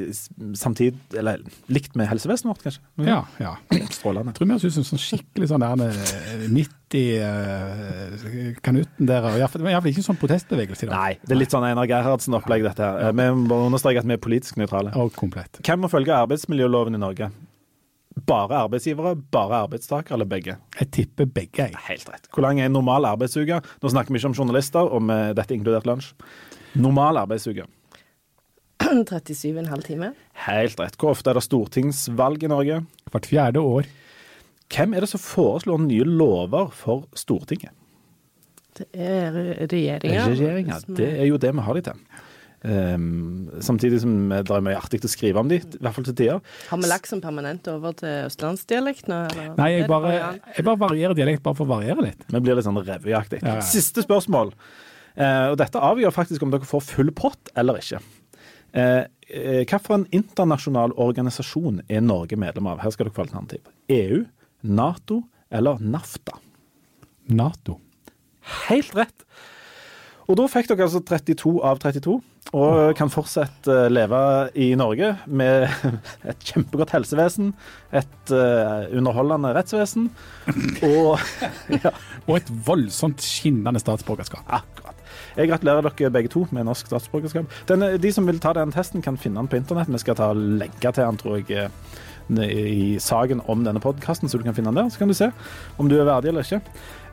samtidig, 0.58 0.98
eller 1.16 1.40
likt 1.72 1.94
med 1.96 2.10
helsevesenet 2.10 2.50
vårt, 2.50 2.64
kanskje. 2.66 2.82
Ja, 3.06 3.22
ja. 3.40 3.54
Strålende. 3.96 4.34
Jeg 4.34 4.36
tror 4.36 4.50
vi 4.50 4.56
har 4.56 4.74
som 4.74 4.86
sånn 4.90 5.00
skikkelig 5.00 5.48
sånn 5.48 5.64
der 5.64 5.84
eh, 5.86 6.42
midt 6.52 6.96
i 6.98 7.04
uh, 7.24 8.50
kanuten 8.60 9.08
der. 9.08 9.30
iallfall 9.38 9.88
ikke 9.92 10.04
sånn 10.04 10.18
protestbevegelse 10.20 10.84
i 10.84 10.90
dag. 10.90 10.96
Nei, 10.96 11.12
det 11.24 11.36
er 11.36 11.40
litt 11.40 11.54
sånn 11.54 11.64
Einar 11.64 11.88
Gerhardsen-opplegg, 11.88 12.66
dette 12.68 12.84
her. 12.84 13.06
Ja. 13.06 13.14
Vi 13.16 13.46
må 13.46 13.62
understreke 13.70 14.02
at 14.02 14.10
vi 14.10 14.18
er 14.18 14.20
politisk 14.20 14.60
nøytrale. 14.60 14.92
Og 15.00 15.14
komplett. 15.16 15.62
Hvem 15.64 15.86
må 15.86 15.92
følge 15.92 16.18
arbeidsmiljøloven 16.18 17.00
i 17.00 17.00
Norge? 17.00 17.30
Bare 18.26 18.60
arbeidsgivere, 18.66 19.14
bare 19.32 19.64
arbeidstakere 19.64 20.18
eller 20.18 20.28
begge? 20.28 20.60
Jeg 20.76 20.92
tipper 20.98 21.32
begge, 21.32 21.70
jeg. 21.70 21.80
Helt 21.88 22.08
rett. 22.12 22.28
Hvor 22.34 22.44
lang 22.44 22.60
er 22.60 22.68
en 22.68 22.76
normal 22.76 23.08
arbeidsuke? 23.14 23.62
Nå 23.80 23.96
snakker 23.96 24.12
vi 24.12 24.20
ikke 24.20 24.34
om 24.34 24.36
journalister, 24.36 24.84
og 24.84 25.04
med 25.08 25.38
dette 25.40 25.56
inkludert 25.56 25.88
lunsj. 25.88 26.12
Normal 26.76 27.24
arbeidsuke. 27.24 27.64
37,5 29.10 29.84
timer. 29.86 30.14
Helt 30.46 30.80
rett. 30.80 30.96
Hvor 31.00 31.14
ofte 31.14 31.32
er 31.32 31.38
det 31.38 31.44
stortingsvalg 31.46 32.46
i 32.46 32.50
Norge? 32.50 32.80
Hvert 33.12 33.28
fjerde 33.28 33.62
år. 33.62 33.90
Hvem 34.70 34.94
er 34.94 35.04
det 35.04 35.10
som 35.10 35.22
foreslår 35.22 35.82
nye 35.82 36.06
lover 36.06 36.70
for 36.74 37.06
Stortinget? 37.18 37.74
Det 38.78 38.86
er 38.94 39.34
regjeringa. 39.68 40.26
Regjeringa. 40.30 40.82
Det 40.96 41.08
er 41.18 41.26
jo 41.28 41.38
det 41.42 41.50
vi 41.52 41.64
har 41.66 41.76
de 41.76 41.86
til. 41.90 42.04
Um, 42.60 43.48
samtidig 43.64 44.02
som 44.02 44.12
det 44.28 44.52
er 44.52 44.62
mye 44.64 44.76
artig 44.76 45.00
å 45.00 45.08
skrive 45.08 45.40
om 45.40 45.48
de, 45.48 45.62
i 45.64 45.80
hvert 45.80 45.96
fall 45.96 46.06
til 46.06 46.16
tider. 46.16 46.42
Har 46.68 46.80
vi 46.80 46.90
lagt 46.90 47.08
som 47.08 47.22
permanent 47.24 47.66
over 47.72 47.96
til 47.96 48.28
østlandsdialekt 48.28 49.08
nå? 49.08 49.22
Eller? 49.32 49.54
Nei, 49.56 49.70
jeg 49.78 49.88
bare, 49.90 50.12
jeg 50.52 50.66
bare 50.68 50.82
varierer 50.82 51.16
dialekt 51.16 51.44
bare 51.46 51.56
for 51.58 51.66
å 51.66 51.72
variere 51.72 52.04
litt. 52.04 52.24
Vi 52.28 52.44
blir 52.44 52.58
litt 52.58 52.68
sånn 52.68 52.78
revyaktig. 52.78 53.40
Ja, 53.42 53.58
ja. 53.58 53.66
Siste 53.66 54.04
spørsmål. 54.04 54.52
Uh, 55.16 55.50
og 55.50 55.58
dette 55.60 55.80
avgjør 55.82 56.14
faktisk 56.14 56.44
om 56.44 56.52
dere 56.52 56.68
får 56.68 56.84
full 56.92 57.10
pott 57.16 57.50
eller 57.58 57.80
ikke. 57.80 58.02
Eh, 58.72 59.04
eh, 59.28 59.62
Hvilken 59.66 60.06
internasjonal 60.14 60.92
organisasjon 60.96 61.82
er 61.88 62.00
Norge 62.04 62.38
medlem 62.38 62.68
av? 62.70 62.82
Her 62.84 62.94
skal 62.94 63.08
dere 63.08 63.16
få 63.16 63.24
alternativ. 63.26 63.66
EU, 63.90 64.24
Nato 64.62 65.22
eller 65.50 65.80
NAFTA? 65.82 66.36
Nato. 67.34 67.78
Helt 68.68 68.94
rett. 68.96 69.26
Og 70.30 70.36
da 70.38 70.44
fikk 70.46 70.68
dere 70.70 70.86
altså 70.86 71.00
32 71.02 71.56
av 71.66 71.80
32, 71.82 72.20
og 72.56 72.92
kan 72.98 73.10
fortsatt 73.10 73.66
eh, 73.70 73.88
leve 73.90 74.20
i 74.58 74.68
Norge 74.78 75.10
med 75.26 75.66
et 76.30 76.46
kjempegodt 76.46 76.94
helsevesen, 76.94 77.50
et 77.90 78.34
eh, 78.34 78.86
underholdende 78.94 79.50
rettsvesen 79.56 80.06
og 80.86 81.18
ja, 81.82 81.92
Og 82.28 82.36
et 82.38 82.52
voldsomt 82.66 83.22
skinnende 83.26 83.82
statsborgerskap. 83.82 84.46
akkurat. 84.46 84.96
Jeg 85.36 85.50
gratulerer 85.50 85.86
dere 85.86 86.10
begge 86.14 86.30
to 86.30 86.44
med 86.54 86.66
norsk 86.68 86.86
statsborgerskap. 86.86 87.50
Den, 87.68 87.86
de 88.02 88.12
som 88.14 88.26
vil 88.26 88.38
ta 88.42 88.54
den 88.54 88.74
testen, 88.74 89.02
kan 89.02 89.18
finne 89.18 89.42
den 89.42 89.50
på 89.50 89.58
internett. 89.58 89.90
Vi 89.90 89.98
skal 90.02 90.18
ta 90.18 90.30
legge 90.34 90.92
til 90.94 91.02
den, 91.04 91.18
tror 91.18 91.40
jeg, 91.40 91.50
eh, 91.50 92.00
i 92.30 92.98
saken 93.02 93.42
om 93.50 93.64
denne 93.66 93.82
podkasten, 93.82 94.30
så 94.30 94.38
du 94.38 94.46
kan 94.46 94.54
finne 94.54 94.70
den 94.70 94.84
der. 94.84 94.90
Så 94.90 95.02
kan 95.02 95.10
du 95.10 95.14
se 95.14 95.30
om 95.78 95.88
du 95.90 95.98
er 95.98 96.06
verdig 96.06 96.30
eller 96.30 96.46
ikke. 96.46 96.62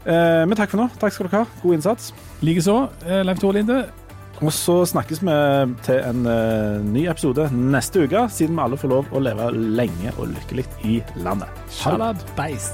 Eh, 0.07 0.43
men 0.47 0.55
takk 0.55 0.71
for 0.71 0.81
nå. 0.81 0.89
Takk 1.01 1.15
skal 1.15 1.27
dere 1.29 1.43
ha. 1.43 1.61
God 1.63 1.77
innsats. 1.77 2.11
Likeså, 2.45 2.77
eh, 3.05 3.23
Leif 3.27 3.41
Tore 3.43 3.59
Linde. 3.59 3.81
Og 4.37 4.53
så 4.53 4.83
snakkes 4.85 5.23
vi 5.25 5.37
til 5.87 6.03
en 6.05 6.27
eh, 6.29 6.77
ny 6.85 7.07
episode 7.09 7.49
neste 7.51 8.05
uke, 8.05 8.27
siden 8.29 8.55
vi 8.55 8.67
alle 8.67 8.77
får 8.77 8.93
lov 8.93 9.09
å 9.11 9.23
leve 9.23 9.49
lenge 9.55 10.13
og 10.17 10.29
lykkelig 10.35 10.67
i 10.85 11.01
landet. 11.25 11.65
Shalabais. 11.73 12.71